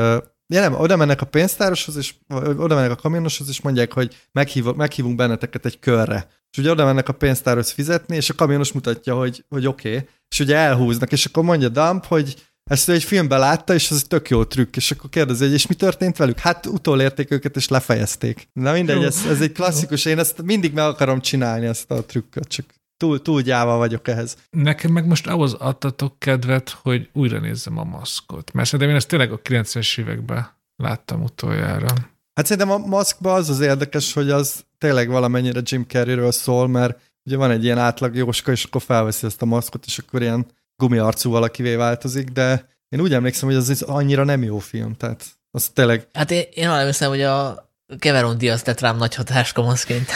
[0.54, 2.14] Ja nem, oda mennek a pénztároshoz, és
[2.58, 6.28] oda mennek a kamionoshoz, és mondják, hogy meghív, meghívunk benneteket egy körre.
[6.52, 9.90] És ugye oda mennek a pénztárhoz fizetni, és a kamionos mutatja, hogy, hogy oké.
[9.90, 10.08] Okay.
[10.30, 14.04] És ugye elhúznak, és akkor mondja Dump, hogy ezt ő egy filmben látta, és ez
[14.08, 16.40] tök jó trükk, és akkor kérdezi, hogy és mi történt velük?
[16.40, 18.50] Hát utolérték őket, és lefejezték.
[18.54, 22.48] Na mindegy, ez, ez egy klasszikus, én ezt mindig meg akarom csinálni, ezt a trükköt,
[22.48, 22.66] csak
[22.98, 24.38] túl, túl gyáva vagyok ehhez.
[24.50, 28.54] Nekem meg most ahhoz adtatok kedvet, hogy újra nézzem a maszkot.
[28.54, 31.88] Mert szerintem én ezt tényleg a 90-es években láttam utoljára.
[32.34, 37.00] Hát szerintem a maszkban az az érdekes, hogy az tényleg valamennyire Jim Carreyről szól, mert
[37.26, 40.46] ugye van egy ilyen átlag Jóska, és akkor felveszi ezt a maszkot, és akkor ilyen
[40.76, 45.70] gumiarcú valakivé változik, de én úgy emlékszem, hogy az annyira nem jó film, tehát az
[45.70, 46.08] tényleg...
[46.14, 47.68] Hát én, én arra hiszem, hogy a
[48.00, 50.10] Cameron Diaz tett rám nagy hatást kamaszként.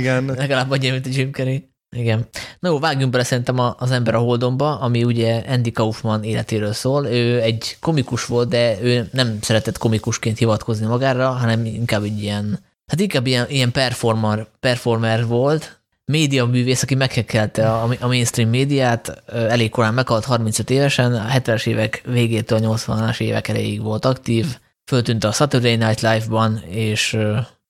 [0.00, 0.24] igen.
[0.24, 1.67] Legalább annyi, mint a Jim Carrey.
[1.96, 2.28] Igen.
[2.60, 7.06] Na jó, vágjunk bele szerintem az ember a holdonba, ami ugye Andy Kaufman életéről szól.
[7.06, 12.58] Ő egy komikus volt, de ő nem szeretett komikusként hivatkozni magára, hanem inkább egy ilyen,
[12.86, 19.22] hát inkább ilyen, ilyen performer, performer volt, média művész, aki meghekkelte a, a mainstream médiát,
[19.26, 24.58] elég korán meghalt 35 évesen, a 70-es évek végétől a 80-as évek elejéig volt aktív,
[24.84, 27.18] föltűnt a Saturday Night Live-ban, és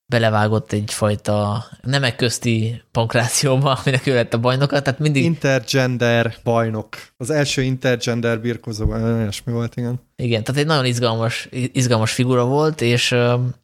[0.09, 5.25] belevágott egyfajta nemek közti pankrációba, aminek ő lett a bajnoka, tehát mindig...
[5.25, 6.89] Intergender bajnok.
[7.17, 8.87] Az első intergender birkozó,
[9.45, 10.01] mi volt, igen.
[10.17, 13.13] Igen, tehát egy nagyon izgalmas, izgalmas figura volt, és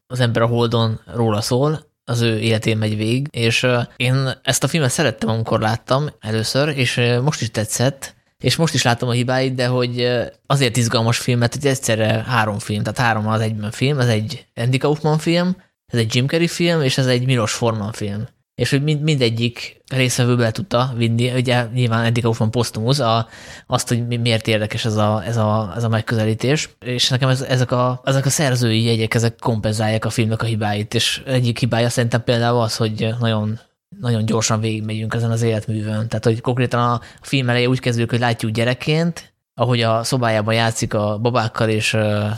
[0.07, 3.67] az ember a Holdon róla szól, az ő életén megy végig, és
[3.97, 8.83] én ezt a filmet szerettem, amikor láttam először, és most is tetszett, és most is
[8.83, 10.09] látom a hibáit, de hogy
[10.47, 14.47] azért izgalmas film, mert hogy egyszerre három film, tehát három az egyben film, ez egy
[14.55, 15.57] Andy Kaufman film,
[15.87, 18.27] ez egy Jim Carrey film, és ez egy Milos Forman film.
[18.55, 23.29] És hogy mind, mindegyik részvevőbe tudta vinni, ugye nyilván Andy Kaufman posztumusz, a,
[23.67, 27.71] azt, hogy miért érdekes ez a, ez a, ez a megközelítés, és nekem ez, ezek,
[27.71, 32.25] a, ezek a szerzői jegyek, ezek kompenzálják a filmnek a hibáit, és egyik hibája szerintem
[32.25, 33.61] például az, hogy nagyon
[34.01, 36.09] nagyon gyorsan végigmegyünk ezen az életművön.
[36.09, 40.95] Tehát, hogy konkrétan a film eleje úgy kezdődik, hogy látjuk gyerekként, ahogy a szobájában játszik
[40.95, 41.97] a babákkal, és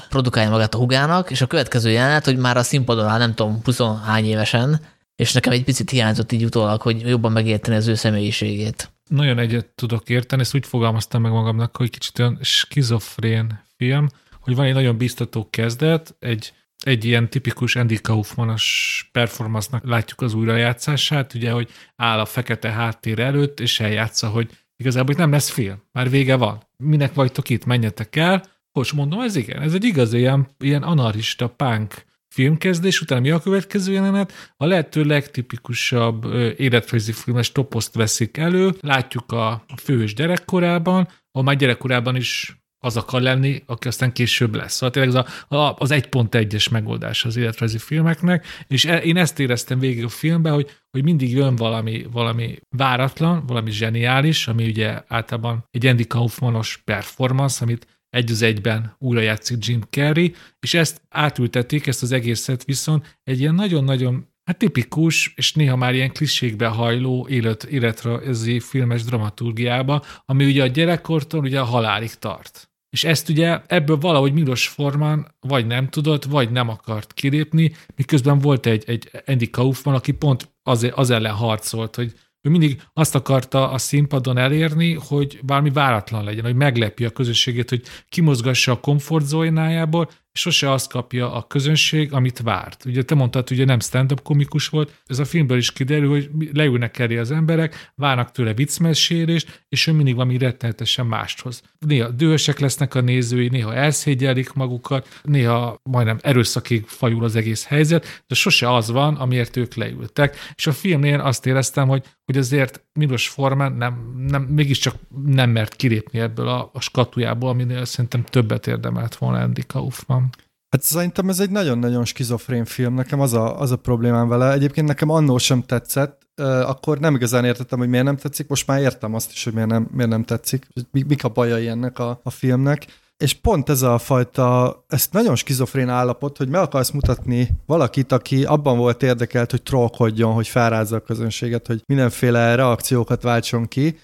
[0.08, 3.60] produkálja magát a hugának, és a következő jelenet, hogy már a színpadon áll, nem tudom,
[3.64, 4.80] 20 hány évesen,
[5.16, 8.90] és nekem egy picit hiányzott így utólag, hogy jobban megérteni az ő személyiségét.
[9.08, 14.08] Nagyon egyet tudok érteni, ezt úgy fogalmaztam meg magamnak, hogy kicsit olyan skizofrén film,
[14.40, 20.34] hogy van egy nagyon biztató kezdet, egy egy ilyen tipikus Andy Kaufmanos performance látjuk az
[20.34, 25.50] újrajátszását, ugye, hogy áll a fekete háttér előtt, és eljátsza, hogy igazából itt nem lesz
[25.50, 26.62] film, már vége van.
[26.76, 28.42] Minek vagytok itt, menjetek el.
[28.72, 33.40] Hogy mondom, ez igen, ez egy igazi ilyen, ilyen anarista punk filmkezdés, utána mi a
[33.40, 34.32] következő jelenet?
[34.56, 36.24] A lehető legtipikusabb
[36.56, 43.20] életrajzi filmes toposzt veszik elő, látjuk a fős gyerekkorában, a már gyerekkorában is az akar
[43.20, 44.72] lenni, aki aztán később lesz.
[44.72, 49.38] Szóval tényleg az, a, a, az 1.1-es megoldás az életrajzi filmeknek, és e, én ezt
[49.38, 55.02] éreztem végig a filmben, hogy, hogy mindig jön valami, valami váratlan, valami zseniális, ami ugye
[55.06, 61.02] általában egy Andy Kaufmanos performance, amit egy az egyben újra játszik Jim Carrey, és ezt
[61.08, 66.66] átültetik, ezt az egészet viszont egy ilyen nagyon-nagyon Hát tipikus, és néha már ilyen klisékbe
[66.66, 72.70] hajló élet, életrajzi filmes dramaturgiába, ami ugye a gyerekkortól ugye a halálig tart.
[72.90, 78.38] És ezt ugye ebből valahogy Milos Forman vagy nem tudott, vagy nem akart kilépni, miközben
[78.38, 83.14] volt egy, egy Andy Kaufman, aki pont az, az ellen harcolt, hogy ő mindig azt
[83.14, 88.80] akarta a színpadon elérni, hogy valami váratlan legyen, hogy meglepje a közösségét, hogy kimozgassa a
[88.80, 92.84] komfortzónájából, sose azt kapja a közönség, amit várt.
[92.84, 96.98] Ugye te mondtad, hogy nem stand-up komikus volt, ez a filmből is kiderül, hogy leülnek
[96.98, 101.62] elé az emberek, várnak tőle viccmesélést, és ő mindig valami rettenetesen máshoz.
[101.78, 108.22] Néha dühösek lesznek a nézői, néha elszégyelik magukat, néha majdnem erőszakig fajul az egész helyzet,
[108.26, 110.36] de sose az van, amiért ők leültek.
[110.54, 115.76] És a filmnél azt éreztem, hogy, hogy azért Milos Forman nem, nem, mégiscsak nem mert
[115.76, 120.25] kilépni ebből a, a skatujából, aminél szerintem többet érdemelt volna Andy Kaufman.
[120.68, 124.52] Hát szerintem ez egy nagyon-nagyon skizofrén film, nekem az a, az a problémám vele.
[124.52, 128.80] Egyébként nekem annó sem tetszett, akkor nem igazán értettem, hogy miért nem tetszik, most már
[128.80, 132.30] értem azt is, hogy miért nem, miért nem tetszik, mik a bajai ennek a, a
[132.30, 132.86] filmnek.
[133.16, 138.44] És pont ez a fajta, ez nagyon skizofrén állapot, hogy meg akarsz mutatni valakit, aki
[138.44, 143.98] abban volt érdekelt, hogy trollkodjon, hogy felrázza a közönséget, hogy mindenféle reakciókat váltson ki.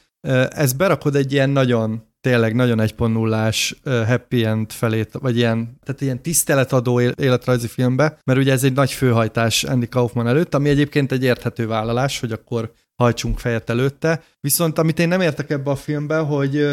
[0.51, 3.75] Ez berakod egy ilyen nagyon tényleg nagyon 1.0-ás
[4.07, 8.93] happy end felé, vagy ilyen, tehát ilyen tiszteletadó életrajzi filmbe, mert ugye ez egy nagy
[8.93, 14.23] főhajtás Andy Kaufman előtt, ami egyébként egy érthető vállalás, hogy akkor hajtsunk fejet előtte.
[14.41, 16.67] Viszont amit én nem értek ebbe a filmbe, hogy,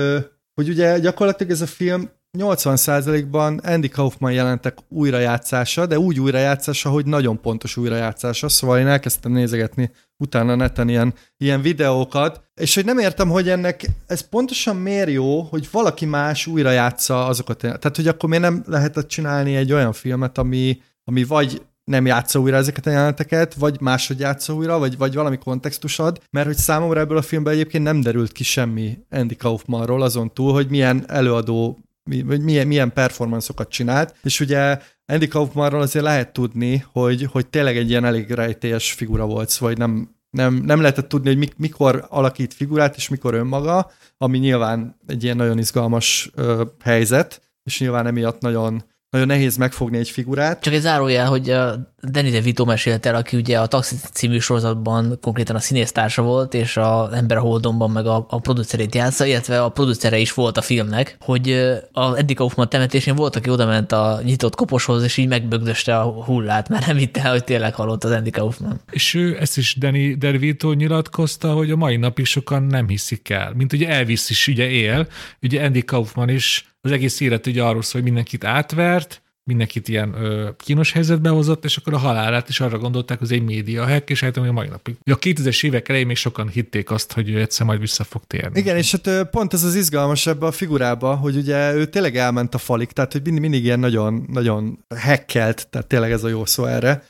[0.54, 7.06] hogy ugye gyakorlatilag ez a film 80%-ban Andy Kaufman jelentek újrajátszása, de úgy újrajátszása, hogy
[7.06, 12.98] nagyon pontos újrajátszása, szóval én elkezdtem nézegetni utána neten ilyen, ilyen videókat, és hogy nem
[12.98, 18.30] értem, hogy ennek ez pontosan miért jó, hogy valaki más újrajátsza azokat, tehát hogy akkor
[18.30, 22.90] miért nem lehetett csinálni egy olyan filmet, ami, ami vagy nem játsza újra ezeket a
[22.90, 27.22] jeleneteket, vagy máshogy játsza újra, vagy, vagy valami kontextus ad, mert hogy számomra ebből a
[27.22, 31.80] filmben egyébként nem derült ki semmi Andy Kaufmanról azon túl, hogy milyen előadó
[32.26, 37.78] vagy milyen, milyen performanszokat csinált, és ugye Andy Kaufmanról azért lehet tudni, hogy, hogy tényleg
[37.78, 42.54] egy ilyen elég rejtélyes figura volt, szóval nem, nem, nem lehetett tudni, hogy mikor alakít
[42.54, 48.42] figurát, és mikor önmaga, ami nyilván egy ilyen nagyon izgalmas ö, helyzet, és nyilván emiatt
[48.42, 50.62] nagyon nagyon nehéz megfogni egy figurát.
[50.62, 55.18] Csak egy zárójel, hogy a Danny DeVito mesélt el, aki ugye a Taxi című sorozatban
[55.22, 59.64] konkrétan a színésztársa volt, és a Ember a Holdonban meg a, a producerét játsza, illetve
[59.64, 61.52] a producere is volt a filmnek, hogy
[61.92, 66.24] a Eddie Kaufman temetésén volt, aki oda ment a nyitott koposhoz, és így megbögdöste a
[66.24, 68.82] hullát, mert nem hitte el, hogy tényleg halott az Andy Kaufman.
[68.92, 73.54] És ő ezt is Danny DeVito nyilatkozta, hogy a mai napig sokan nem hiszik el.
[73.56, 75.08] Mint ugye Elvis is ugye él,
[75.42, 80.14] ugye Andy Kaufman is az egész élet ugye arról szól, hogy mindenkit átvert, mindenkit ilyen
[80.14, 83.88] ö, kínos helyzetbe hozott, és akkor a halálát is arra gondolták, hogy ez egy média
[83.88, 84.96] hack, és hát a mai napig.
[85.12, 88.60] A 2000-es évek elején még sokan hitték azt, hogy ő egyszer majd vissza fog térni.
[88.60, 92.54] Igen, és hát pont ez az izgalmas ebbe a figurába, hogy ugye ő tényleg elment
[92.54, 96.46] a falik, tehát hogy mindig, mindig ilyen nagyon, nagyon hackelt, tehát tényleg ez a jó
[96.46, 97.04] szó erre,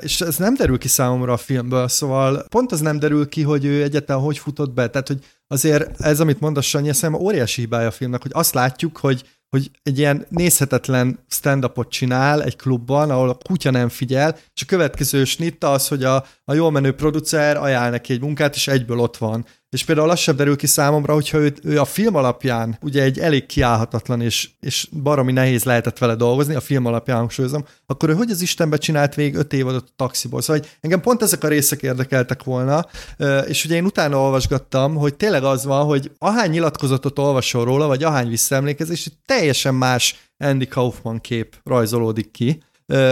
[0.00, 3.64] és ez nem derül ki számomra a filmből, szóval pont az nem derül ki, hogy
[3.64, 7.86] ő egyáltalán hogy futott be, tehát hogy azért ez, amit mondasz Sanyi, szerintem óriási hibája
[7.86, 13.28] a filmnek, hogy azt látjuk, hogy hogy egy ilyen nézhetetlen stand-upot csinál egy klubban, ahol
[13.28, 17.56] a kutya nem figyel, és a következő snitta az, hogy a, a jól menő producer
[17.56, 19.46] ajánl neki egy munkát, és egyből ott van.
[19.70, 23.18] És például az sem derül ki számomra, hogyha ő, ő a film alapján ugye egy
[23.18, 28.14] elég kiállhatatlan és, és baromi nehéz lehetett vele dolgozni, a film alapján hangsúlyozom, akkor ő
[28.14, 30.40] hogy az Istenbe csinált végig öt évadot a taxiból?
[30.40, 32.86] Szóval hogy engem pont ezek a részek érdekeltek volna,
[33.46, 38.02] és ugye én utána olvasgattam, hogy tényleg az van, hogy ahány nyilatkozatot olvasol róla, vagy
[38.02, 42.62] ahány visszaemlékezés, teljesen más Andy Kaufman kép rajzolódik ki,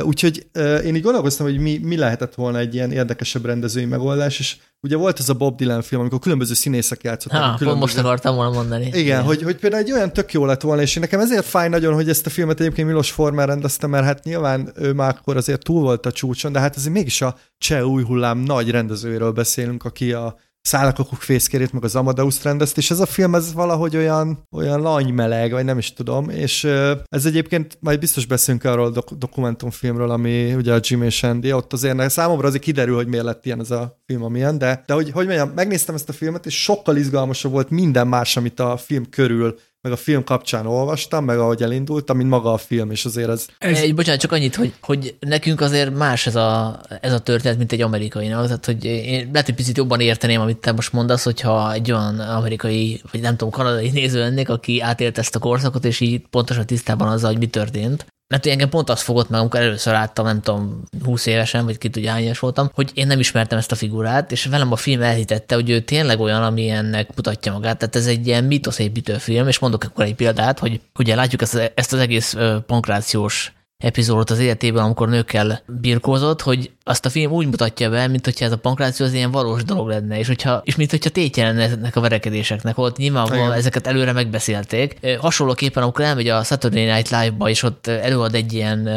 [0.02, 0.46] Úgyhogy
[0.84, 4.96] én így gondolkoztam, hogy mi, mi lehetett volna egy ilyen érdekesebb rendezői megoldás, és ugye
[4.96, 7.42] volt ez a Bob Dylan film, amikor különböző színészek játszottak.
[7.42, 7.80] Ha, különböző...
[7.80, 8.86] most akartam volna mondani.
[8.86, 9.22] Igen, Igen.
[9.22, 12.08] Hogy, hogy például egy olyan tök jó lett volna, és nekem ezért fáj nagyon, hogy
[12.08, 15.82] ezt a filmet egyébként Milos Forman rendezte, mert hát nyilván ő már akkor azért túl
[15.82, 20.12] volt a csúcson, de hát ez mégis a cseh új hullám nagy rendezőjéről beszélünk, aki
[20.12, 20.36] a
[20.66, 25.52] szállakokuk fészkérét, meg az Amadeus rendezt, és ez a film ez valahogy olyan, olyan lanymeleg,
[25.52, 26.64] vagy nem is tudom, és
[27.08, 31.52] ez egyébként majd biztos beszélünk arról a dok- dokumentumfilmről, ami ugye a Jim és Andy,
[31.52, 34.94] ott azért számomra azért kiderül, hogy miért lett ilyen ez a film, amilyen, de, de
[34.94, 38.76] hogy, hogy mondjam, megnéztem ezt a filmet, és sokkal izgalmasabb volt minden más, amit a
[38.76, 43.04] film körül meg a film kapcsán olvastam, meg ahogy elindultam, mint maga a film, és
[43.04, 43.46] azért ez...
[43.58, 43.78] ez...
[43.78, 47.72] Egy, bocsánat, csak annyit, hogy, hogy nekünk azért más ez a, ez a történet, mint
[47.72, 48.26] egy amerikai.
[48.26, 52.18] Tehát, hogy én lehet, hogy picit jobban érteném, amit te most mondasz, hogyha egy olyan
[52.18, 56.66] amerikai, vagy nem tudom, kanadai néző lennék, aki átélt ezt a korszakot, és így pontosan
[56.66, 58.06] tisztában azzal, hogy mi történt.
[58.28, 61.88] Mert engem pont az fogott meg, amikor először láttam, nem tudom, 20 évesen, vagy ki
[61.88, 65.54] tudja, hány voltam, hogy én nem ismertem ezt a figurát, és velem a film elhitette,
[65.54, 67.78] hogy ő tényleg olyan, ami ennek mutatja magát.
[67.78, 71.72] Tehát ez egy ilyen mitoszépítő film, és mondok akkor egy példát, hogy ugye látjuk ezt,
[71.74, 77.46] ezt az egész pankrációs epizódot az életében, amikor nőkkel birkózott, hogy azt a film úgy
[77.46, 80.76] mutatja be, mint hogyha ez a pankráció az ilyen valós dolog lenne, és, hogyha, és
[80.76, 85.16] mint hogyha tétje lenne ezeknek a verekedéseknek, ott nyilvánvalóan ezeket előre megbeszélték.
[85.20, 88.88] Hasonlóképpen, amikor elmegy a Saturday Night Live-ba, és ott előad egy ilyen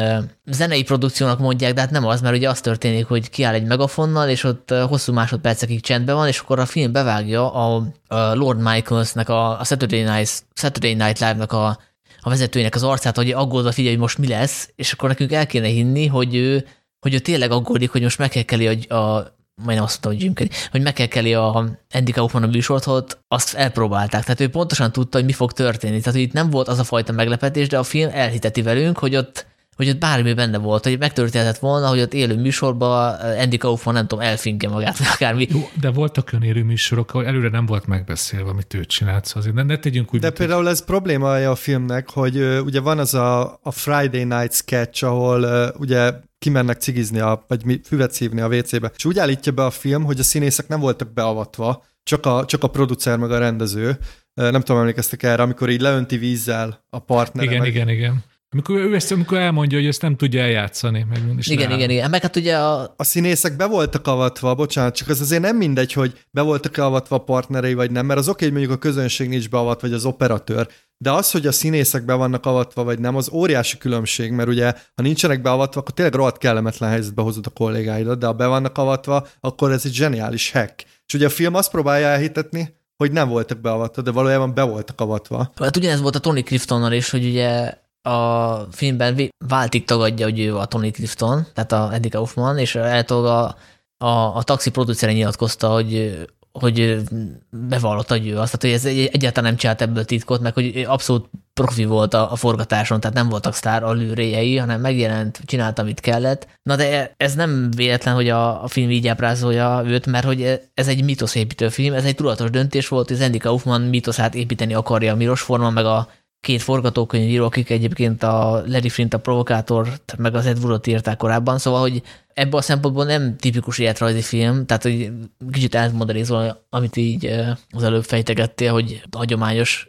[0.46, 4.28] zenei produkciónak mondják, de hát nem az, mert ugye az történik, hogy kiáll egy megafonnal,
[4.28, 9.28] és ott hosszú másodpercekig csendben van, és akkor a film bevágja a, a Lord Michaelsnek,
[9.28, 11.78] a, a Saturday Night, Saturday Night Live-nak a
[12.20, 15.46] a vezetőjének az arcát, hogy aggódva figyelj, hogy most mi lesz, és akkor nekünk el
[15.46, 16.66] kéne hinni, hogy ő,
[17.00, 20.68] hogy ő tényleg aggódik, hogy most megkekeli a, a majdnem azt mondtam, hogy Jim Carrey,
[20.70, 24.22] hogy megkekeli a Andy Kaufman a műsort, azt elpróbálták.
[24.22, 25.98] Tehát ő pontosan tudta, hogy mi fog történni.
[25.98, 29.16] Tehát hogy itt nem volt az a fajta meglepetés, de a film elhiteti velünk, hogy
[29.16, 29.46] ott
[29.80, 34.06] hogy ott bármi benne volt, hogy megtörténhetett volna, hogy ott élő műsorban Andy Kaufman, nem
[34.06, 35.46] tudom, elfinke magát, vagy akármi.
[35.50, 39.42] Jó, de voltak olyan élő műsorok, ahol előre nem volt megbeszélve, amit ő csinált, szóval
[39.42, 40.20] azért ne, ne tegyünk úgy.
[40.20, 40.70] De például hogy...
[40.70, 45.42] ez problémája a filmnek, hogy uh, ugye van az a, a Friday Night sketch, ahol
[45.42, 48.92] uh, ugye kimennek cigizni, a, vagy mi, füvet szívni a WC-be.
[48.96, 52.62] És úgy állítja be a film, hogy a színészek nem voltak beavatva, csak a, csak
[52.62, 53.98] a producer meg a rendező.
[54.34, 57.44] Nem tudom, emlékeztek erre, amikor így leönti vízzel a partner.
[57.44, 57.68] Igen, meg...
[57.68, 58.24] igen, igen.
[58.52, 61.06] Amikor ő ezt, amikor elmondja, hogy ezt nem tudja eljátszani.
[61.08, 62.10] Meg is igen, igen, igen.
[62.10, 62.94] Meg hát ugye a...
[62.96, 67.16] A színészek be voltak avatva, bocsánat, csak az azért nem mindegy, hogy be voltak avatva
[67.16, 70.04] a partnerei, vagy nem, mert az oké, hogy mondjuk a közönség nincs beavatva, vagy az
[70.04, 74.48] operatőr, de az, hogy a színészek be vannak avatva, vagy nem, az óriási különbség, mert
[74.48, 78.46] ugye, ha nincsenek beavatva, akkor tényleg rohadt kellemetlen helyzetbe hozod a kollégáidat, de ha be
[78.46, 80.84] vannak avatva, akkor ez egy zseniális hack.
[81.06, 85.00] És ugye a film azt próbálja elhitetni, hogy nem voltak beavatva, de valójában be voltak
[85.00, 85.52] avatva.
[85.56, 90.56] Hát ugyanez volt a Tony Cliftonnal is, hogy ugye a filmben váltig tagadja, hogy ő
[90.56, 93.56] a Tony Clifton, tehát a Eddie Kaufman, és eltog a,
[93.96, 96.18] a, a taxi producere nyilatkozta, hogy
[96.52, 97.02] hogy
[97.50, 101.30] bevallotta, hogy ő azt, tehát hogy ez egyáltalán nem csinált ebből titkot, meg hogy abszolút
[101.54, 106.46] profi volt a, a forgatáson, tehát nem voltak sztár allőréjei, hanem megjelent, csinált, amit kellett.
[106.62, 110.88] Na de ez nem véletlen, hogy a, a film így ábrázolja őt, mert hogy ez
[110.88, 115.16] egy mitoszépítő film, ez egy tudatos döntés volt, hogy Andy Kaufman mitoszát építeni akarja a
[115.16, 116.08] Miros Forman, meg a
[116.40, 119.88] két forgatókönyvíró, akik egyébként a Larry Flint a provokátor,
[120.18, 122.02] meg az Ed Woodot írták korábban, szóval, hogy
[122.34, 125.12] ebből a szempontból nem tipikus életrajzi film, tehát hogy
[125.50, 127.34] kicsit elmodelizol, amit így
[127.70, 129.88] az előbb fejtegettél, hogy hagyományos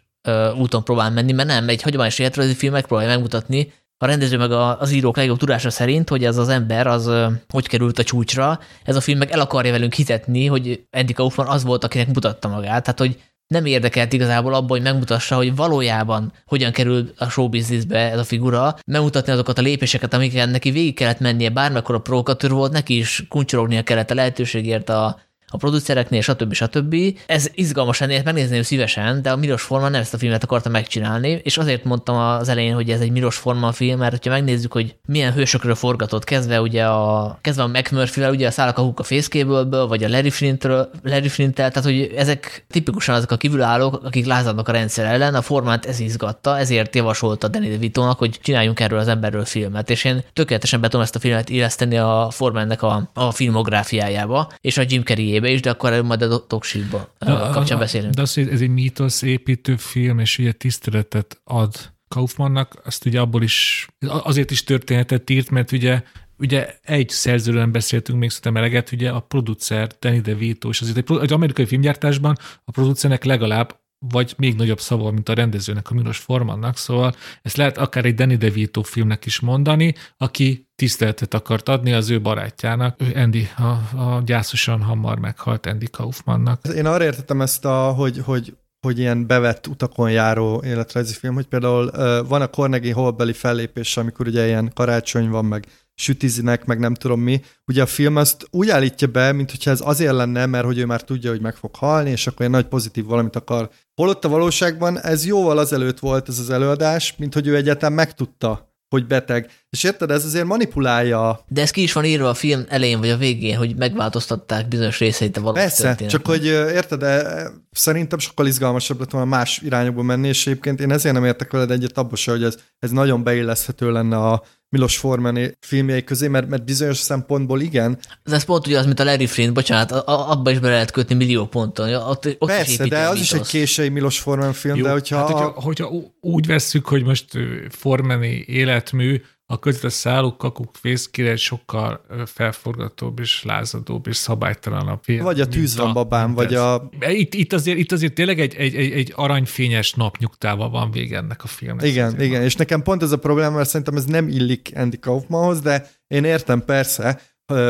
[0.57, 4.91] úton próbál menni, mert nem, egy hagyományos életrajzi film megpróbálja megmutatni, a rendező meg az
[4.91, 7.11] írók legjobb tudása szerint, hogy ez az ember az
[7.49, 11.47] hogy került a csúcsra, ez a film meg el akarja velünk hitetni, hogy Andy Kaufman
[11.47, 13.19] az volt, akinek mutatta magát, tehát hogy
[13.51, 18.75] nem érdekelt igazából abban, hogy megmutassa, hogy valójában hogyan kerül a showbizniszbe ez a figura,
[18.85, 23.25] megmutatni azokat a lépéseket, amiket neki végig kellett mennie, bármekkor a provokatőr volt, neki is
[23.29, 25.19] kuncsorognia kellett a lehetőségért a
[25.51, 26.53] a producereknél, stb.
[26.53, 26.95] stb.
[27.25, 31.41] Ez izgalmas lennél, megnézném szívesen, de a Milos Forman nem ezt a filmet akarta megcsinálni,
[31.43, 34.95] és azért mondtam az elején, hogy ez egy Milos Forman film, mert ha megnézzük, hogy
[35.05, 39.03] milyen hősökről forgatott, kezdve ugye a, kezdve a McMurphy-vel, ugye a Szállak a Huk a
[39.03, 44.25] Fészkéből, vagy a Larry Flint-ről, Larry flint tehát hogy ezek tipikusan azok a kívülállók, akik
[44.25, 48.99] lázadnak a rendszer ellen, a formát ez izgatta, ezért javasolta Danny DeVito-nak, hogy csináljunk erről
[48.99, 53.09] az emberről filmet, és én tökéletesen be tudom ezt a filmet illeszteni a Formannek a,
[53.13, 57.13] a filmográfiájába, és a Jim Carrey filmjébe is, de akkor majd a Toxikba
[57.51, 58.13] kapcsán beszélünk.
[58.13, 61.75] De az, hogy ez egy mítosz építő film, és ugye tiszteletet ad
[62.07, 66.03] Kaufmannnak, azt ugye abból is, azért is történetet írt, mert ugye
[66.41, 71.17] ugye egy szerzőről beszéltünk még szerintem eleget, ugye a producer Danny DeVito, és azért egy,
[71.21, 76.17] egy amerikai filmgyártásban a producernek legalább vagy még nagyobb szava, mint a rendezőnek, a Milos
[76.17, 81.93] Formannak, szóval ezt lehet akár egy Danny DeVito filmnek is mondani, aki tiszteletet akart adni
[81.93, 86.67] az ő barátjának, ő Andy, a, a gyászosan hamar meghalt Andy Kaufmannak.
[86.75, 88.53] Én arra értettem ezt, a, hogy, hogy
[88.87, 93.97] hogy ilyen bevett utakon járó életrajzi film, hogy például uh, van a Carnegie Hallbeli fellépés,
[93.97, 95.65] amikor ugye ilyen karácsony van, meg
[96.01, 97.41] sütizinek, meg nem tudom mi.
[97.67, 100.85] Ugye a film azt úgy állítja be, mint hogyha ez azért lenne, mert hogy ő
[100.85, 103.69] már tudja, hogy meg fog halni, és akkor egy nagy pozitív valamit akar.
[103.95, 108.69] Holott a valóságban ez jóval azelőtt volt ez az előadás, mint hogy ő egyáltalán megtudta,
[108.89, 109.49] hogy beteg.
[109.69, 111.45] És érted, ez azért manipulálja.
[111.47, 114.99] De ez ki is van írva a film elején vagy a végén, hogy megváltoztatták bizonyos
[114.99, 116.11] részeit a valós Persze, történet.
[116.11, 120.91] csak hogy érted, de szerintem sokkal izgalmasabb lett volna más irányokba menni, és egyébként én
[120.91, 124.97] ezért nem értek veled egyet abba se, hogy ez, ez nagyon beilleszthető lenne a Milos
[124.97, 127.97] Forman filmjei közé, mert, mert bizonyos szempontból igen.
[128.23, 131.45] Ez, ez pont ugyanaz, mint a Larry Flint, bocsánat, abba is be lehet kötni millió
[131.45, 131.93] ponton.
[131.93, 135.17] Ott, ott Persze, is de az is egy késői Milos Forman film, Jó, de hogyha...
[135.17, 135.91] Hát, hogyha, hogyha
[136.21, 137.25] úgy vesszük, hogy most
[137.69, 139.21] Formani életmű,
[139.51, 145.23] a között szállók kakuk fészkére egy sokkal felforgatóbb és lázadóbb és szabálytalanabb film.
[145.23, 146.89] Vagy a tűz van babám, vagy a...
[146.99, 151.43] Itt, itt, azért, itt azért tényleg egy, egy, egy, egy aranyfényes napnyugtával van vége ennek
[151.43, 151.85] a filmnek.
[151.85, 155.61] Igen, igen, és nekem pont ez a probléma, mert szerintem ez nem illik Andy Kaufmanhoz,
[155.61, 157.21] de én értem persze,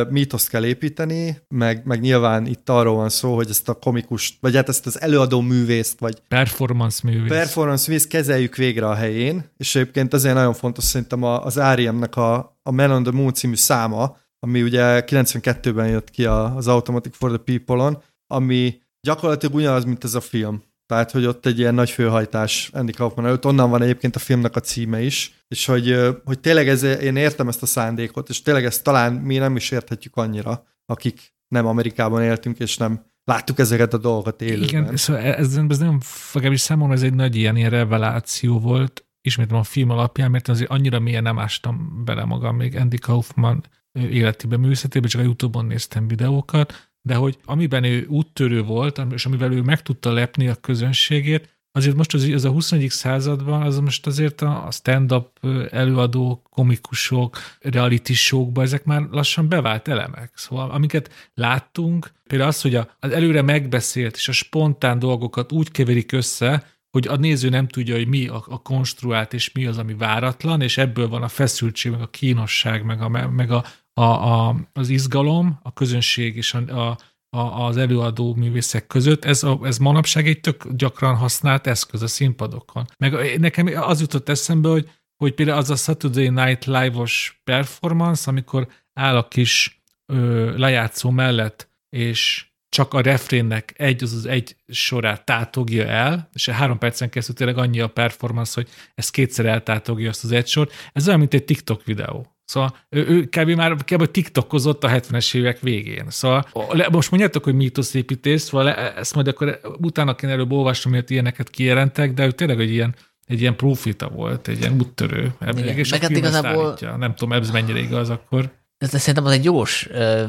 [0.09, 4.55] mítoszt kell építeni, meg, meg nyilván itt arról van szó, hogy ezt a komikus, vagy
[4.55, 7.29] hát ezt az előadó művészt, vagy performance művész.
[7.29, 12.57] Performance művész kezeljük végre a helyén, és egyébként azért nagyon fontos szerintem az Áriemnek a,
[12.63, 17.29] a Man on the Moon című száma, ami ugye 92-ben jött ki az Automatic for
[17.29, 20.63] the People-on, ami gyakorlatilag ugyanaz, mint ez a film.
[20.85, 24.55] Tehát, hogy ott egy ilyen nagy főhajtás Andy Kaufman előtt, onnan van egyébként a filmnek
[24.55, 28.65] a címe is, és hogy, hogy tényleg ez, én értem ezt a szándékot, és tényleg
[28.65, 33.93] ezt talán mi nem is érthetjük annyira, akik nem Amerikában éltünk, és nem láttuk ezeket
[33.93, 34.67] a dolgokat élőben.
[34.67, 35.99] Igen, szóval ez, ez nem,
[36.33, 40.69] legalábbis számomra ez egy nagy ilyen, ilyen reveláció volt, ismétlem a film alapján, mert azért
[40.69, 46.07] annyira mélyen nem ástam bele magam még Andy Kaufman életébe, művészetébe, csak a Youtube-on néztem
[46.07, 51.60] videókat, de hogy amiben ő úttörő volt, és amivel ő meg tudta lepni a közönségét,
[51.71, 52.89] azért most az, az a 21.
[52.89, 60.31] században, az most azért a stand-up előadók, komikusok, reality showkba, ezek már lassan bevált elemek.
[60.35, 66.11] Szóval amiket láttunk, például az, hogy az előre megbeszélt és a spontán dolgokat úgy keverik
[66.11, 69.93] össze, hogy a néző nem tudja, hogy mi a, a konstruált, és mi az, ami
[69.93, 73.63] váratlan, és ebből van a feszültség, meg a kínosság, meg a, meg a
[73.93, 76.97] a, a, az izgalom, a közönség és a, a,
[77.37, 82.07] a, az előadó művészek között, ez, a, ez manapság egy tök gyakran használt eszköz a
[82.07, 82.85] színpadokon.
[82.97, 88.67] Meg nekem az jutott eszembe, hogy, hogy például az a Saturday Night Live-os performance, amikor
[88.93, 95.25] áll a kis ö, lejátszó mellett, és csak a refrénnek egy, az, az egy sorát
[95.25, 100.09] tátogja el, és a három percen keresztül tényleg annyi a performance, hogy ez kétszer eltátogja
[100.09, 100.73] azt az egy sort.
[100.93, 102.35] Ez olyan, mint egy TikTok videó.
[102.45, 103.49] Szóval ő, ő kb.
[103.49, 104.11] már kb.
[104.11, 106.05] tiktokozott a 70-es évek végén.
[106.09, 110.91] Szóval le, most mondjátok, hogy mítoszépítés, szóval le, ezt majd akkor utána kéne előbb olvasni,
[110.91, 112.95] miért ilyeneket kijelentek, de ő tényleg egy ilyen,
[113.25, 115.33] egy ilyen profita volt, egy ilyen úttörő.
[115.57, 116.77] Igen, és hát igazából...
[116.97, 118.51] Nem tudom, ez mennyire igaz akkor.
[118.81, 119.65] Szerintem az egy uh,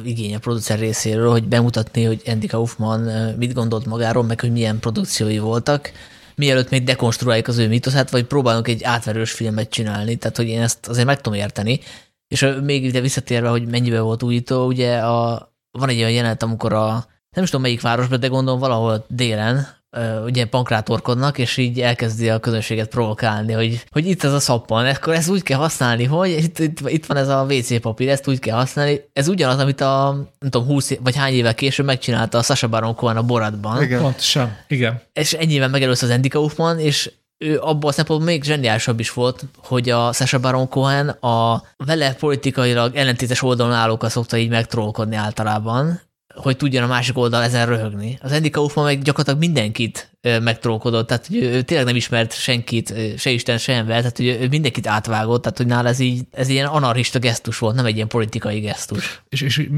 [0.05, 3.00] igény a producer részéről, hogy bemutatni, hogy Andy Kaufman
[3.36, 5.92] mit gondolt magáról, meg hogy milyen produkciói voltak,
[6.34, 10.16] mielőtt még dekonstruáljuk az ő mitoszát, vagy próbálunk egy átverős filmet csinálni.
[10.16, 11.80] Tehát, hogy én ezt azért meg tudom érteni.
[12.28, 16.72] És még ide visszatérve, hogy mennyibe volt újító, ugye a, van egy olyan jelenet, amikor
[16.72, 19.82] a, nem is tudom melyik városban, de gondolom valahol délen,
[20.24, 25.14] ugye pankrátorkodnak, és így elkezdi a közönséget provokálni, hogy, hogy itt ez a szappan, akkor
[25.14, 28.38] ezt úgy kell használni, hogy itt, itt, itt van ez a WC papír, ezt úgy
[28.38, 29.01] kell használni.
[29.12, 32.95] Ez ugyanaz, amit a, nem tudom, 20 vagy hány évvel később megcsinálta a Sasha Baron
[32.95, 33.82] Cohen a Boratban.
[33.82, 34.01] Igen.
[34.01, 35.03] Pontosan, igen.
[35.12, 39.45] És ennyivel megelőzte az Andy Kaufman, és ő abban a szempontból még zseniálisabb is volt,
[39.57, 46.01] hogy a Sasha Baron Cohen a vele politikailag ellentétes oldalon állókkal szokta így megtrollkodni általában,
[46.35, 48.18] hogy tudjon a másik oldal ezen röhögni.
[48.22, 53.30] Az Andy Kaufman meg gyakorlatilag mindenkit megtrókodott, tehát hogy ő tényleg nem ismert senkit, se
[53.30, 56.66] Isten, se ember, tehát hogy ő mindenkit átvágott, tehát hogy nála ez, így, ez ilyen
[56.66, 59.22] anarchista gesztus volt, nem egy ilyen politikai gesztus.
[59.28, 59.68] És, és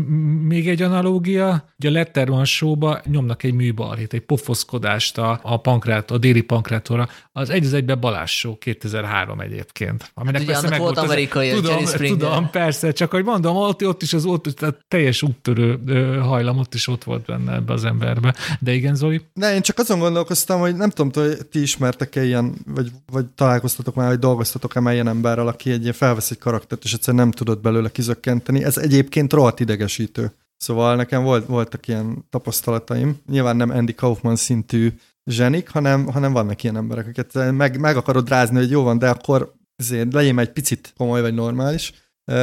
[0.42, 6.10] még egy analógia, hogy a Letterman show nyomnak egy műbalhét, egy pofoszkodást a, a pankrát,
[6.10, 10.10] a déli pankrátora, az egy az egybe Balázs show 2003 egyébként.
[10.14, 14.02] Aminek hát persze meg volt amerikai, az, tudom, tudom, persze, csak hogy mondom, ott, ott
[14.02, 15.78] is az ott, tehát teljes úttörő
[16.18, 18.34] hajlam ott is ott volt benne ebbe az emberbe.
[18.60, 19.20] De igen, Zoli?
[19.34, 23.26] Ne, én csak azon gondolok, gondolkoztam, hogy nem tudom, hogy ti ismertek-e ilyen, vagy, vagy
[23.26, 27.22] találkoztatok már, vagy dolgoztatok-e már ilyen emberrel, aki egy ilyen felvesz egy karaktert, és egyszerűen
[27.22, 28.64] nem tudod belőle kizökkenteni.
[28.64, 30.32] Ez egyébként rohadt idegesítő.
[30.56, 33.16] Szóval nekem volt, voltak ilyen tapasztalataim.
[33.26, 34.92] Nyilván nem Andy Kaufman szintű
[35.30, 39.08] zsenik, hanem, hanem vannak ilyen emberek, akiket meg, meg akarod rázni, hogy jó van, de
[39.08, 41.92] akkor azért legyen egy picit komoly vagy normális.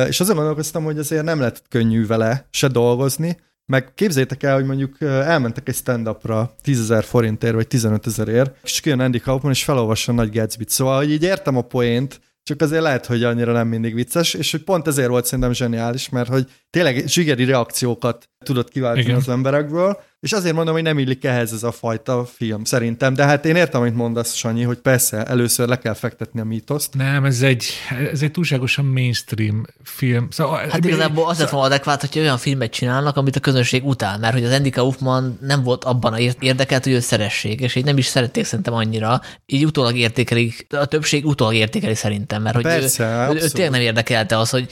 [0.08, 3.38] És azon gondolkoztam, hogy azért nem lett könnyű vele se dolgozni,
[3.72, 8.80] meg képzétek el, hogy mondjuk elmentek egy stand-upra 10 ezer forintért, vagy 15 ezerért, és
[8.80, 10.70] kijön Andy Kaufman, és felolvassa a nagy Gatsby-t.
[10.70, 14.52] Szóval, hogy így értem a poént, csak azért lehet, hogy annyira nem mindig vicces, és
[14.52, 19.16] hogy pont ezért volt szerintem zseniális, mert hogy tényleg zsigeri reakciókat tudott kiváltani Igen.
[19.16, 23.14] az emberekből, és azért mondom, hogy nem illik ehhez ez a fajta film, szerintem.
[23.14, 26.94] De hát én értem, amit mondasz, Sanyi, hogy persze, először le kell fektetni a mítoszt.
[26.94, 27.66] Nem, ez egy,
[28.12, 30.28] ez egy túlságosan mainstream film.
[30.32, 34.18] Szóval, hát igazából az lett volna adekvát, hogy olyan filmet csinálnak, amit a közönség utál,
[34.18, 37.86] mert hogy az Andy Kaufman nem volt abban a érdekelt, hogy ő szeressék, és így
[37.86, 39.22] nem is szerették szerintem annyira.
[39.46, 43.72] Így utólag értékelik, a többség utólag értékeli szerintem, mert hogy persze, ő, ő, ő tényleg
[43.72, 44.68] nem érdekelte az, hogy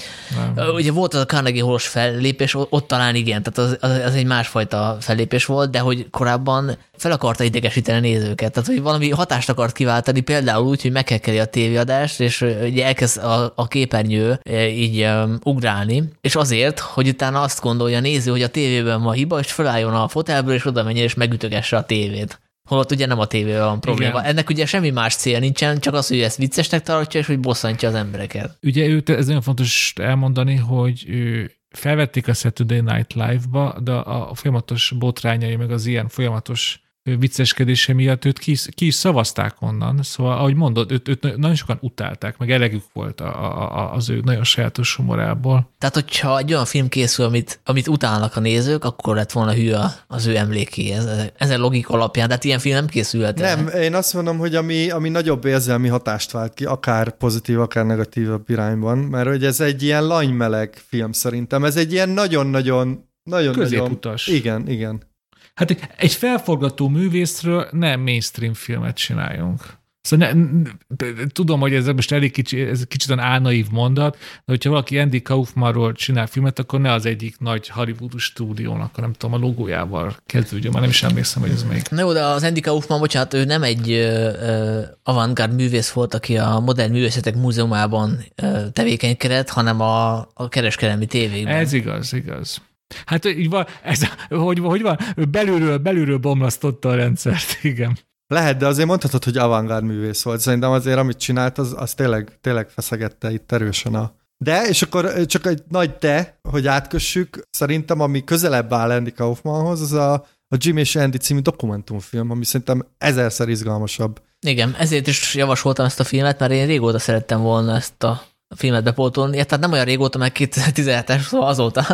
[0.56, 0.68] nem.
[0.74, 4.26] ugye volt az a Carnegie Halls fellépés, ott talán igen, tehát az, az, az egy
[4.26, 8.52] másfajta fellépés lépés volt, de hogy korábban fel akarta idegesíteni a nézőket.
[8.52, 13.18] Tehát, hogy valami hatást akart kiváltani, például úgy, hogy megkekkeli a tévéadást, és ugye elkezd
[13.18, 18.44] a, a képernyő így um, ugrálni, és azért, hogy utána azt gondolja a néző, hogy
[18.44, 22.40] a tévében van hiba, és felálljon a fotelből, és oda menjen, és megütögesse a tévét.
[22.70, 24.20] Holott ugye nem a tévével van probléma.
[24.20, 24.30] Igen.
[24.30, 27.90] Ennek ugye semmi más cél nincsen, csak az, hogy ezt viccesnek tartja, és hogy bosszantja
[27.90, 28.58] az embereket.
[28.62, 34.34] Ugye őt, ez nagyon fontos elmondani, hogy ő felvették a Saturday Night Live-ba, de a
[34.34, 40.00] folyamatos botrányai, meg az ilyen folyamatos vicceskedése miatt őt ki, ki is szavazták onnan.
[40.04, 44.22] Szóval, ahogy mondod, őt, őt nagyon sokan utálták, meg elegük volt a, a, az ő
[44.24, 45.70] nagyon sajátos humorából.
[45.78, 49.72] Tehát, hogyha egy olyan film készül, amit, amit utálnak a nézők, akkor lett volna hű
[50.08, 51.08] az ő emlékéhez.
[51.38, 54.90] Ezen logika alapján, de hát ilyen film nem készülhet Nem, én azt mondom, hogy ami,
[54.90, 59.84] ami nagyobb érzelmi hatást vált ki, akár pozitív, akár negatívabb irányban, mert hogy ez egy
[59.84, 61.64] ilyen lanymeleg film szerintem.
[61.64, 64.26] Ez egy ilyen nagyon-nagyon nagyon Középutas.
[64.26, 65.09] Nagyon, igen, igen.
[65.54, 69.78] Hát egy felforgató művészről nem mainstream filmet csináljunk.
[70.02, 75.00] Szóval ne, tudom, hogy ez most elég kicsi, ez kicsit álnaív mondat, de hogyha valaki
[75.00, 80.16] Andy Kaufmanról csinál filmet, akkor ne az egyik nagy Hollywood stúdiónak, nem tudom, a logójával
[80.26, 81.82] kezdődjön, már nem is emlékszem, hogy ez még.
[81.90, 86.38] Na jó, de az Andy Kaufman, bocsánat, ő nem egy uh, avantgárd művész volt, aki
[86.38, 91.56] a Modern Művészetek Múzeumában uh, tevékenykedett, hanem a, a kereskedelmi tévékben.
[91.56, 92.62] Ez igaz, igaz.
[93.06, 94.98] Hát így van, ez, hogy, hogy van,
[95.32, 97.98] belülről, belülről bomlasztotta a rendszert, igen.
[98.28, 100.40] Lehet, de azért mondhatod, hogy avantgárd művész volt.
[100.40, 104.12] Szerintem azért, amit csinált, az, az tényleg, tényleg feszegette itt erősen a...
[104.38, 109.82] De, és akkor csak egy nagy de, hogy átkössük, szerintem ami közelebb áll Andy Kaufmanhoz,
[109.82, 110.14] az a,
[110.48, 114.22] a Jim és Andy című dokumentumfilm, ami szerintem ezerszer izgalmasabb.
[114.46, 118.22] Igen, ezért is javasoltam ezt a filmet, mert én régóta szerettem volna ezt a
[118.56, 121.86] filmet bepótolni, tehát nem olyan régóta, meg 2017-es, szóval azóta,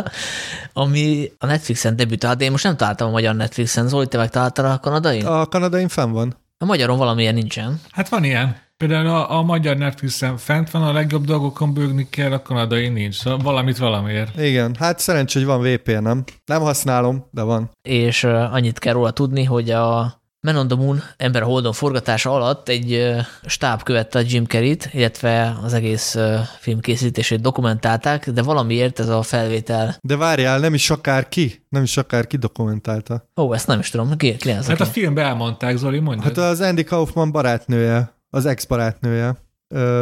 [0.72, 3.88] ami a Netflixen debütált, de én most nem találtam a magyar Netflixen.
[3.88, 5.26] Zoli, te megtaláltál a kanadain?
[5.26, 6.36] A kanadain fenn van.
[6.58, 7.80] A magyaron valamilyen nincsen.
[7.90, 8.64] Hát van ilyen.
[8.76, 13.14] Például a, a magyar Netflixen fent van, a legjobb dolgokon bőgni kell, a kanadai nincs.
[13.14, 14.40] Szóval valamit valamiért.
[14.40, 16.24] Igen, hát szerencsé, hogy van VPN, nem?
[16.44, 17.70] Nem használom, de van.
[17.82, 21.72] És uh, annyit kell róla tudni, hogy a Man on the Moon ember a Holdon
[21.72, 23.14] forgatása alatt egy
[23.46, 26.16] stáb követte a Jim Carrey-t, illetve az egész
[26.58, 29.96] film készítését dokumentálták, de valamiért ez a felvétel...
[30.00, 33.28] De várjál, nem is akár ki, nem is akár ki dokumentálta.
[33.36, 34.88] Ó, ezt nem is tudom, ki, ki az Hát aki?
[34.88, 36.24] a filmbe elmondták, Zoli, mondja.
[36.24, 39.36] Hát az Andy Kaufman barátnője, az ex-barátnője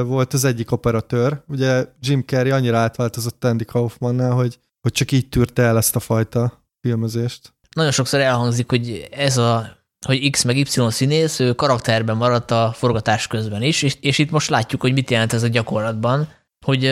[0.05, 1.43] volt az egyik operatőr.
[1.49, 6.01] Ugye Jim Carrey annyira átváltozott Andy Kaufmannál, hogy, hogy csak így tűrte el ezt a
[6.01, 7.53] fajta filmezést.
[7.77, 12.73] Nagyon sokszor elhangzik, hogy ez a hogy X meg Y színész ő karakterben maradt a
[12.75, 16.29] forgatás közben is, és, és itt most látjuk, hogy mit jelent ez a gyakorlatban,
[16.65, 16.83] hogy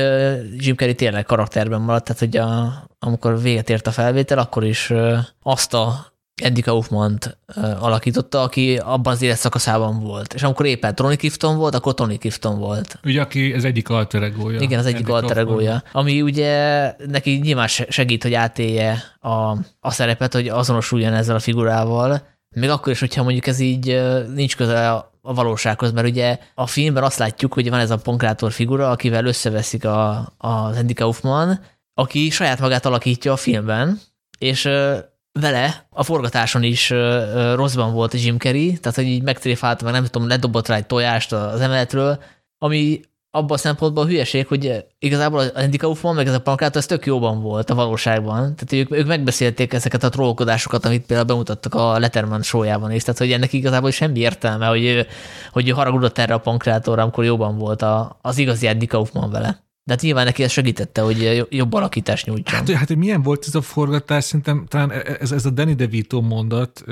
[0.57, 4.93] Jim Carrey tényleg karakterben maradt, tehát hogy a, amikor véget ért a felvétel, akkor is
[5.43, 6.13] azt a
[6.45, 7.19] Andy kaufman
[7.81, 10.35] alakította, aki abban az életszakaszában volt.
[10.35, 12.99] És amikor éppen Tony Clifton volt, akkor Tony Clifton volt.
[13.05, 14.61] Ugye, aki ez egyik alter egója.
[14.61, 15.83] Igen, az egyik alter egója.
[15.93, 22.23] Ami ugye neki nyilván segít, hogy átélje a, a szerepet, hogy azonosuljon ezzel a figurával,
[22.55, 24.03] még akkor is, hogyha mondjuk ez így
[24.35, 28.53] nincs közel a valósághoz, mert ugye a filmben azt látjuk, hogy van ez a pankrátor
[28.53, 31.61] figura, akivel összeveszik a, az Andy Kaufman,
[31.95, 34.01] aki saját magát alakítja a filmben,
[34.39, 34.63] és
[35.41, 36.91] vele a forgatáson is
[37.55, 41.33] rosszban volt Jim Carrey, tehát hogy így megtréfált, meg nem tudom, ledobott rá egy tojást
[41.33, 42.23] az emeletről,
[42.59, 43.01] ami
[43.35, 46.87] abban a szempontból a hülyeség, hogy igazából az Andy Kaufman meg ez a pankrátor, ez
[46.87, 48.41] tök jóban volt a valóságban.
[48.41, 53.03] Tehát ők, ők megbeszélték ezeket a trollkodásokat, amit például bemutattak a Letterman showjában is.
[53.03, 55.07] Tehát, hogy ennek igazából semmi értelme, hogy,
[55.53, 59.63] hogy haragudott erre a pankrátorra, amikor jóban volt a, az igazi Andy Kaufman vele.
[59.85, 62.59] De hát nyilván neki ez segítette, hogy jobb alakítást nyújtson.
[62.59, 65.51] Hát, hát hogy milyen volt ez a forgatás, szerintem talán e- e- ez, ez a
[65.51, 66.85] Danny DeVito mondat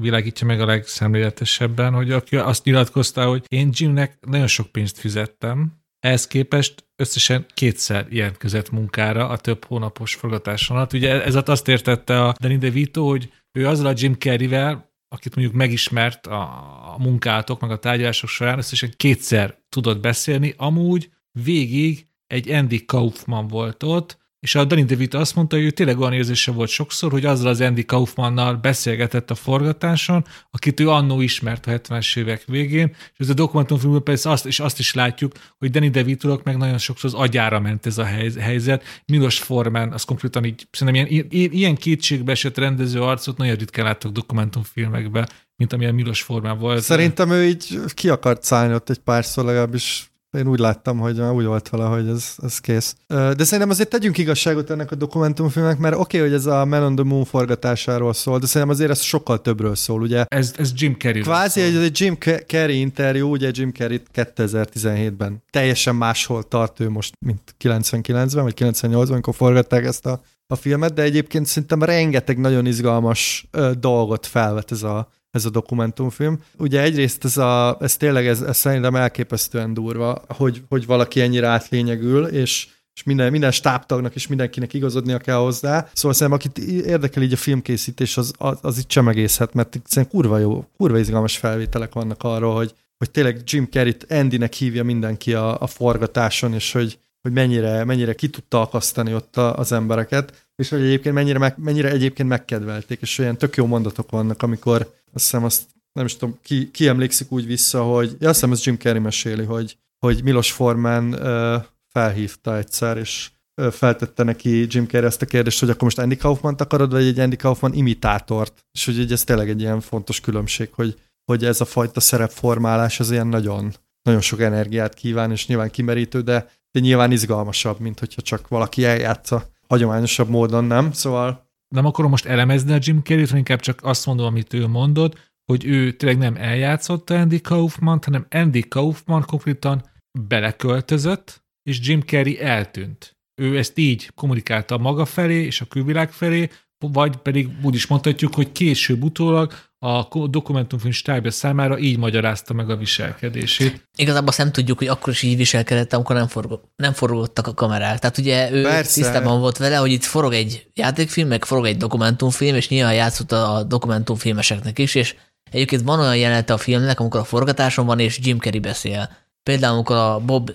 [0.00, 5.82] világítja meg a legszemléletesebben, hogy aki azt nyilatkozta, hogy én Jimnek nagyon sok pénzt fizettem,
[6.04, 10.92] ehhez képest összesen kétszer jelentkezett munkára a több hónapos forgatás alatt.
[10.92, 15.56] Ugye ez azt értette a Danny DeVito, hogy ő azzal a Jim Carrey-vel, akit mondjuk
[15.56, 22.84] megismert a, munkátok, meg a tárgyalások során, összesen kétszer tudott beszélni, amúgy végig egy Andy
[22.84, 26.68] Kaufman volt ott, és a Danny DeVito azt mondta, hogy ő tényleg olyan érzése volt
[26.68, 32.16] sokszor, hogy azzal az Andy Kaufmannal beszélgetett a forgatáson, akit ő annó ismert a 70-es
[32.16, 36.38] évek végén, és ez a dokumentumfilmben persze azt, és azt is látjuk, hogy Danny devito
[36.42, 38.04] meg nagyon sokszor az agyára ment ez a
[38.38, 38.84] helyzet.
[39.06, 44.12] Milos Forman, az konkrétan így, szerintem ilyen, ilyen kétségbe esett rendező arcot nagyon ritkán láttok
[44.12, 46.82] dokumentumfilmekben, mint amilyen Milos Forman volt.
[46.82, 51.44] Szerintem ő így ki akart szállni ott egy párszor, legalábbis én úgy láttam, hogy úgy
[51.44, 52.96] volt vele, hogy ez, ez kész.
[53.06, 56.94] De szerintem azért tegyünk igazságot ennek a dokumentumfilmnek, mert oké, okay, hogy ez a Melon
[56.94, 60.24] the Moon forgatásáról szól, de szerintem azért ez sokkal többről szól, ugye?
[60.28, 61.22] Ez, ez Jim Carrey.
[61.22, 62.16] Kvázi egy, egy Jim
[62.46, 69.10] Carrey interjú, ugye Jim Carrey 2017-ben teljesen máshol tart ő most, mint 99-ben, vagy 98-ban,
[69.10, 74.70] amikor forgatták ezt a, a filmet, de egyébként szerintem rengeteg nagyon izgalmas ö, dolgot felvet
[74.70, 76.38] ez a, ez a dokumentumfilm.
[76.58, 81.46] Ugye egyrészt ez, a, ez tényleg, ez, ez szerintem elképesztően durva, hogy, hogy valaki ennyire
[81.46, 85.88] átlényegül, és és minden, minden stábtagnak és mindenkinek igazodnia kell hozzá.
[85.92, 90.38] Szóval szerintem, akit érdekel így a filmkészítés, az, az, az itt csemegészhet, mert szerintem kurva
[90.38, 95.60] jó, kurva izgalmas felvételek vannak arról, hogy, hogy tényleg Jim Carrey-t Andynek hívja mindenki a,
[95.60, 100.68] a forgatáson, és hogy, hogy mennyire, mennyire ki tudta akasztani ott a, az embereket, és
[100.68, 105.24] hogy egyébként mennyire, meg, mennyire egyébként megkedvelték, és olyan tök jó mondatok vannak, amikor azt
[105.24, 105.62] hiszem azt
[105.92, 109.00] nem is tudom, ki, ki emlékszik úgy vissza, hogy ja, azt hiszem ez Jim Carrey
[109.00, 113.30] meséli, hogy, hogy Milos Forman uh, felhívta egyszer, és
[113.62, 117.04] uh, feltette neki Jim Carrey ezt a kérdést, hogy akkor most Andy Kaufman akarod, vagy
[117.04, 121.60] egy Andy Kaufman imitátort, és hogy ez tényleg egy ilyen fontos különbség, hogy, hogy ez
[121.60, 126.80] a fajta szerepformálás az ilyen nagyon, nagyon sok energiát kíván, és nyilván kimerítő, de, de
[126.80, 130.92] nyilván izgalmasabb, mint hogyha csak valaki eljátsza hagyományosabb módon, nem?
[130.92, 131.43] Szóval...
[131.74, 135.64] Nem akarom most elemezni a Jim Carrey-t, inkább csak azt mondom, amit ő mondott, hogy
[135.64, 143.16] ő tényleg nem eljátszotta Andy kaufman hanem Andy Kaufman konkrétan beleköltözött, és Jim Carrey eltűnt.
[143.42, 146.48] Ő ezt így kommunikálta maga felé és a külvilág felé,
[146.92, 152.70] vagy pedig úgy is mondhatjuk, hogy később utólag a dokumentumfilm stábja számára így magyarázta meg
[152.70, 153.88] a viselkedését.
[153.96, 157.54] Igazából azt nem tudjuk, hogy akkor is így viselkedett, amikor nem, forgó, nem forgottak a
[157.54, 157.98] kamerák.
[157.98, 159.00] Tehát ugye ő Persze.
[159.00, 163.32] tisztában volt vele, hogy itt forog egy játékfilm, meg forog egy dokumentumfilm, és nyilván játszott
[163.32, 165.14] a dokumentumfilmeseknek is, és
[165.50, 169.10] egyébként van olyan jelenete a filmnek, amikor a forgatáson van, és Jim Carrey beszél.
[169.42, 170.50] Például, amikor a Bob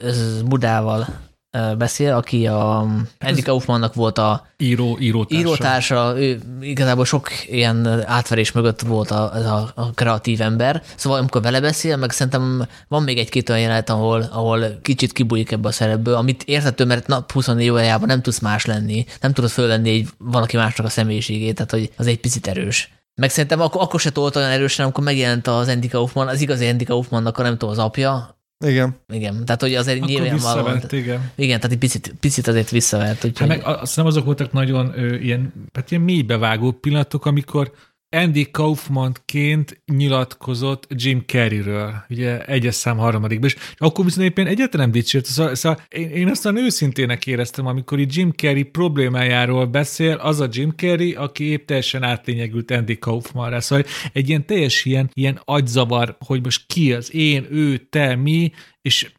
[0.46, 1.29] Budával
[1.78, 2.88] beszél, aki a
[3.20, 5.40] Andy Kaufmannak volt a író, írótársa.
[5.40, 11.42] írótársa, ő igazából sok ilyen átverés mögött volt a, a, a kreatív ember, szóval amikor
[11.42, 15.72] vele beszél, meg szerintem van még egy-két olyan jelenet, ahol, ahol kicsit kibújik ebbe a
[15.72, 20.08] szerepből, amit érthető, mert nap 24 órájában nem tudsz más lenni, nem tudod fölvenni egy
[20.18, 22.94] valaki másnak a személyiségét, tehát hogy az egy picit erős.
[23.16, 26.68] Meg szerintem akkor, akkor se tolt olyan erősen, amikor megjelent az Andy Kaufman, az igazi
[26.68, 28.96] Andy Kaufmannak a nem tudom, az apja, igen.
[29.14, 31.32] Igen, tehát hogy azért Akkor nyilván igen.
[31.36, 33.24] Igen, tehát egy picit, picit azért visszavert.
[33.26, 33.38] Úgyhogy...
[33.38, 37.72] Hát meg azt hiszem azok voltak nagyon ö, ilyen, hát ilyen mélybevágó pillanatok, amikor
[38.12, 44.92] Andy Kaufmanként nyilatkozott Jim Carreyről, ugye egyes szám harmadikban, és akkor viszont éppen egyetlen nem
[44.92, 45.26] dicsért.
[45.26, 50.48] Szóval, szóval én, én aztán őszintének éreztem, amikor így Jim Carrey problémájáról beszél, az a
[50.52, 53.62] Jim Carrey, aki épp teljesen átlényegült Andy Kaufmanra.
[53.62, 58.52] Szóval egy ilyen teljes ilyen, ilyen agyzavar, hogy most ki az én, ő, te, mi,
[58.82, 59.12] és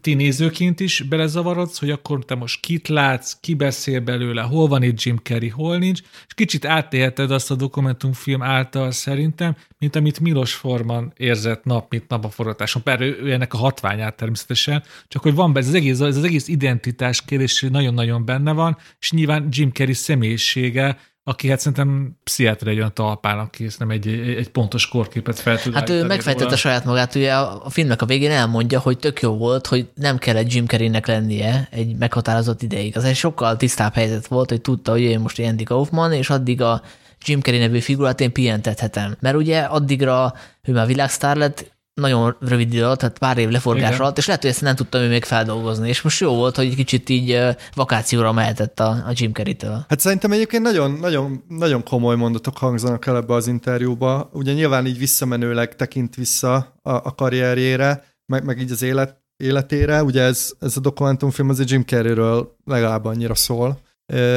[0.00, 4.82] ti nézőként is belezavarodsz, hogy akkor te most kit látsz, ki beszél belőle, hol van
[4.82, 10.20] itt Jim Carrey, hol nincs, és kicsit átélheted azt a dokumentumfilm által szerintem, mint amit
[10.20, 12.82] Milos Forman érzett nap, mint nap a forgatáson.
[12.82, 16.24] Persze ő, ennek a hatványát természetesen, csak hogy van be, ez az egész, ez az
[16.24, 22.68] egész identitás kérdés nagyon-nagyon benne van, és nyilván Jim Carrey személyisége aki hát szerintem pszichiáter
[22.68, 26.56] egy olyan talpán, aki ezt nem egy, egy pontos korképet fel tud Hát ő megfejtette
[26.56, 30.18] saját magát, ugye a, a filmnek a végén elmondja, hogy tök jó volt, hogy nem
[30.18, 32.96] kellett Jim Carreynek lennie egy meghatározott ideig.
[32.96, 36.62] Az egy sokkal tisztább helyzet volt, hogy tudta, hogy én most Andy Kaufman, és addig
[36.62, 36.82] a
[37.24, 39.16] Jim Carrey nevű figurát én pihentethetem.
[39.20, 43.98] Mert ugye addigra ő már világsztár lett, nagyon rövid idő alatt, tehát pár év leforgás
[43.98, 46.66] alatt, és lehet, hogy ezt nem tudtam ő még feldolgozni, és most jó volt, hogy
[46.66, 47.38] egy kicsit így
[47.74, 49.84] vakációra mehetett a, a Jim Carrey-től.
[49.88, 54.30] Hát szerintem egyébként nagyon, nagyon, nagyon komoly mondatok hangzanak el ebbe az interjúba.
[54.32, 60.02] Ugye nyilván így visszamenőleg tekint vissza a, a karrierjére, meg, meg így az élet, életére.
[60.02, 63.80] Ugye ez, ez a dokumentumfilm azért Jim Carreyről legalább annyira szól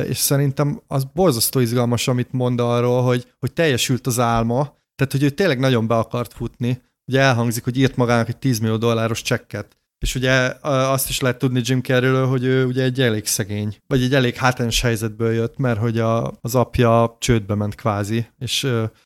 [0.07, 5.23] és szerintem az borzasztó izgalmas, amit mond arról, hogy, hogy teljesült az álma, tehát hogy
[5.23, 6.81] ő tényleg nagyon be akart futni,
[7.13, 9.77] ugye elhangzik, hogy írt magának egy 10 millió dolláros csekket.
[9.99, 14.03] És ugye azt is lehet tudni Jim carrey hogy ő ugye egy elég szegény, vagy
[14.03, 18.59] egy elég hátrányos helyzetből jött, mert hogy a, az apja csődbe ment kvázi, és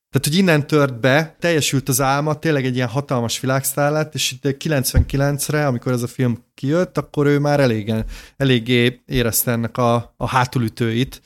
[0.09, 4.31] tehát, hogy innen tört be, teljesült az álma, tényleg egy ilyen hatalmas világsztár lett, és
[4.31, 8.05] itt 99-re, amikor ez a film kijött, akkor ő már elégen,
[8.37, 11.21] eléggé érezte ennek a, a hátulütőit,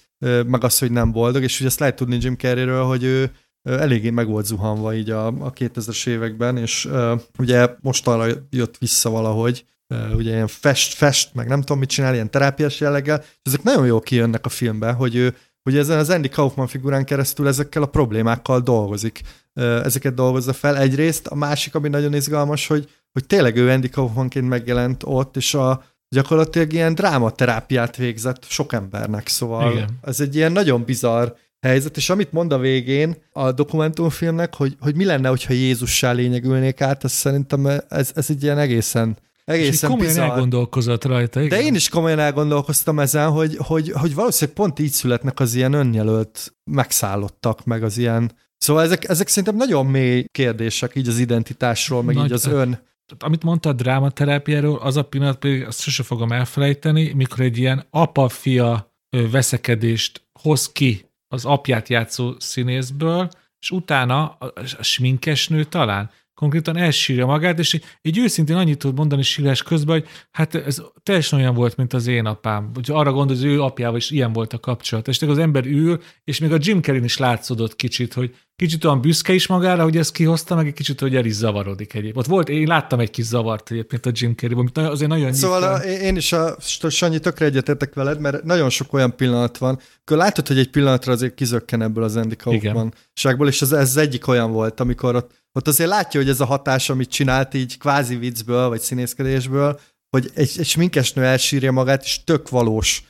[0.46, 3.32] meg azt, hogy nem boldog, és ugye ezt lehet tudni Jim Carreyről, hogy ő
[3.64, 9.10] eléggé meg volt zuhanva így a, a 2000-es években, és uh, ugye mostanra jött vissza
[9.10, 13.40] valahogy, uh, ugye ilyen fest, fest, meg nem tudom mit csinál, ilyen terápiás jelleggel, és
[13.44, 17.48] ezek nagyon jól kijönnek a filmbe, hogy ő hogy ezen az Andy Kaufman figurán keresztül
[17.48, 19.22] ezekkel a problémákkal dolgozik.
[19.56, 23.90] Uh, ezeket dolgozza fel egyrészt, a másik, ami nagyon izgalmas, hogy, hogy tényleg ő Andy
[23.90, 25.84] Kaufmanként megjelent ott, és a,
[26.16, 29.90] gyakorlatilag ilyen drámaterápiát végzett sok embernek, szóval Igen.
[30.02, 31.28] ez egy ilyen nagyon bizarr
[31.62, 36.82] helyzet, és amit mond a végén a dokumentumfilmnek, hogy, hogy mi lenne, hogyha Jézussá lényegülnék
[36.82, 40.30] át, ez szerintem ez, ez egy ilyen egészen Egészen és komolyan bizarr.
[40.30, 41.60] elgondolkozott rajta, igen.
[41.60, 45.74] De én is komolyan elgondolkoztam ezen, hogy, hogy, hogy valószínűleg pont így születnek az ilyen
[45.74, 48.32] önjelölt megszállottak, meg az ilyen...
[48.58, 52.90] Szóval ezek, ezek szerintem nagyon mély kérdések így az identitásról, meg Nagy, így az ön...
[53.20, 57.86] Amit mondta a drámaterápiáról, az a pillanat pedig azt sose fogom elfelejteni, mikor egy ilyen
[57.90, 58.94] apa-fia
[59.32, 63.30] veszekedést hoz ki az apját játszó színészből,
[63.60, 66.12] és utána a, a sminkesnő talán
[66.42, 71.40] konkrétan elsírja magát, és így őszintén annyit tud mondani sírás közben, hogy hát ez teljesen
[71.40, 72.72] olyan volt, mint az én apám.
[72.74, 75.08] Hogy arra gondol, hogy az ő apjával is ilyen volt a kapcsolat.
[75.08, 79.02] És az ember ül, és még a Jim Carrey is látszódott kicsit, hogy kicsit olyan
[79.02, 82.18] büszke is magára, hogy ezt kihozta, meg egy kicsit, hogy el is zavarodik egyébként.
[82.18, 85.64] Ott volt, én láttam egy kis zavart egyébként a Jim carrey amit azért nagyon Szóval
[85.64, 86.56] a, én is a
[86.90, 91.12] Sanyi tökre egyetértek veled, mert nagyon sok olyan pillanat van, akkor látod, hogy egy pillanatra
[91.12, 95.41] azért kizökken ebből az Andy Kaufman ságból, és ez, ez egyik olyan volt, amikor ott,
[95.54, 99.80] ott azért látja, hogy ez a hatás, amit csinált így kvázi viccből, vagy színészkedésből,
[100.10, 103.04] hogy egy, egy sminkesnő elsírja magát, és tök valós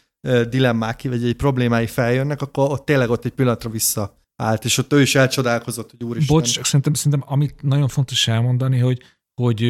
[0.49, 4.93] dilemmák, vagy egy problémái feljönnek, akkor ott tényleg ott egy pillanatra vissza állt, és ott
[4.93, 6.35] ő is elcsodálkozott, hogy úristen.
[6.35, 9.01] Bocs, csak szerintem, szerintem amit nagyon fontos elmondani, hogy,
[9.41, 9.61] hogy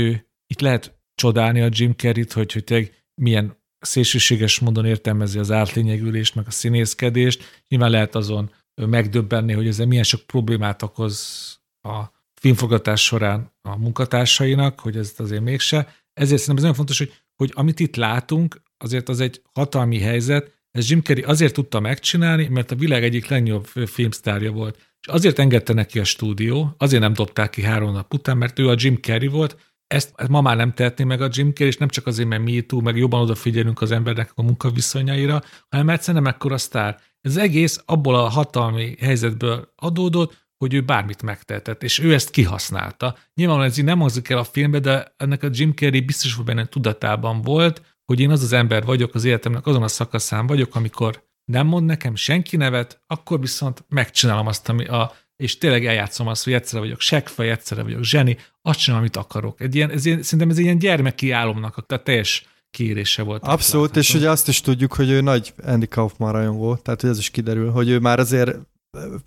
[0.47, 6.35] itt lehet csodálni a Jim Carrey-t, hogy, hogy tényleg milyen szélsőséges módon értelmezi az átlényegülést,
[6.35, 7.63] meg a színészkedést.
[7.67, 14.79] Nyilván lehet azon megdöbbenni, hogy ezzel milyen sok problémát okoz a filmforgatás során a munkatársainak,
[14.79, 15.95] hogy ez azért mégse.
[16.13, 20.59] Ezért szerintem ez nagyon fontos, hogy, hogy amit itt látunk, azért az egy hatalmi helyzet,
[20.71, 24.77] ez Jim Carrey azért tudta megcsinálni, mert a világ egyik legnagyobb filmsztárja volt.
[24.99, 28.69] És azért engedte neki a stúdió, azért nem dobták ki három nap után, mert ő
[28.69, 29.57] a Jim Carrey volt,
[29.87, 32.43] ezt, ezt ma már nem tehetné meg a Jim Carrey, és nem csak azért, mert
[32.43, 36.99] mi túl, meg jobban odafigyelünk az embernek a munkaviszonyaira, hanem egyszerűen nem ekkora sztár.
[37.21, 43.17] Ez egész abból a hatalmi helyzetből adódott, hogy ő bármit megtehetett, és ő ezt kihasználta.
[43.33, 46.45] Nyilvánvalóan ez így nem hangzik el a filmbe, de ennek a Jim Carrey biztos, hogy
[46.45, 50.75] benne tudatában volt, hogy én az az ember vagyok, az életemnek azon a szakaszán vagyok,
[50.75, 56.27] amikor nem mond nekem senki nevet, akkor viszont megcsinálom azt, ami a, és tényleg eljátszom
[56.27, 59.61] azt, hogy egyszerre vagyok seggfej, egyszerre vagyok zseni, azt csinálom, amit akarok.
[59.61, 63.43] Egy ilyen, ez ilyen, szerintem ez egy ilyen gyermeki álomnak a teljes kérése volt.
[63.43, 67.17] Abszolút, és ugye azt is tudjuk, hogy ő nagy Andy Kaufman rajongó, tehát hogy ez
[67.17, 68.57] is kiderül, hogy ő már azért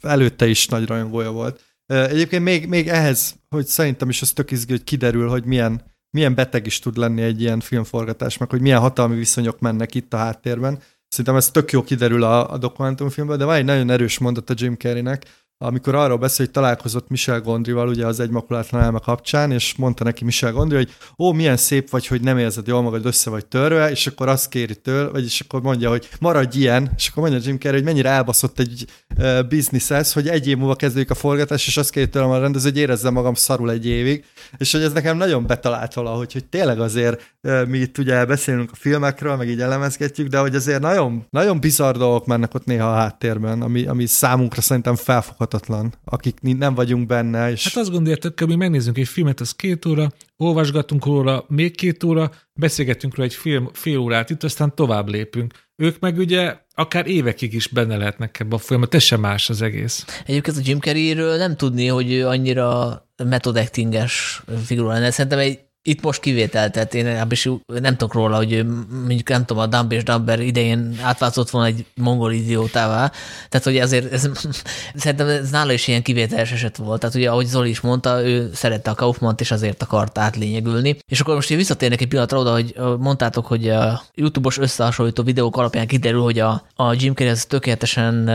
[0.00, 1.60] előtte is nagy rajongója volt.
[1.86, 6.34] Egyébként még, még ehhez, hogy szerintem is az tök izgi, hogy kiderül, hogy milyen, milyen
[6.34, 10.16] beteg is tud lenni egy ilyen filmforgatás, meg hogy milyen hatalmi viszonyok mennek itt a
[10.16, 10.82] háttérben.
[11.08, 14.54] Szerintem ez tök jó kiderül a, a dokumentumfilmben, de van egy nagyon erős mondat a
[14.56, 19.74] Jim Carreynek, amikor arról beszél, hogy találkozott Michel Gondrival ugye az egymakulátlan elme kapcsán, és
[19.76, 23.30] mondta neki Michel Gondry, hogy ó, milyen szép vagy, hogy nem érzed jól magad össze
[23.30, 27.22] vagy törve, és akkor azt kéri től, vagyis akkor mondja, hogy maradj ilyen, és akkor
[27.22, 28.84] mondja Jim Carrey, hogy mennyire elbaszott egy
[29.18, 32.38] uh, business ez, hogy egy év múlva kezdődik a forgatás, és azt kéri tőlem a
[32.38, 34.24] rendező, hogy érezzem magam szarul egy évig,
[34.56, 38.70] és hogy ez nekem nagyon betalált valahogy, hogy tényleg azért uh, mi itt ugye beszélünk
[38.72, 42.90] a filmekről, meg így elemezgetjük, de hogy azért nagyon, nagyon bizarr dolgok mennek ott néha
[42.90, 47.50] a háttérben, ami, ami számunkra szerintem felfogható láthatatlan, akik nem vagyunk benne.
[47.50, 47.64] És...
[47.64, 52.04] Hát azt gondoljátok, hogy mi megnézzünk egy filmet, az két óra, olvasgatunk róla még két
[52.04, 55.52] óra, beszélgetünk róla egy film, fél órát itt, aztán tovább lépünk.
[55.76, 59.62] Ők meg ugye akár évekig is benne lehetnek ebben a folyamatban, ez sem más az
[59.62, 60.04] egész.
[60.26, 65.10] Egyébként a Jim Carrey-ről nem tudni, hogy ő annyira method actinges figura lenne.
[65.10, 69.62] Szerintem egy itt most kivétel, tehát én is nem tudok róla, hogy mondjuk nem tudom,
[69.62, 73.12] a Dumb és Dumber idején átváltozott volna egy mongol idiótává,
[73.48, 74.28] tehát hogy azért ez,
[74.94, 78.50] szerintem ez nála is ilyen kivételes eset volt, tehát ugye ahogy Zoli is mondta, ő
[78.54, 80.96] szerette a Kaufmant, és azért akart átlényegülni.
[81.06, 85.56] És akkor most én visszatérnek egy pillanatra oda, hogy mondtátok, hogy a YouTube-os összehasonlító videók
[85.56, 88.30] alapján kiderül, hogy a, a Jim Carrey ez tökéletesen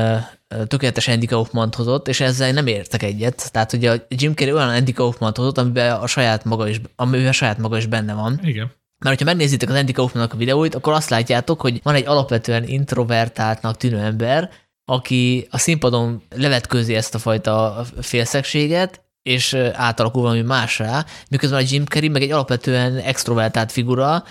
[0.68, 3.52] tökéletes Andy Kaufman hozott, és ezzel nem értek egyet.
[3.52, 7.28] Tehát ugye a Jim Carrey olyan Andy Kaufman hozott, amiben a saját maga is, amiben
[7.28, 8.40] a saját maga is benne van.
[8.44, 8.72] Igen.
[8.98, 12.64] Mert hogyha megnézitek az Andy Kaufmannak a videóit, akkor azt látjátok, hogy van egy alapvetően
[12.64, 14.50] introvertáltnak tűnő ember,
[14.86, 21.86] aki a színpadon levetkőzi ezt a fajta félszegséget, és átalakul valami másra, miközben a Jim
[21.86, 24.24] Carrey meg egy alapvetően extrovertált figura,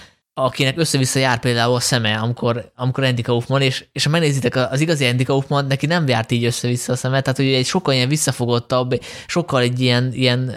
[0.45, 4.81] akinek össze-vissza jár például a szeme, amikor, amikor Andy Kaufman, és, és ha megnézitek az
[4.81, 8.09] igazi Andy Kaufman, neki nem járt így össze-vissza a szeme, tehát hogy egy sokkal ilyen
[8.09, 10.55] visszafogottabb, sokkal egy ilyen, ilyen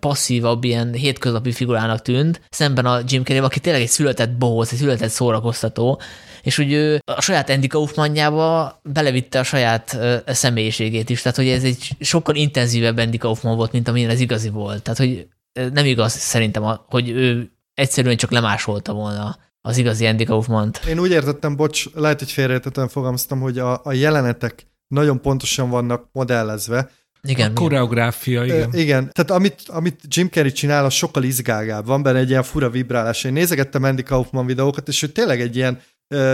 [0.00, 4.78] passzívabb, ilyen hétköznapi figurának tűnt, szemben a Jim Carrey, aki tényleg egy született bohóc, egy
[4.78, 6.00] született szórakoztató,
[6.42, 11.64] és hogy ő a saját Andy Kaufmanjába belevitte a saját személyiségét is, tehát hogy ez
[11.64, 14.82] egy sokkal intenzívebb Andy Kaufman volt, mint amilyen ez igazi volt.
[14.82, 15.26] Tehát, hogy
[15.72, 20.84] nem igaz szerintem, hogy ő egyszerűen csak lemásolta volna az igazi Andy Kaufman-t.
[20.88, 26.08] Én úgy értettem, bocs, lehet, hogy félreértettem fogalmaztam, hogy a, a jelenetek nagyon pontosan vannak
[26.12, 26.90] modellezve,
[27.28, 28.70] igen, a koreográfia, igen.
[28.72, 31.86] E, igen, tehát amit, amit Jim Carrey csinál, az sokkal izgágább.
[31.86, 33.24] Van benne egy ilyen fura vibrálás.
[33.24, 35.80] Én nézegettem Andy Kaufman videókat, és ő tényleg egy ilyen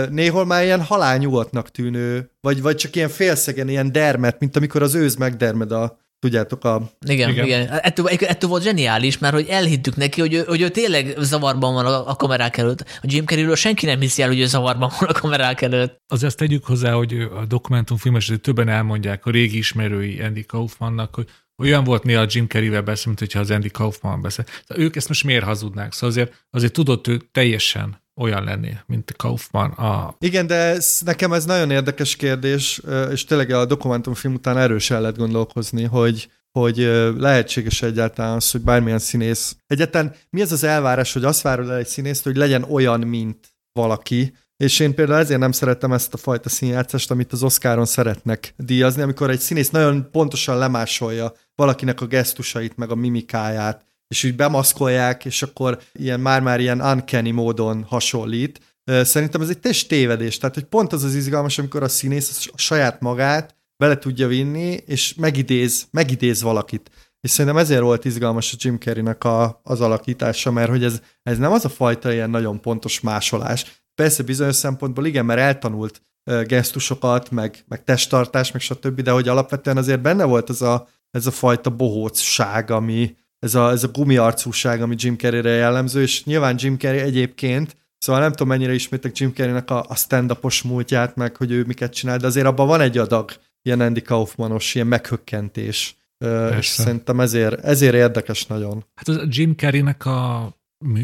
[0.09, 4.95] néhol már ilyen halálnyugodtnak tűnő, vagy, vagy csak ilyen félszegen, ilyen dermet, mint amikor az
[4.95, 6.91] őz megdermed a, Tudjátok a...
[7.05, 7.45] Igen, igen.
[7.45, 7.67] igen.
[7.69, 11.85] Ettől, ettől volt zseniális, mert hogy elhittük neki, hogy ő, hogy ő tényleg zavarban van
[11.85, 12.81] a, a kamerák előtt.
[12.81, 16.01] A Jim Carreyről senki nem hiszi el, hogy ő zavarban van a kamerák előtt.
[16.07, 21.15] Azért azt tegyük hozzá, hogy a dokumentumfilmes, hogy többen elmondják a régi ismerői Andy Kaufmannak,
[21.15, 21.27] hogy
[21.57, 24.45] olyan volt néha a Jim Carrey-vel beszél, mint hogyha az Andy Kaufman beszél.
[24.67, 25.93] Szóval ők ezt most miért hazudnák?
[25.93, 29.71] Szóval azért, azért tudott ő teljesen olyan lenni, mint Kaufman.
[29.71, 30.15] A...
[30.19, 32.81] Igen, de ez, nekem ez nagyon érdekes kérdés,
[33.11, 36.77] és tényleg a dokumentumfilm után erősen lehet gondolkozni, hogy, hogy
[37.17, 39.55] lehetséges egyáltalán az, hogy bármilyen színész.
[39.67, 43.55] Egyáltalán mi az az elvárás, hogy azt várod el egy színészt, hogy legyen olyan, mint
[43.71, 48.53] valaki, és én például ezért nem szeretem ezt a fajta színjátszást, amit az Oscaron szeretnek
[48.57, 54.35] díjazni, amikor egy színész nagyon pontosan lemásolja valakinek a gesztusait, meg a mimikáját, és úgy
[54.35, 58.59] bemaszkolják, és akkor ilyen már-már ilyen uncanny módon hasonlít.
[58.85, 62.57] Szerintem ez egy test tévedés, tehát hogy pont az az izgalmas, amikor a színész a
[62.57, 66.91] saját magát bele tudja vinni, és megidéz, megidéz valakit.
[67.21, 71.37] És szerintem ezért volt izgalmas a Jim Carrey-nek a, az alakítása, mert hogy ez, ez
[71.37, 73.83] nem az a fajta ilyen nagyon pontos másolás.
[73.95, 76.01] Persze bizonyos szempontból igen, mert eltanult
[76.45, 81.25] gesztusokat, meg, meg testtartás, meg stb., de hogy alapvetően azért benne volt ez a, ez
[81.27, 86.55] a fajta bohócság, ami, ez a, ez a gumiarcúság, ami Jim Carrey-re jellemző, és nyilván
[86.59, 91.35] Jim Carrey egyébként, szóval nem tudom mennyire ismétek Jim Carrey-nek a, a stand-upos múltját, meg
[91.35, 95.97] hogy ő miket csinál, de azért abban van egy adag ilyen Andy Kaufmanos, ilyen meghökkentés.
[96.17, 96.57] Persze.
[96.57, 98.85] És szerintem ezért, ezért érdekes nagyon.
[98.95, 100.51] Hát az Jim Carrey-nek a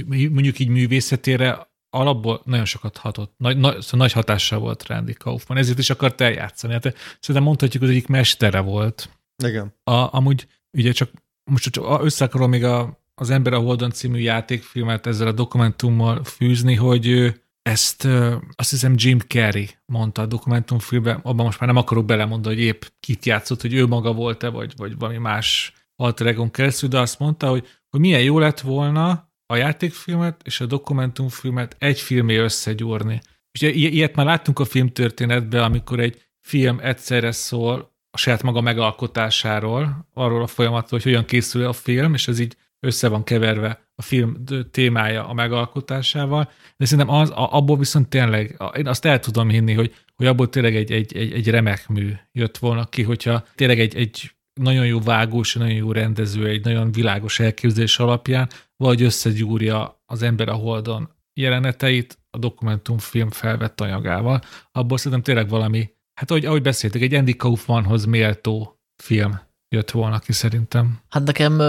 [0.10, 5.58] mondjuk így művészetére alapból nagyon sokat hatott, nagy, nagy, szóval nagy hatással volt Randy Kaufman,
[5.58, 6.74] ezért is akart eljátszani.
[6.74, 6.84] Hát
[7.20, 9.10] szerintem mondhatjuk, hogy egyik mestere volt.
[9.44, 9.74] Igen.
[9.84, 10.48] A, amúgy
[10.78, 11.12] ugye csak
[11.50, 16.24] most csak össze akarom még a, az Ember a Holdon című játékfilmet ezzel a dokumentummal
[16.24, 18.08] fűzni, hogy ezt
[18.56, 22.82] azt hiszem Jim Carrey mondta a dokumentumfilmben, abban most már nem akarok belemondani, hogy épp
[23.00, 27.50] kit játszott, hogy ő maga volt-e, vagy, vagy valami más alter keresztül, de azt mondta,
[27.50, 33.22] hogy, hogy milyen jó lett volna a játékfilmet és a dokumentumfilmet egy filmé összegyúrni.
[33.60, 40.42] Ugye ilyet már láttunk a filmtörténetben, amikor egy film egyszerre szól saját maga megalkotásáról, arról
[40.42, 44.44] a folyamatról, hogy hogyan készül a film, és ez így össze van keverve a film
[44.72, 49.94] témája a megalkotásával, de szerintem az, abból viszont tényleg, én azt el tudom hinni, hogy,
[50.16, 53.96] hogy abból tényleg egy, egy, egy, egy remek mű jött volna ki, hogyha tényleg egy,
[53.96, 60.22] egy nagyon jó vágós, nagyon jó rendező, egy nagyon világos elképzelés alapján, vagy összegyúrja az
[60.22, 64.42] ember a holdon jeleneteit a dokumentumfilm felvett anyagával,
[64.72, 65.90] abból szerintem tényleg valami,
[66.20, 69.40] hát ahogy, ahogy beszéltek, egy Andy Kaufmanhoz méltó film
[69.70, 71.00] jött volna ki szerintem.
[71.10, 71.62] Hát nekem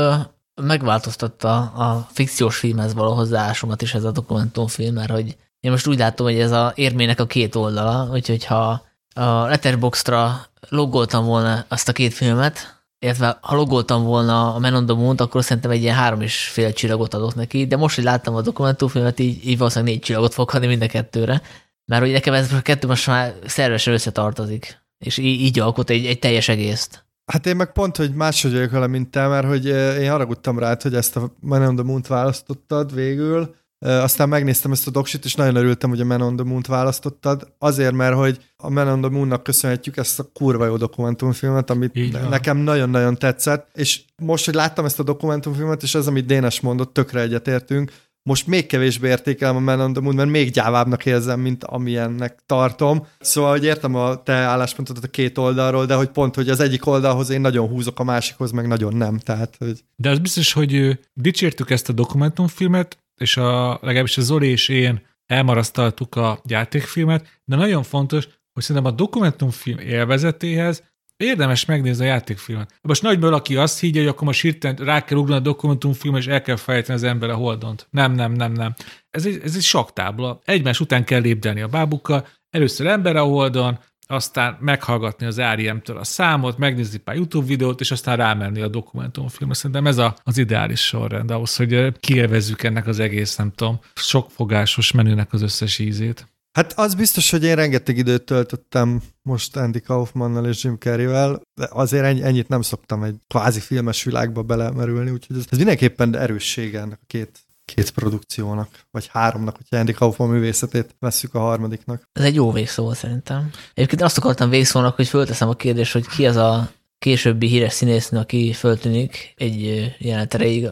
[0.62, 5.98] megváltoztatta a fikciós filmhez való hozzáállásomat is ez a dokumentumfilm, mert hogy én most úgy
[5.98, 11.88] látom, hogy ez a érmének a két oldala, úgyhogy ha a Letterboxdra loggoltam volna azt
[11.88, 15.82] a két filmet, illetve ha logoltam volna a Men on the moon akkor szerintem egy
[15.82, 19.58] ilyen három és fél csillagot adott neki, de most, hogy láttam a dokumentumfilmet, így, így
[19.58, 21.42] valószínűleg négy csillagot fog adni mind a kettőre,
[21.90, 26.06] mert hogy nekem ez a kettő most már szervesen összetartozik, és így, így alkot egy,
[26.06, 27.04] egy teljes egészt.
[27.32, 29.66] Hát én meg pont, hogy máshogy vagyok vele, mint te, mert hogy
[30.00, 34.86] én haragudtam rád, hogy ezt a Man on the Moon-t választottad végül, aztán megnéztem ezt
[34.86, 37.52] a doksit, és nagyon örültem, hogy a Man on the Moon-t választottad.
[37.58, 41.96] Azért, mert hogy a Man on the Moon-nak köszönhetjük ezt a kurva jó dokumentumfilmet, amit
[41.96, 42.28] Igen.
[42.28, 43.68] nekem nagyon-nagyon tetszett.
[43.74, 47.92] És most, hogy láttam ezt a dokumentumfilmet, és az, amit Dénes mondott, tökre egyetértünk,
[48.22, 52.38] most még kevésbé értékelem a Man on the Moon, mert még gyávábbnak érzem, mint amilyennek
[52.46, 53.06] tartom.
[53.20, 56.86] Szóval, hogy értem a te álláspontodat a két oldalról, de hogy pont, hogy az egyik
[56.86, 59.18] oldalhoz én nagyon húzok, a másikhoz meg nagyon nem.
[59.18, 59.84] Tehát, hogy...
[59.96, 65.06] De az biztos, hogy dicsértük ezt a dokumentumfilmet, és a, legalábbis a Zoli és én
[65.26, 70.89] elmarasztaltuk a játékfilmet, de nagyon fontos, hogy szerintem a dokumentumfilm élvezetéhez
[71.20, 72.78] érdemes megnézni a játékfilmet.
[72.82, 76.26] Most nagyból aki azt higgye, hogy akkor most hirtelen rá kell ugrani a dokumentumfilm, és
[76.26, 77.86] el kell fejteni az ember a holdont.
[77.90, 78.74] Nem, nem, nem, nem.
[79.10, 80.40] Ez egy, ez egy saktábla.
[80.44, 82.26] Egymás után kell lépdelni a bábukkal.
[82.50, 87.90] Először ember a holdon, aztán meghallgatni az REM-től a számot, megnézni pár YouTube videót, és
[87.90, 89.54] aztán rámenni a dokumentumfilmre.
[89.56, 94.92] Szerintem ez a, az ideális sorrend ahhoz, hogy kielvezzük ennek az egész, nem tudom, sokfogásos
[94.92, 96.26] menünek az összes ízét.
[96.52, 101.68] Hát az biztos, hogy én rengeteg időt töltöttem most Andy Kaufmannal és Jim Carrey-vel, de
[101.70, 106.98] azért ennyit nem szoktam egy kvázi filmes világba belemerülni, úgyhogy ez, ez mindenképpen erőssége ennek
[107.02, 107.44] a két
[107.74, 112.02] két produkciónak, vagy háromnak, hogyha Andy Kaufman művészetét vesszük a harmadiknak.
[112.12, 113.50] Ez egy jó végszó szerintem.
[113.74, 118.18] Egyébként azt akartam végszónak, hogy fölteszem a kérdést, hogy ki az a későbbi híres színésznő,
[118.18, 120.68] aki föltűnik egy jelenet erejéig,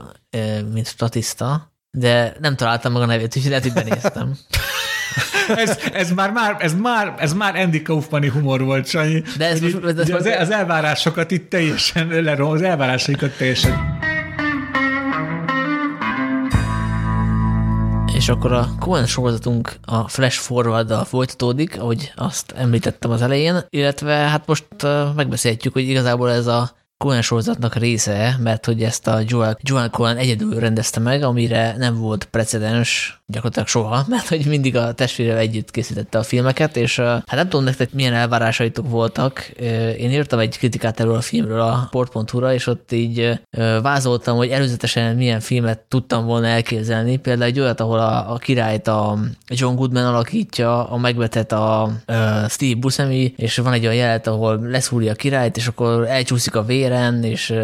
[0.73, 4.37] mint statiszta, de nem találtam meg a nevét, úgyhogy lehet, hogy benéztem.
[5.65, 9.23] ez, ez, már, már, ez, már, ez már Andy Kaufmani humor volt, Sanyi.
[9.37, 13.99] De ez most, ez az, az elvárásokat itt teljesen lerom, az elvárásaikat teljesen
[18.19, 24.15] És akkor a Cohen sorozatunk a Flash forward folytatódik, ahogy azt említettem az elején, illetve
[24.15, 24.67] hát most
[25.17, 30.17] megbeszélhetjük, hogy igazából ez a Cohen sorozatnak része, mert hogy ezt a Joel, Joel Cohen
[30.17, 35.71] egyedül rendezte meg, amire nem volt precedens gyakorlatilag soha, mert hogy mindig a testvére együtt
[35.71, 39.39] készítette a filmeket, és hát nem tudom nektek milyen elvárásaitok voltak.
[39.99, 43.41] Én írtam egy kritikát erről a filmről a port.hu-ra, és ott így
[43.83, 47.17] vázoltam, hogy előzetesen milyen filmet tudtam volna elképzelni.
[47.17, 49.19] Például egy olyat, ahol a, a királyt a
[49.49, 51.91] John Goodman alakítja, a megvetett a, a
[52.49, 56.65] Steve Buscemi, és van egy olyan jelet, ahol leszúrja a királyt, és akkor elcsúszik a
[56.65, 57.55] véren, és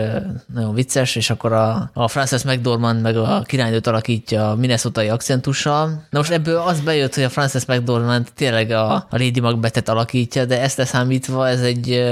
[0.55, 5.54] nagyon vicces, és akkor a, a Frances McDormand meg a királynőt alakítja a minnesota akcentus
[5.55, 6.07] stílussal.
[6.11, 10.45] Na most ebből az bejött, hogy a Frances McDormand tényleg a, a Lady Macbethet alakítja,
[10.45, 12.05] de ezt leszámítva ez egy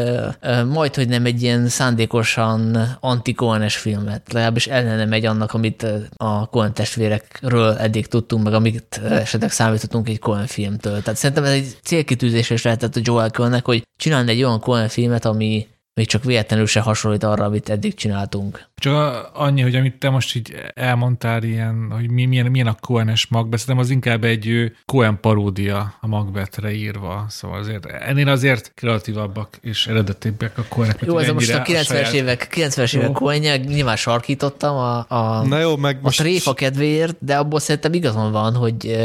[0.69, 3.35] majd, hogy nem egy ilyen szándékosan anti
[3.69, 5.86] filmet, legalábbis ellene megy annak, amit
[6.16, 11.02] a Cohen testvérekről eddig tudtunk, meg amit esetleg számítottunk egy Cohen filmtől.
[11.02, 14.89] Tehát szerintem ez egy célkitűzés is lehetett a Joel Cohennek, hogy csinálni egy olyan Cohen
[14.89, 18.69] filmet, ami még csak véletlenül se hasonlít arra, amit eddig csináltunk.
[18.74, 23.27] Csak annyi, hogy amit te most így elmondtál, ilyen, hogy mi, milyen, milyen a Cohen-es
[23.27, 29.59] Macbeth, szerintem az inkább egy Cohen paródia a Macbethre írva, szóval azért ennél azért kreatívabbak
[29.60, 30.97] és eredetibbek a Cohen.
[31.01, 32.12] Jó, ez most a 90-es saját...
[32.12, 36.20] évek, 90-es évek cohen nyilván sarkítottam a, a, Na jó, meg most...
[36.20, 38.98] a tréfa kedvéért, de abból szerintem igazon van, hogy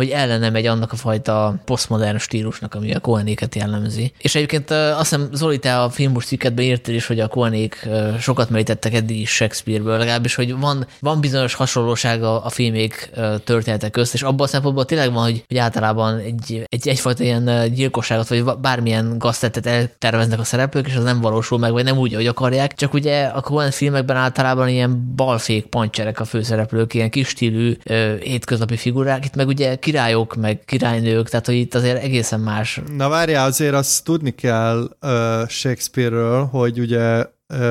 [0.00, 4.12] hogy ellene megy annak a fajta posztmodern stílusnak, ami a Koenéket jellemzi.
[4.18, 7.88] És egyébként azt hiszem Zoli, te a filmbus cikketben írtál is, hogy a Koenék
[8.20, 13.10] sokat merítettek eddig is Shakespeare-ből, legalábbis, hogy van, van bizonyos hasonlósága a filmék
[13.44, 17.72] történetek közt, és abban a szempontból tényleg van, hogy, hogy általában egy, egy, egyfajta ilyen
[17.74, 22.12] gyilkosságot, vagy bármilyen gaztettet elterveznek a szereplők, és az nem valósul meg, vagy nem úgy,
[22.12, 22.74] ahogy akarják.
[22.74, 27.76] Csak ugye a Coen filmekben általában ilyen balfék pancserek a főszereplők, ilyen kis stílű
[28.22, 32.80] étköznapi figurák, itt meg ugye királyok, meg királynők, tehát hogy itt azért egészen más.
[32.96, 37.24] Na várjál, azért azt tudni kell uh, Shakespeare-ről, hogy ugye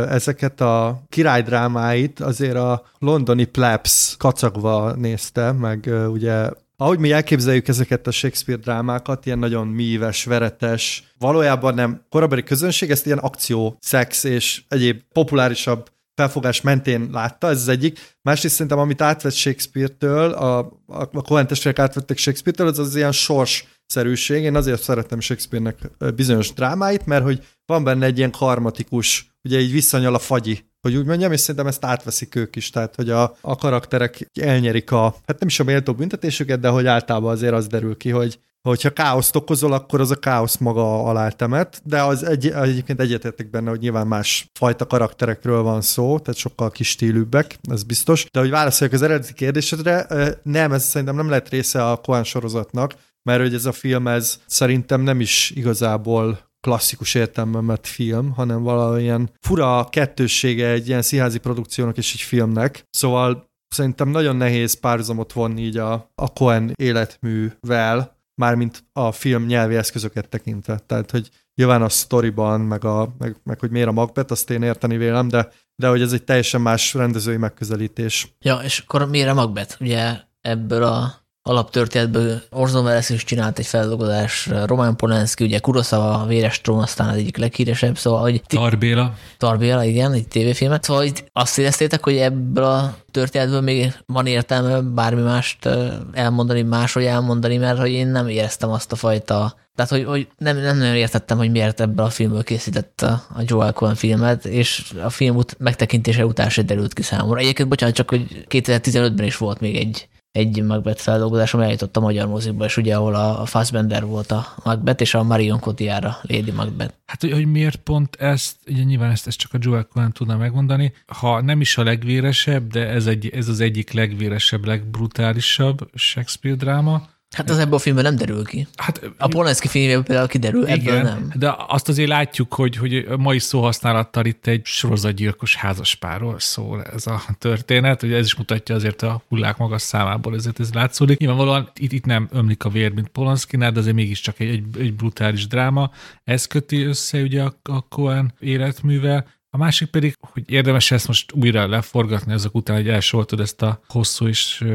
[0.10, 8.08] ezeket a királydrámáit azért a londoni plebs kacagva nézte, meg ugye ahogy mi elképzeljük ezeket
[8.08, 14.24] a Shakespeare drámákat, ilyen nagyon míves, veretes, valójában nem korabeli közönség ezt ilyen akció, szex
[14.24, 15.90] és egyéb populárisabb
[16.20, 18.16] felfogás mentén látta, ez az egyik.
[18.22, 23.12] Másrészt szerintem, amit átvett Shakespeare-től, a, a, a Cohen testvérek átvettek Shakespeare-től, az az ilyen
[23.12, 24.44] sors szerűség.
[24.44, 25.78] Én azért szeretem Shakespeare-nek
[26.16, 30.96] bizonyos drámáit, mert hogy van benne egy ilyen karmatikus, ugye így visszanyal a fagyi, hogy
[30.96, 35.04] úgy mondjam, és szerintem ezt átveszik ők is, tehát hogy a, a karakterek elnyerik a,
[35.04, 38.90] hát nem is a méltó büntetésüket, de hogy általában azért az derül ki, hogy hogyha
[38.90, 43.70] káoszt okozol, akkor az a káosz maga alá temet, de az egy, egyébként egyetértek benne,
[43.70, 48.26] hogy nyilván más fajta karakterekről van szó, tehát sokkal kis stílűbbek, ez biztos.
[48.32, 50.08] De hogy válaszoljak az eredeti kérdésedre,
[50.44, 54.40] nem, ez szerintem nem lett része a Koan sorozatnak, mert hogy ez a film, ez
[54.46, 61.98] szerintem nem is igazából klasszikus értelemben film, hanem valamilyen fura kettőssége egy ilyen színházi produkciónak
[61.98, 62.84] és egy filmnek.
[62.90, 69.76] Szóval szerintem nagyon nehéz párhuzamot vonni így a, a Cohen életművel, mármint a film nyelvi
[69.76, 70.80] eszközöket tekintve.
[70.86, 74.62] Tehát, hogy nyilván a sztoriban, meg, a, meg, meg hogy miért a Macbeth, azt én
[74.62, 78.36] érteni vélem, de, de hogy ez egy teljesen más rendezői megközelítés.
[78.40, 79.82] Ja, és akkor miért a Macbeth?
[79.82, 81.19] Ugye ebből a
[81.50, 87.10] alaptörténetből Orson Welles is csinált egy feldolgozás, Roman Polanski, ugye Kurosawa, a Véres Trón aztán
[87.10, 88.42] az egyik leghíresebb, szóval, hogy...
[88.48, 89.14] Tarbéla.
[89.38, 90.84] Tarbéla, igen, egy tévéfilmet.
[90.84, 95.70] Szóval hogy azt éreztétek, hogy ebből a történetből még van értelme bármi mást
[96.14, 100.58] elmondani, máshogy elmondani, mert hogy én nem éreztem azt a fajta tehát, hogy, hogy nem,
[100.58, 104.92] nem nagyon értettem, hogy miért ebből a filmből készített a, a Joel Cohen filmet, és
[105.04, 107.40] a film ut- megtekintése után se derült ki számomra.
[107.40, 112.00] Egyébként, bocsánat, csak hogy 2015-ben is volt még egy egy Macbeth feldolgozás, ami eljutott a
[112.00, 116.52] magyar mozikba, és ugye ahol a Fassbender volt a Macbeth, és a Marion Cotillard Lady
[116.52, 116.94] Macbeth.
[117.06, 120.38] Hát, hogy, hogy miért pont ezt, ugye nyilván ezt, ezt csak a Joel Cohen tudna
[120.38, 126.58] megmondani, ha nem is a legvéresebb, de ez, egy, ez az egyik legvéresebb, legbrutálisabb Shakespeare
[126.58, 128.68] dráma, Hát az ebből a filmben nem derül ki.
[128.76, 131.32] Hát, a Polanski filmjében például kiderül, igen, ebből nem.
[131.36, 137.22] De azt azért látjuk, hogy, hogy mai szóhasználattal itt egy sorozatgyilkos házaspárról szól ez a
[137.38, 138.04] történet.
[138.04, 141.18] Ugye ez is mutatja azért a hullák magas számából, ezért ez látszódik.
[141.20, 144.94] Nyilvánvalóan itt, itt nem ömlik a vér, mint Polanszkinál, de azért mégiscsak egy, egy, egy
[144.94, 145.92] brutális dráma.
[146.24, 151.32] Ez köti össze ugye a, a Cohen életművel a másik pedig, hogy érdemes ezt most
[151.32, 154.66] újra leforgatni azok után, hogy elsoltod ezt a hosszú és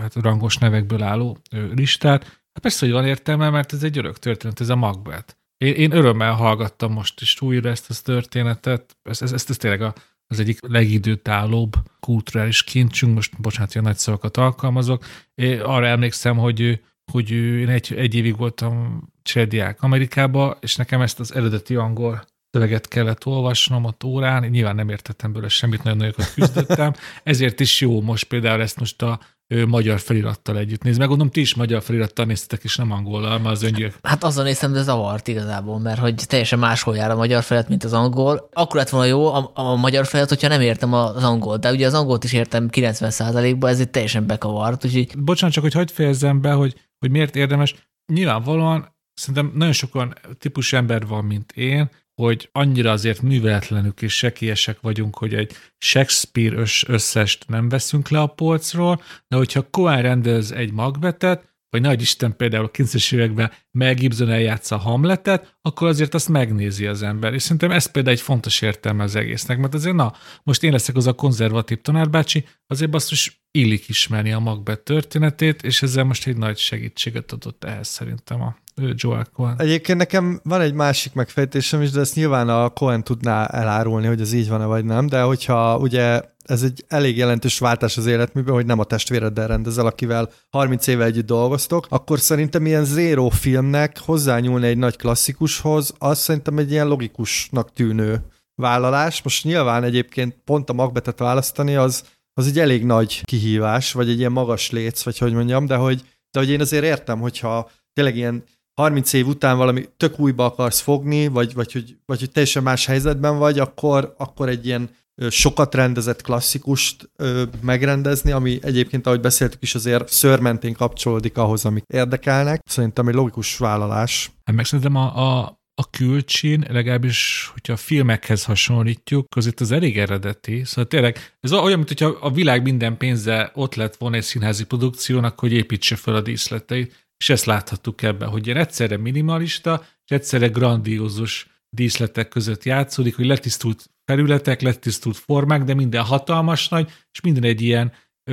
[0.00, 2.24] hát rangos nevekből álló listát.
[2.24, 5.34] Hát persze, hogy van értelme, mert ez egy örök történet, ez a Macbeth.
[5.56, 8.96] Én, én örömmel hallgattam most is újra ezt a történetet.
[9.02, 9.94] Ez, ez, ez, ez tényleg a,
[10.26, 15.04] az egyik legidőtállóbb kulturális kincsünk, most bocsánat, ilyen nagy szavakat alkalmazok.
[15.34, 16.80] Én arra emlékszem, hogy,
[17.12, 22.24] hogy én egy, egy évig voltam csehdiák Amerikába, és nekem ezt az eredeti angol
[22.56, 26.92] szöveget kellett olvasnom a órán, nyilván nem értettem belőle semmit, nagyon nagyokat küzdöttem,
[27.22, 30.98] ezért is jó most például ezt most a ő, magyar felirattal együtt nézni.
[30.98, 33.94] Meg gondolom, ti is magyar felirattal néztetek, és nem angollal, mert az öngyök.
[34.02, 37.84] Hát azzal néztem, de zavart igazából, mert hogy teljesen máshol jár a magyar felet, mint
[37.84, 38.48] az angol.
[38.52, 41.86] Akkor lett volna jó a, a magyar felet, hogyha nem értem az angol, de ugye
[41.86, 44.84] az angolt is értem 90%-ba, ez egy teljesen bekavart.
[44.84, 45.18] Úgyhogy...
[45.18, 47.74] Bocsánat, csak hogy hagyd fejezzem be, hogy, hogy miért érdemes.
[48.12, 51.90] Nyilvánvalóan szerintem nagyon sokan típus ember van, mint én,
[52.22, 58.26] hogy annyira azért műveletlenük és sekélyesek vagyunk, hogy egy Shakespeare összest nem veszünk le a
[58.26, 63.94] polcról, de hogyha Cohen rendez egy magbetet, vagy Nagy Isten például a 90-es években Mel
[63.94, 67.34] Gibson eljátsza Hamletet, akkor azért azt megnézi az ember.
[67.34, 70.12] És szerintem ez például egy fontos értelme az egésznek, mert azért na,
[70.42, 75.82] most én leszek az a konzervatív tanárbácsi, azért is illik ismerni a Macbeth történetét, és
[75.82, 78.56] ezzel most egy nagy segítséget adott ehhez szerintem a
[78.94, 79.60] Joel Cohen.
[79.60, 84.20] Egyébként nekem van egy másik megfejtésem is, de ezt nyilván a Cohen tudná elárulni, hogy
[84.20, 88.54] ez így van-e vagy nem, de hogyha ugye ez egy elég jelentős váltás az életműben,
[88.54, 93.98] hogy nem a testvéreddel rendezel, akivel 30 éve együtt dolgoztok, akkor szerintem ilyen zéró filmnek
[93.98, 98.24] hozzányúlni egy nagy klasszikushoz, az szerintem egy ilyen logikusnak tűnő
[98.54, 99.22] vállalás.
[99.22, 104.18] Most nyilván egyébként pont a Macbethet választani, az, az egy elég nagy kihívás, vagy egy
[104.18, 108.16] ilyen magas léc, vagy hogy mondjam, de hogy, de hogy én azért értem, hogyha tényleg
[108.16, 108.44] ilyen
[108.80, 112.86] 30 év után valami tök újba akarsz fogni, vagy, vagy, hogy, vagy hogy teljesen más
[112.86, 114.90] helyzetben vagy, akkor, akkor egy ilyen
[115.30, 121.84] sokat rendezett klasszikust ö, megrendezni, ami egyébként, ahogy beszéltük is, azért szörmentén kapcsolódik ahhoz, amik
[121.86, 122.60] érdekelnek.
[122.64, 124.30] Szerintem egy logikus vállalás.
[124.44, 129.98] Hát meg szerintem a, a a külcsin, legalábbis, hogyha a filmekhez hasonlítjuk, azért az elég
[129.98, 130.64] eredeti.
[130.64, 134.64] Szóval tényleg ez olyan, mint hogyha a világ minden pénze ott lett volna egy színházi
[134.64, 137.05] produkciónak, hogy építse fel a díszleteit.
[137.18, 143.26] És ezt láthattuk ebben, hogy ilyen egyszerre minimalista, és egyszerre grandiózus díszletek között játszódik, hogy
[143.26, 147.92] letisztult felületek, letisztult formák, de minden hatalmas nagy, és minden egy ilyen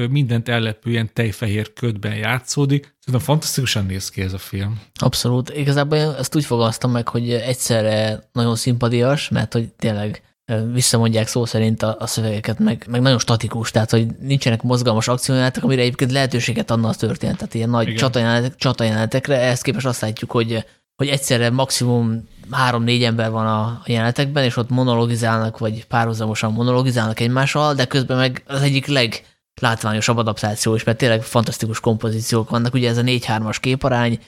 [0.10, 2.96] mindent ellepő ilyen tejfehér ködben játszódik.
[3.00, 4.82] Szerintem fantasztikusan néz ki ez a film.
[4.94, 5.50] Abszolút.
[5.50, 10.33] Igazából én ezt úgy fogalmaztam meg, hogy egyszerre nagyon szimpadias, mert hogy tényleg
[10.72, 15.64] visszamondják szó szerint a, a szövegeket, meg, meg nagyon statikus, tehát hogy nincsenek mozgalmas akciójátok,
[15.64, 20.32] amire egyébként lehetőséget adna a történet, tehát ilyen nagy csatajelenetek, csatajelenetekre, ehhez képest azt látjuk,
[20.32, 20.66] hogy,
[20.96, 27.74] hogy egyszerre maximum három-négy ember van a jelenetekben, és ott monologizálnak, vagy párhuzamosan monologizálnak egymással,
[27.74, 29.26] de közben meg az egyik leg
[29.62, 32.74] látványosabb adaptáció is, mert tényleg fantasztikus kompozíciók vannak.
[32.74, 34.20] Ugye ez a 4-3-as képarány,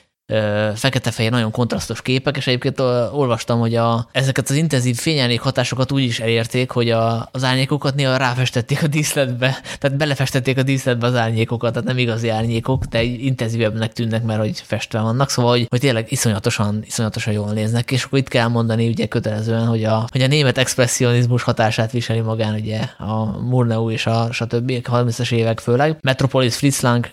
[0.74, 2.80] fekete-fehér nagyon kontrasztos képek, és egyébként
[3.12, 7.94] olvastam, hogy a, ezeket az intenzív fényárnyék hatásokat úgy is elérték, hogy a, az árnyékokat
[7.94, 13.02] néha ráfestették a díszletbe, tehát belefestették a díszletbe az árnyékokat, tehát nem igazi árnyékok, de
[13.02, 18.04] intenzívebbnek tűnnek, mert hogy festve vannak, szóval hogy, hogy tényleg iszonyatosan, iszonyatosan jól néznek, és
[18.04, 22.54] akkor itt kell mondani ugye kötelezően, hogy a, hogy a német expressionizmus hatását viseli magán
[22.54, 24.72] ugye a Murnau és a stb.
[24.84, 25.98] a 30-as évek főleg.
[26.00, 27.08] Metropolis Fritzlang,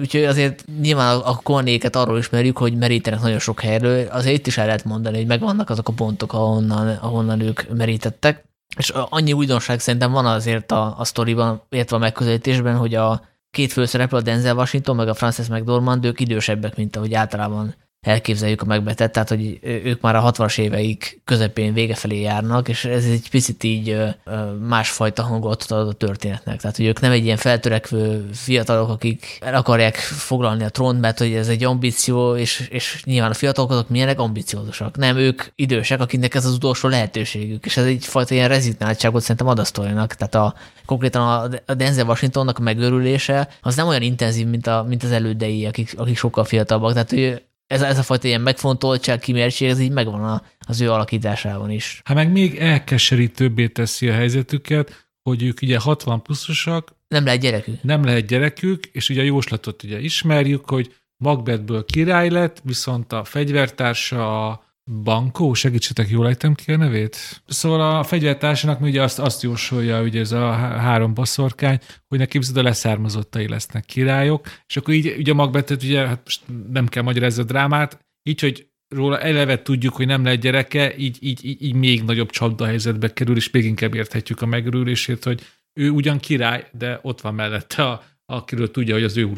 [0.00, 4.36] úgyhogy azért nyilván a, a kornéket arról ismerjük, mondjuk, hogy merítenek nagyon sok helyről, azért
[4.36, 8.44] itt is el lehet mondani, hogy megvannak azok a pontok, ahonnan, ahonnan ők merítettek.
[8.76, 13.72] És annyi újdonság szerintem van azért a, a sztoriban, illetve a megközelítésben, hogy a két
[13.72, 18.64] főszereplő, a Denzel Washington, meg a Frances McDormand, ők idősebbek, mint ahogy általában elképzeljük a
[18.64, 23.30] megbetet, tehát hogy ők már a 60-as éveik közepén vége felé járnak, és ez egy
[23.30, 23.96] picit így
[24.68, 26.60] másfajta hangot ad a történetnek.
[26.60, 31.18] Tehát, hogy ők nem egy ilyen feltörekvő fiatalok, akik el akarják foglalni a trónt, mert
[31.18, 34.96] hogy ez egy ambíció, és, és nyilván a fiatalok azok milyenek ambiciózusak.
[34.96, 39.58] Nem, ők idősek, akiknek ez az utolsó lehetőségük, és ez egyfajta ilyen rezignáltságot szerintem ad
[39.58, 40.14] a sztorinak.
[40.14, 40.54] Tehát a,
[40.86, 45.66] konkrétan a Denzel Washingtonnak a megőrülése az nem olyan intenzív, mint, a, mint az elődei,
[45.66, 46.92] akik, akik sokkal fiatalabbak.
[46.92, 47.42] Tehát ő,
[47.72, 52.00] ez, ez a fajta ilyen megfontoltság, kimértség, ez így megvan a, az ő alakításában is.
[52.04, 56.94] Hát meg még elkeserítőbbé teszi a helyzetüket, hogy ők ugye 60 pluszosak.
[57.08, 57.82] Nem lehet gyerekük.
[57.82, 63.24] Nem lehet gyerekük, és ugye a jóslatot ugye ismerjük, hogy Macbethből király lett, viszont a
[63.24, 67.42] fegyvertársa a Bankó, segítsetek, jól ejtem ki a nevét?
[67.46, 71.78] Szóval a fegyvertársának ugye azt, azt jósolja, ugye ez a három bosszorkány,
[72.08, 76.20] hogy neki viszont a leszármazottai lesznek királyok, és akkor így ugye a Macbethet ugye, hát
[76.24, 76.42] most
[76.72, 81.18] nem kell magyarázni a drámát, így, hogy róla eleve tudjuk, hogy nem lehet gyereke, így,
[81.20, 85.42] így, így, így még nagyobb csapda helyzetbe kerül, és még inkább érthetjük a megörülését, hogy
[85.72, 88.02] ő ugyan király, de ott van mellette a
[88.32, 89.32] akiről tudja, hogy az ő,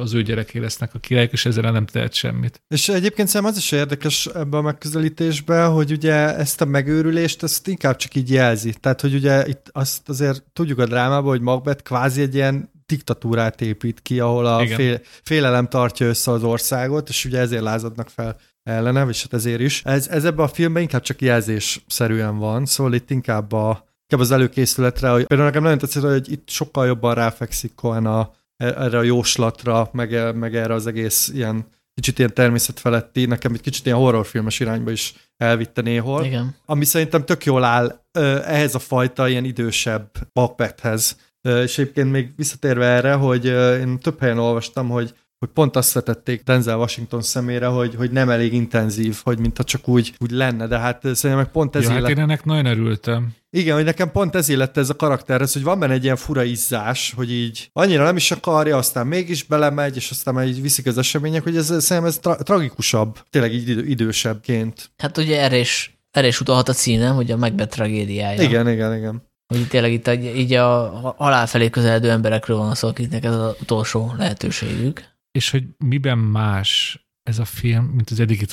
[0.00, 2.62] az ő gyereké lesznek a királyok, és ezzel nem tehet semmit.
[2.68, 7.68] És egyébként szerintem az is érdekes ebben a megközelítésben, hogy ugye ezt a megőrülést, ezt
[7.68, 8.74] inkább csak így jelzi.
[8.80, 13.60] Tehát, hogy ugye itt azt azért tudjuk a drámában, hogy Macbeth kvázi egy ilyen diktatúrát
[13.60, 18.36] épít ki, ahol a fél, félelem tartja össze az országot, és ugye ezért lázadnak fel
[18.62, 19.82] ellene, és hát ezért is.
[19.84, 24.30] Ez, ez ebben a filmben inkább csak jelzésszerűen van, szóval itt inkább a, inkább az
[24.30, 29.02] előkészületre, hogy például nekem nagyon tetszett, hogy itt sokkal jobban ráfekszik Cohen a, erre a
[29.02, 34.60] jóslatra, meg, meg erre az egész ilyen kicsit ilyen természetfeletti, nekem egy kicsit ilyen horrorfilmes
[34.60, 36.24] irányba is elvitte néhol.
[36.24, 36.54] Igen.
[36.66, 38.00] Ami szerintem tök jól áll
[38.44, 41.16] ehhez a fajta ilyen idősebb Macbethhez.
[41.42, 43.44] És egyébként még visszatérve erre, hogy
[43.80, 48.28] én több helyen olvastam, hogy hogy pont azt vetették Denzel Washington szemére, hogy, hogy nem
[48.30, 51.90] elég intenzív, hogy mintha csak úgy, úgy lenne, de hát szerintem meg pont ez ja,
[51.90, 53.28] hát én ennek nagyon örültem.
[53.50, 56.42] Igen, hogy nekem pont ez lett ez a karakterhez, hogy van benne egy ilyen fura
[56.42, 60.86] izzás, hogy így annyira nem is akarja, aztán mégis belemegy, és aztán már így viszik
[60.86, 64.90] az események, hogy ez szerintem ez tra- tragikusabb, tényleg így idő, idősebbként.
[64.96, 68.42] Hát ugye erre is, erre is utalhat a cínem, hogy a Macbeth tragédiája.
[68.42, 69.22] Igen, igen, igen.
[69.46, 74.14] Hogy tényleg itt így a halál felé közeledő emberekről van szó, akiknek ez az utolsó
[74.16, 78.46] lehetőségük és hogy miben más ez a film, mint az eddigi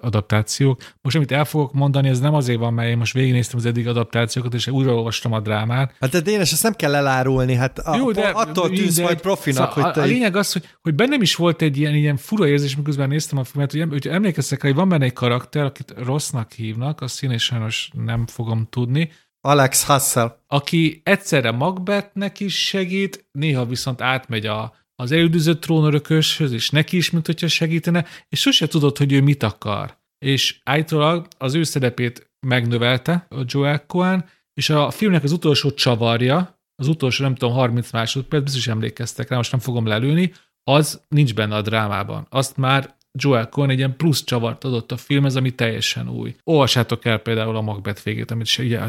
[0.00, 0.82] adaptációk.
[1.00, 3.88] Most, amit el fogok mondani, ez nem azért van, mert én most végignéztem az eddig
[3.88, 5.96] adaptációkat, és újraolvastam a drámát.
[6.00, 9.20] Hát de Dénes, ezt nem kell elárulni, hát a, Jó, de, attól tűz de, majd
[9.20, 10.02] profinak, szóval hogy.
[10.02, 13.08] A, a lényeg az, hogy, hogy bennem is volt egy ilyen, ilyen fura érzés, miközben
[13.08, 17.22] néztem a filmet, hogy, hogy emlékeztek, hogy van benne egy karakter, akit rossznak hívnak, azt
[17.22, 20.42] én sajnos nem fogom tudni, Alex Hassel.
[20.46, 27.10] Aki egyszerre Macbethnek is segít, néha viszont átmegy a az elüldözött trónörököshöz, és neki is,
[27.10, 29.98] mint hogyha segítene, és sose tudod, hogy ő mit akar.
[30.18, 34.24] És állítólag az ő szerepét megnövelte a Joel Cohen,
[34.54, 39.36] és a filmnek az utolsó csavarja, az utolsó, nem tudom, 30 másodperc, biztos emlékeztek rá,
[39.36, 40.32] most nem fogom lelőni,
[40.64, 42.26] az nincs benne a drámában.
[42.30, 46.36] Azt már Joel Cohen egy ilyen plusz csavart adott a filmhez, ami teljesen új.
[46.44, 48.80] Olvassátok el például a Macbeth végét, amit ugye,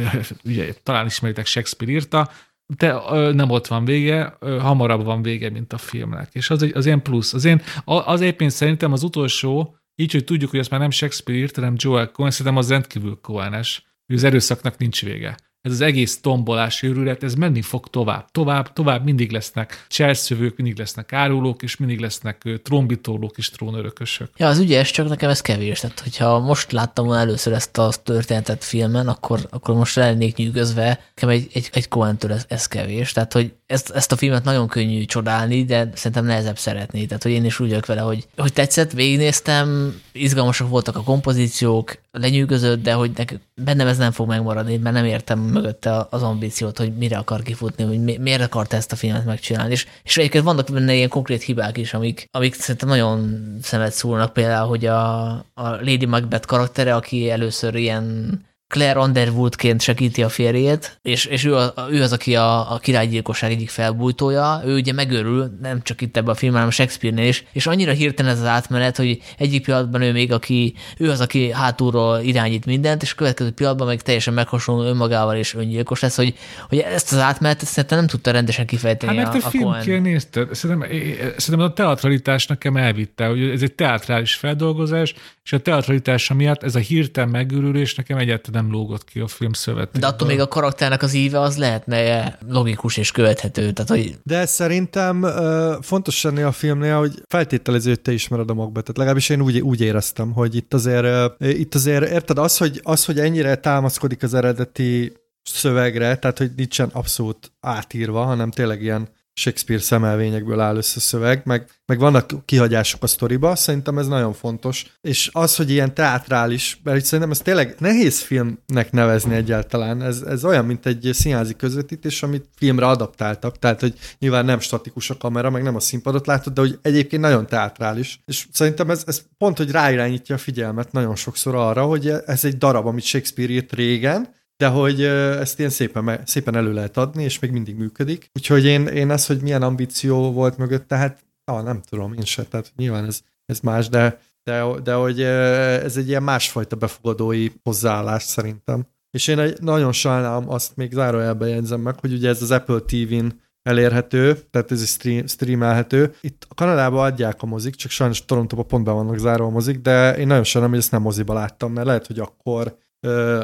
[0.44, 2.30] ugye, talán ismeritek, Shakespeare írta,
[2.78, 2.94] de
[3.32, 6.30] nem ott van vége, hamarabb van vége, mint a filmnek.
[6.32, 7.34] És az, egy, az ilyen plusz.
[7.34, 11.42] Az, én, az éppen szerintem az utolsó, így, hogy tudjuk, hogy azt már nem Shakespeare
[11.42, 15.82] írt, hanem Joel Cohen, szerintem az rendkívül Cohen-es, hogy az erőszaknak nincs vége ez az
[15.82, 21.62] egész tombolás őrület, ez menni fog tovább, tovább, tovább, mindig lesznek cselszövők, mindig lesznek árulók,
[21.62, 24.30] és mindig lesznek trombitólók és trónörökösök.
[24.38, 25.80] Ja, az ügyes, csak nekem ez kevés.
[25.80, 31.00] Tehát, hogyha most láttam volna először ezt a történetet filmen, akkor, akkor most lennék nyűgözve,
[31.16, 33.12] nekem egy, egy, egy Cohen-től ez, ez kevés.
[33.12, 37.06] Tehát, hogy ezt, ezt a filmet nagyon könnyű csodálni, de szerintem nehezebb szeretni.
[37.06, 42.00] Tehát, hogy én is úgy vagyok vele, hogy, hogy tetszett, végignéztem, izgalmasak voltak a kompozíciók,
[42.12, 46.78] lenyűgözött, de hogy nek, bennem ez nem fog megmaradni, mert nem értem mögötte az ambíciót,
[46.78, 49.72] hogy mire akar kifutni, hogy mi, miért akart ezt a filmet megcsinálni.
[49.72, 54.34] És, és egyébként vannak benne ilyen konkrét hibák is, amik, amik szerintem nagyon szemet szúrnak,
[54.34, 58.40] például, hogy a, a Lady Macbeth karaktere, aki először ilyen
[58.72, 63.52] Claire Underwoodként segíti a férjét, és, és ő, a, ő az, aki a, a királygyilkosság
[63.52, 64.62] egyik felbújtója.
[64.66, 68.32] Ő ugye megörül, nem csak itt ebben a filmben, hanem Shakespeare-nél is, és annyira hirtelen
[68.32, 73.02] ez az átmenet, hogy egyik pillanatban ő még, aki, ő az, aki hátulról irányít mindent,
[73.02, 76.34] és a következő pillanatban meg teljesen meghasonló önmagával és öngyilkos lesz, hogy,
[76.70, 80.56] hogy ezt az átmenetet szerintem nem tudta rendesen kifejteni hát, mert a, a filmként nézted,
[80.56, 80.90] szerintem,
[81.38, 86.76] szerintem a teatralitás nekem elvitte, hogy ez egy teatrális feldolgozás, és a teatralitása miatt ez
[86.76, 90.02] a hirtelen megőrülés nekem egyáltalán nem lógott ki a film szövetében.
[90.02, 93.72] De attól még a karakternek az íve az lehetne logikus és követhető.
[93.72, 94.18] Tehát, hogy...
[94.24, 98.98] De szerintem uh, fontos lenni a filmnél, hogy feltételező, hogy te ismered a Macbethet.
[98.98, 103.06] Legalábbis én úgy, úgy éreztem, hogy itt azért, uh, itt azért érted, az hogy, az,
[103.06, 105.14] hogy ennyire támaszkodik az eredeti
[105.44, 111.70] szövegre, tehát hogy nincsen abszolút átírva, hanem tényleg ilyen Shakespeare szemelvényekből áll össze szöveg, meg,
[111.86, 114.86] meg vannak kihagyások a sztoriba, szerintem ez nagyon fontos.
[115.02, 120.46] És az, hogy ilyen teátrális, mert szerintem ez tényleg nehéz filmnek nevezni egyáltalán, ez, ez
[120.46, 125.50] olyan, mint egy színházi közvetítés, amit filmre adaptáltak, tehát hogy nyilván nem statikus a kamera,
[125.50, 128.22] meg nem a színpadot látod, de hogy egyébként nagyon teátrális.
[128.26, 132.58] És szerintem ez, ez pont, hogy ráirányítja a figyelmet nagyon sokszor arra, hogy ez egy
[132.58, 137.40] darab, amit Shakespeare írt régen, de hogy ezt ilyen szépen, szépen elő lehet adni, és
[137.40, 138.30] még mindig működik.
[138.34, 142.44] Úgyhogy én, én az, hogy milyen ambíció volt mögött, tehát ah, nem tudom, én se,
[142.44, 148.24] tehát nyilván ez, ez más, de, de, de hogy ez egy ilyen másfajta befogadói hozzáállás
[148.24, 148.88] szerintem.
[149.12, 152.80] És én egy, nagyon sajnálom, azt még zárójelben jegyzem meg, hogy ugye ez az Apple
[152.80, 153.28] TV-n
[153.62, 156.14] elérhető, tehát ez is stream, streamelhető.
[156.22, 159.80] Itt a Kanadában adják a mozik, csak sajnos Torontóban pont be vannak zárva a mozik,
[159.80, 162.80] de én nagyon sajnálom, hogy ezt nem moziba láttam, mert lehet, hogy akkor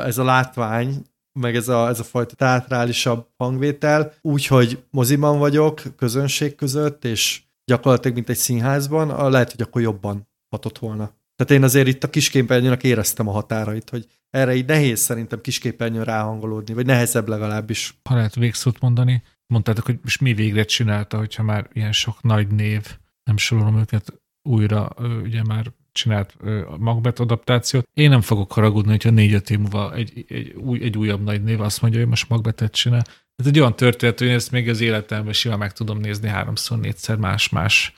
[0.06, 1.06] ez a látvány,
[1.40, 8.16] meg ez a, ez a fajta teatrálisabb hangvétel, úgyhogy moziban vagyok, közönség között, és gyakorlatilag
[8.16, 11.16] mint egy színházban, lehet, hogy akkor jobban hatott volna.
[11.36, 16.04] Tehát én azért itt a kisképernyőnek éreztem a határait, hogy erre így nehéz szerintem kisképernyőn
[16.04, 18.00] ráhangolódni, vagy nehezebb legalábbis.
[18.10, 19.24] Ha lehet végszót mondani,
[19.54, 24.22] mondtátok, hogy most mi végre csinálta, hogyha már ilyen sok nagy név, nem sorolom őket
[24.50, 24.90] újra,
[25.24, 26.38] ugye már csinált
[26.78, 27.88] Macbeth adaptációt.
[27.94, 31.62] Én nem fogok haragudni, hogyha négy-öt év múlva egy, egy, új, egy újabb nagy név
[31.62, 33.04] azt mondja, hogy most Macbethet csinál.
[33.36, 36.80] Ez egy olyan történet, hogy én ezt még az életemben simán meg tudom nézni háromszor,
[36.80, 37.94] négyszer más-más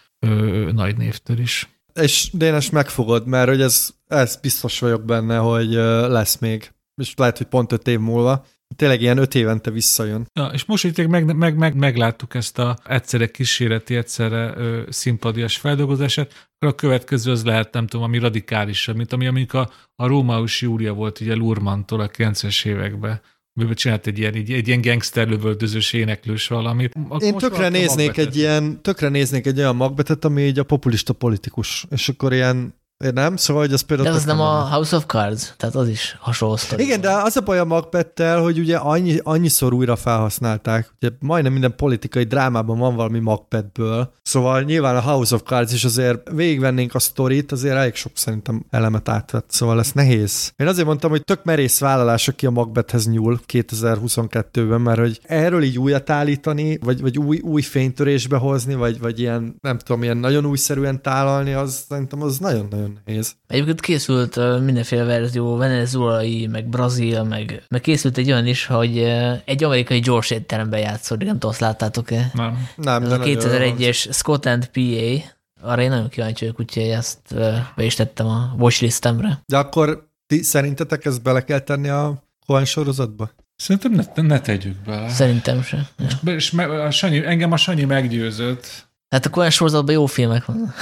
[0.71, 1.69] nagy névtől is.
[1.93, 5.71] És Dénes megfogod, mert hogy ez, ez biztos vagyok benne, hogy
[6.09, 6.71] lesz még,
[7.01, 8.45] és lehet, hogy pont öt év múlva,
[8.76, 10.28] tényleg ilyen öt évente visszajön.
[10.34, 15.58] Ja, és most itt meg, meg, meg, megláttuk ezt a egyszerre kísérleti, egyszerre ö, szimpadias
[15.58, 20.08] feldolgozását, akkor a következő az lehet, nem tudom, ami radikálisabb, mint ami amik a, a
[20.08, 23.22] Rómaus Júlia volt ugye Lurmantól a 90-es években
[23.60, 26.94] amiben csinált egy ilyen, egy, egy ilyen gangster lövöldözős éneklős valamit.
[27.08, 31.14] Akkor Én tökre néznék egy ilyen, tökre néznék egy olyan magbetet, ami így a populista
[31.14, 32.74] politikus, és akkor ilyen
[33.13, 34.09] nem, szóval, hogy az például...
[34.09, 36.84] De az nem a House of Cards, tehát az is hasonló sztori.
[36.84, 41.51] Igen, de az a baj a Macbettel, hogy ugye annyi, annyiszor újra felhasználták, ugye majdnem
[41.51, 46.95] minden politikai drámában van valami Macbethből, szóval nyilván a House of Cards is azért végigvennénk
[46.95, 50.53] a sztorit, azért elég sok szerintem elemet átvett, szóval ez nehéz.
[50.55, 55.63] Én azért mondtam, hogy tök merész vállalás, aki a Macbethhez nyúl 2022-ben, mert hogy erről
[55.63, 60.17] így újat állítani, vagy, vagy új, új fénytörésbe hozni, vagy, vagy ilyen, nem tudom, ilyen
[60.17, 63.36] nagyon újszerűen tálalni, az szerintem az nagyon-nagyon nagyon nehéz.
[63.48, 68.98] Egyébként készült mindenféle verzió, venezuelai, meg brazil, meg, meg készült egy olyan is, hogy
[69.45, 72.32] egy amerikai gyors étteremben játszódik, nem tudom, azt láttátok-e?
[72.34, 72.68] Nem.
[72.76, 77.36] Nem, Ez a 2001-es Scott and PA, arra én nagyon kíváncsi vagyok, úgyhogy ezt
[77.76, 79.41] be is tettem a watchlistemre.
[79.45, 83.30] De akkor ti szerintetek ezt bele kell tenni a Cohen sorozatba?
[83.56, 85.10] Szerintem ne, ne tegyük bele.
[85.10, 85.90] Szerintem se.
[85.98, 86.06] Ja.
[86.24, 90.45] És, és me, a Sanyi, engem a Sanyi meggyőzött, Tehát a Coen sorozatban jó filmek
[90.45, 90.73] van.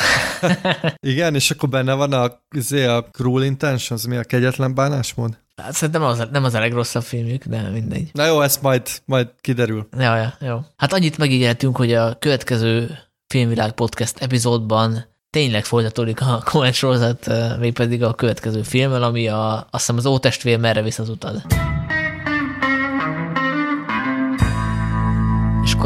[1.14, 5.38] Igen, és akkor benne van a, izé, a Cruel Intentions, mi a kegyetlen bánásmód?
[5.62, 8.10] Hát szerintem az, nem az a legrosszabb filmük, de mindegy.
[8.14, 9.88] Na jó, ez majd, majd kiderül.
[9.98, 10.60] Ja, ja, jó.
[10.78, 12.98] Hát annyit megígértünk, hogy a következő
[13.28, 19.68] Filmvilág Podcast epizódban tényleg folytatódik a Coen sorozat, mégpedig a következő filmmel, ami a, azt
[19.72, 21.42] hiszem az Ótestvér merre visz az utad.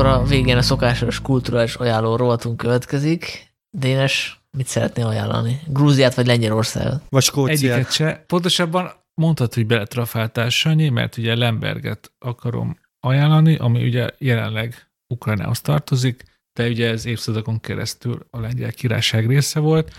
[0.02, 3.54] Akkor a végén a szokásos kulturális ajánló rovatunk következik.
[3.78, 5.62] Dénes, mit szeretnél ajánlani?
[5.68, 7.02] Grúziát vagy Lengyelországot?
[7.10, 7.58] Vagy Skóciát.
[7.78, 8.24] Egyiket se.
[8.28, 16.24] Pontosabban mondtad, hogy beletrafáltál, Sanyi, mert ugye Lemberget akarom ajánlani, ami ugye jelenleg Ukrajnához tartozik,
[16.54, 19.92] de ugye ez évszázadokon keresztül a lengyel királyság része volt.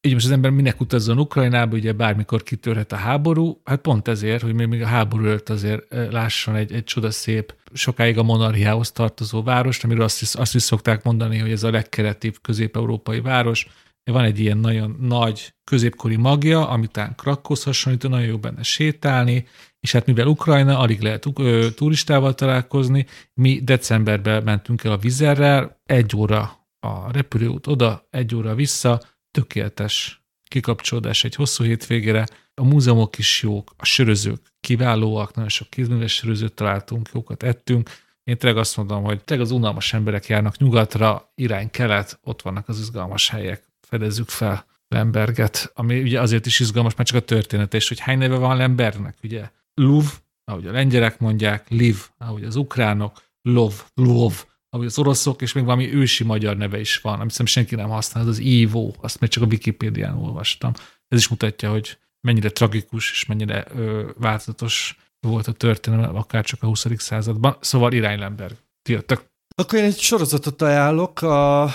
[0.00, 4.42] Így most az ember minek utazzon Ukrajnába, ugye bármikor kitörhet a háború, hát pont ezért,
[4.42, 9.84] hogy még a háború előtt azért lásson egy, egy csodaszép, sokáig a monarchiához tartozó várost,
[9.84, 13.66] amiről azt is, azt is szokták mondani, hogy ez a legkeletibb közép-európai város.
[14.04, 19.46] Van egy ilyen nagyon nagy középkori magja, amitán Krakóz hasonlít, nagyon jó benne sétálni,
[19.80, 25.80] és hát mivel Ukrajna, alig lehet ö, turistával találkozni, mi decemberben mentünk el a vizerrel,
[25.86, 33.18] egy óra a repülőút oda, egy óra vissza, tökéletes kikapcsolódás egy hosszú hétvégére, a múzeumok
[33.18, 37.90] is jók, a sörözők kiválóak, nagyon sok kézműves sörözőt találtunk, jókat ettünk,
[38.24, 42.68] én tényleg azt mondom, hogy tényleg az unalmas emberek járnak nyugatra, irány kelet, ott vannak
[42.68, 47.76] az izgalmas helyek, fedezzük fel Lemberget, ami ugye azért is izgalmas, mert csak a története,
[47.76, 49.50] és hogy hány neve van Lembergnek, ugye?
[49.74, 50.04] Luv,
[50.44, 55.64] ahogy a lengyelek mondják, Liv, ahogy az ukránok, Lov, Lvov, ahogy az oroszok, és még
[55.64, 59.20] valami ősi magyar neve is van, amit szerintem senki nem használ, az az Ivo, azt
[59.20, 60.72] még csak a Wikipédián olvastam.
[61.08, 66.62] Ez is mutatja, hogy mennyire tragikus és mennyire ö, változatos volt a történelem, akár csak
[66.62, 66.86] a 20.
[66.96, 67.56] században.
[67.60, 68.56] Szóval Irány Lemberg.
[68.82, 69.24] Ti jöttök.
[69.56, 71.70] Akkor én egy sorozatot ajánlok, a,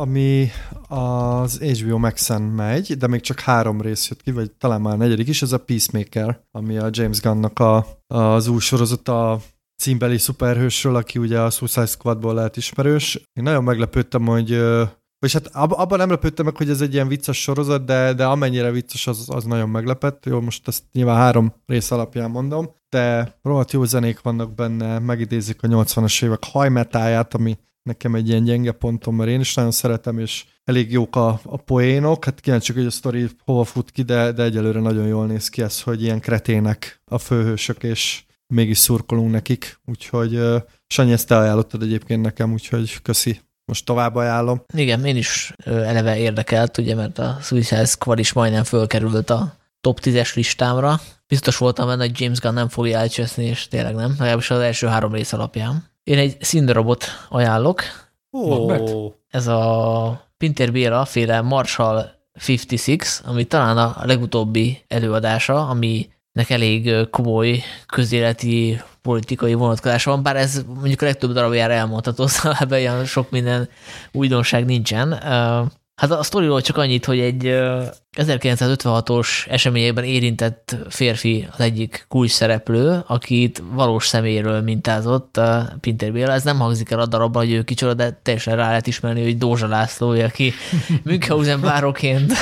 [0.00, 0.48] ami
[0.88, 4.96] az HBO Max-en megy, de még csak három rész jött ki, vagy talán már a
[4.96, 9.40] negyedik is, ez a Peacemaker, ami a James Gunn-nak a, az új sorozata
[9.82, 13.14] címbeli szuperhősről, aki ugye a Suicide Squadból lehet ismerős.
[13.14, 14.62] Én nagyon meglepődtem, hogy
[15.18, 18.24] és hát ab, abban nem lepődtem meg, hogy ez egy ilyen vicces sorozat, de, de
[18.24, 20.24] amennyire vicces, az, az nagyon meglepett.
[20.26, 25.62] Jó, most ezt nyilván három rész alapján mondom, de rohadt jó zenék vannak benne, megidézik
[25.62, 30.18] a 80-as évek hajmetáját, ami nekem egy ilyen gyenge pontom, mert én is nagyon szeretem,
[30.18, 32.24] és elég jók a, a poénok.
[32.24, 35.62] Hát kíváncsiak, hogy a sztori hova fut ki, de, de egyelőre nagyon jól néz ki
[35.62, 39.80] ez, hogy ilyen kretének a főhősök, és mégis szurkolunk nekik.
[39.84, 40.40] Úgyhogy
[40.86, 43.40] Sanyi, ezt te ajánlottad egyébként nekem, úgyhogy köszi.
[43.66, 44.62] Most tovább ajánlom.
[44.74, 50.00] Igen, én is eleve érdekelt, ugye, mert a Suicide Squad is majdnem fölkerült a top
[50.02, 51.00] 10-es listámra.
[51.28, 54.86] Biztos voltam benne, hogy James Gunn nem fogja elcseszni, és tényleg nem, legalábbis az első
[54.86, 55.84] három rész alapján.
[56.04, 57.82] Én egy színdarabot ajánlok.
[58.30, 59.12] Oh.
[59.28, 62.06] Ez a Pinter Béla féle Marshall
[62.48, 70.36] 56, ami talán a legutóbbi előadása, ami nek elég komoly közéleti politikai vonatkozása van, bár
[70.36, 73.68] ez mondjuk a legtöbb darabjára elmondható, szóval ebben olyan sok minden
[74.12, 75.12] újdonság nincsen.
[75.96, 77.42] Hát a sztoriról csak annyit, hogy egy
[78.16, 85.40] 1956-os eseményekben érintett férfi az egyik kulcs szereplő, akit valós személyről mintázott
[85.80, 86.32] Pinter Béla.
[86.32, 89.38] Ez nem hangzik el a darabban, hogy ő kicsoda, de teljesen rá lehet ismerni, hogy
[89.38, 90.52] Dózsa László, aki
[91.04, 92.32] Münchhausen bároként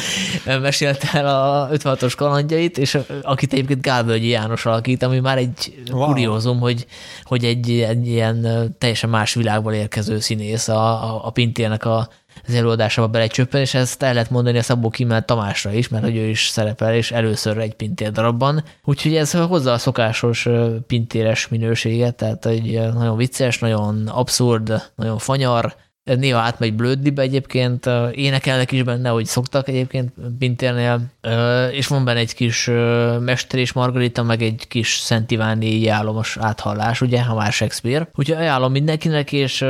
[0.60, 6.06] mesélte el a 56-os kalandjait, és akit egyébként Gálvölgyi János alakít, ami már egy wow.
[6.06, 6.86] kuriózum, hogy,
[7.22, 8.46] hogy egy, egy ilyen
[8.78, 12.08] teljesen más világból érkező színész a, a, a Pintérnek a
[12.48, 16.16] az előadásába belecsöppen, és ezt el lehet mondani a Szabó Kimmel Tamásra is, mert hogy
[16.16, 18.64] ő is szerepel, és először egy pintér darabban.
[18.84, 20.48] Úgyhogy ez hozzá a szokásos
[20.86, 25.74] pintéres minőséget, tehát egy nagyon vicces, nagyon abszurd, nagyon fanyar,
[26.16, 31.00] néha átmegy blöddibe egyébként, énekelnek is benne, hogy szoktak egyébként Pintérnél,
[31.70, 32.70] és van benne egy kis
[33.20, 38.08] Mester és Margarita, meg egy kis Szent Iváni jálomos áthallás, ugye, ha már Shakespeare.
[38.14, 39.64] Úgyhogy ajánlom mindenkinek, és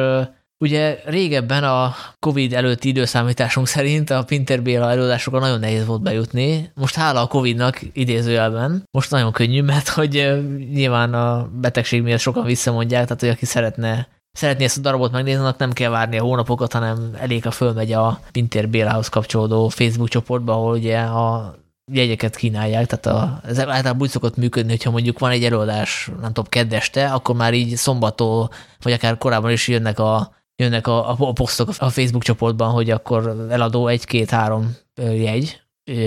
[0.61, 6.71] Ugye régebben a Covid előtti időszámításunk szerint a Pinter Béla előadásokra nagyon nehéz volt bejutni.
[6.75, 12.45] Most hála a Covidnak idézőjelben, most nagyon könnyű, mert hogy nyilván a betegség miatt sokan
[12.45, 16.23] visszamondják, tehát hogy aki szeretne szeretné ezt a darabot megnézni, annak nem kell várni a
[16.23, 21.55] hónapokat, hanem elég, a fölmegy a Pinter Bélához kapcsolódó Facebook csoportba, ahol ugye a
[21.93, 26.33] jegyeket kínálják, tehát a, ez általában úgy szokott működni, hogyha mondjuk van egy előadás, nem
[26.33, 28.51] tudom, keddeste, akkor már így szombattól,
[28.83, 33.47] vagy akár korábban is jönnek a jönnek a, a posztok a Facebook csoportban, hogy akkor
[33.51, 35.61] eladó egy-két-három jegy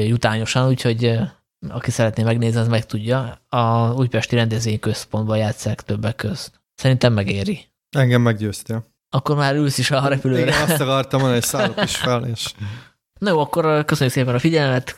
[0.07, 1.19] jutányosan, úgyhogy
[1.69, 3.41] aki szeretné megnézni, az meg tudja.
[3.49, 6.61] A Újpesti Rendezvényközpontban játszák többek közt.
[6.75, 7.65] Szerintem megéri.
[7.97, 8.85] Engem meggyőztél.
[9.09, 10.41] akkor már ülsz is a repülőre.
[10.41, 12.53] Igen, azt akartam mondani, hogy szállok is fel, és
[13.19, 14.95] Na jó, akkor köszönjük szépen a figyelmet,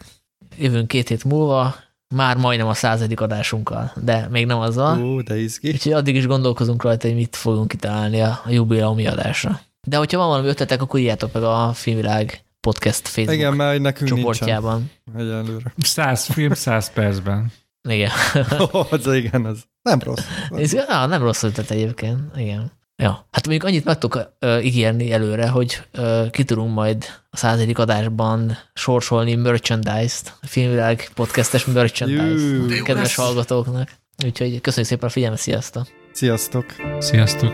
[0.57, 1.75] jövünk két hét múlva,
[2.13, 4.97] már majdnem a századik adásunkkal, de még nem azzal.
[5.03, 5.69] ú, de izgi.
[5.69, 9.59] Úgyhogy addig is gondolkozunk rajta, hogy mit fogunk kitalálni a jubileumi adásra.
[9.87, 13.99] De hogyha van valami ötletek, akkor írjátok meg a Filmvilág Podcast Facebook Igen, mert nekünk
[13.99, 14.91] nincsen csoportjában.
[15.15, 15.73] egyelőre.
[15.83, 17.51] 100 film 100 percben.
[17.89, 18.11] Igen.
[18.89, 20.25] az igen, az nem rossz.
[20.51, 22.19] Ez, ah, nem rossz ötlet egyébként.
[22.35, 22.71] Igen.
[22.95, 23.27] Ja.
[23.31, 27.79] Hát mondjuk annyit meg tudok uh, ígérni előre, hogy uh, ki tudunk majd a századik
[27.79, 32.83] adásban sorsolni merchandise-t, a filmvilág podcastes merchandise-t Jú.
[32.83, 33.89] kedves hallgatóknak.
[34.25, 35.87] Úgyhogy köszönjük szépen a figyelmet, sziasztok!
[36.11, 36.65] Sziasztok!
[36.99, 37.53] Sziasztok!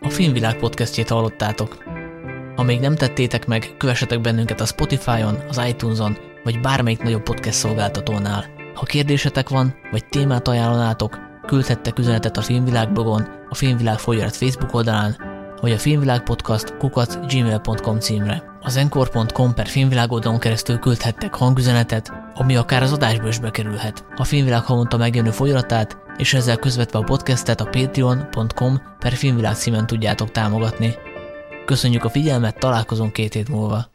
[0.00, 1.84] A Filmvilág podcastjét hallottátok.
[2.56, 7.58] Ha még nem tettétek meg, kövessetek bennünket a Spotify-on, az iTunes-on, vagy bármelyik nagyobb podcast
[7.58, 8.44] szolgáltatónál.
[8.74, 14.74] Ha kérdésetek van, vagy témát ajánlanátok, küldhettek üzenetet a Filmvilág blogon, a Filmvilág folyarat Facebook
[14.74, 15.16] oldalán,
[15.60, 18.42] vagy a Filmvilág Podcast kukac gmail.com címre.
[18.60, 24.04] Az encore.com per filmvilág oldalon keresztül küldhettek hangüzenetet, ami akár az adásba is bekerülhet.
[24.16, 29.86] A Filmvilág havonta megjelenő folyaratát, és ezzel közvetve a podcastet a patreon.com per filmvilág címen
[29.86, 30.94] tudjátok támogatni.
[31.64, 33.92] Köszönjük a figyelmet, találkozunk két hét múlva.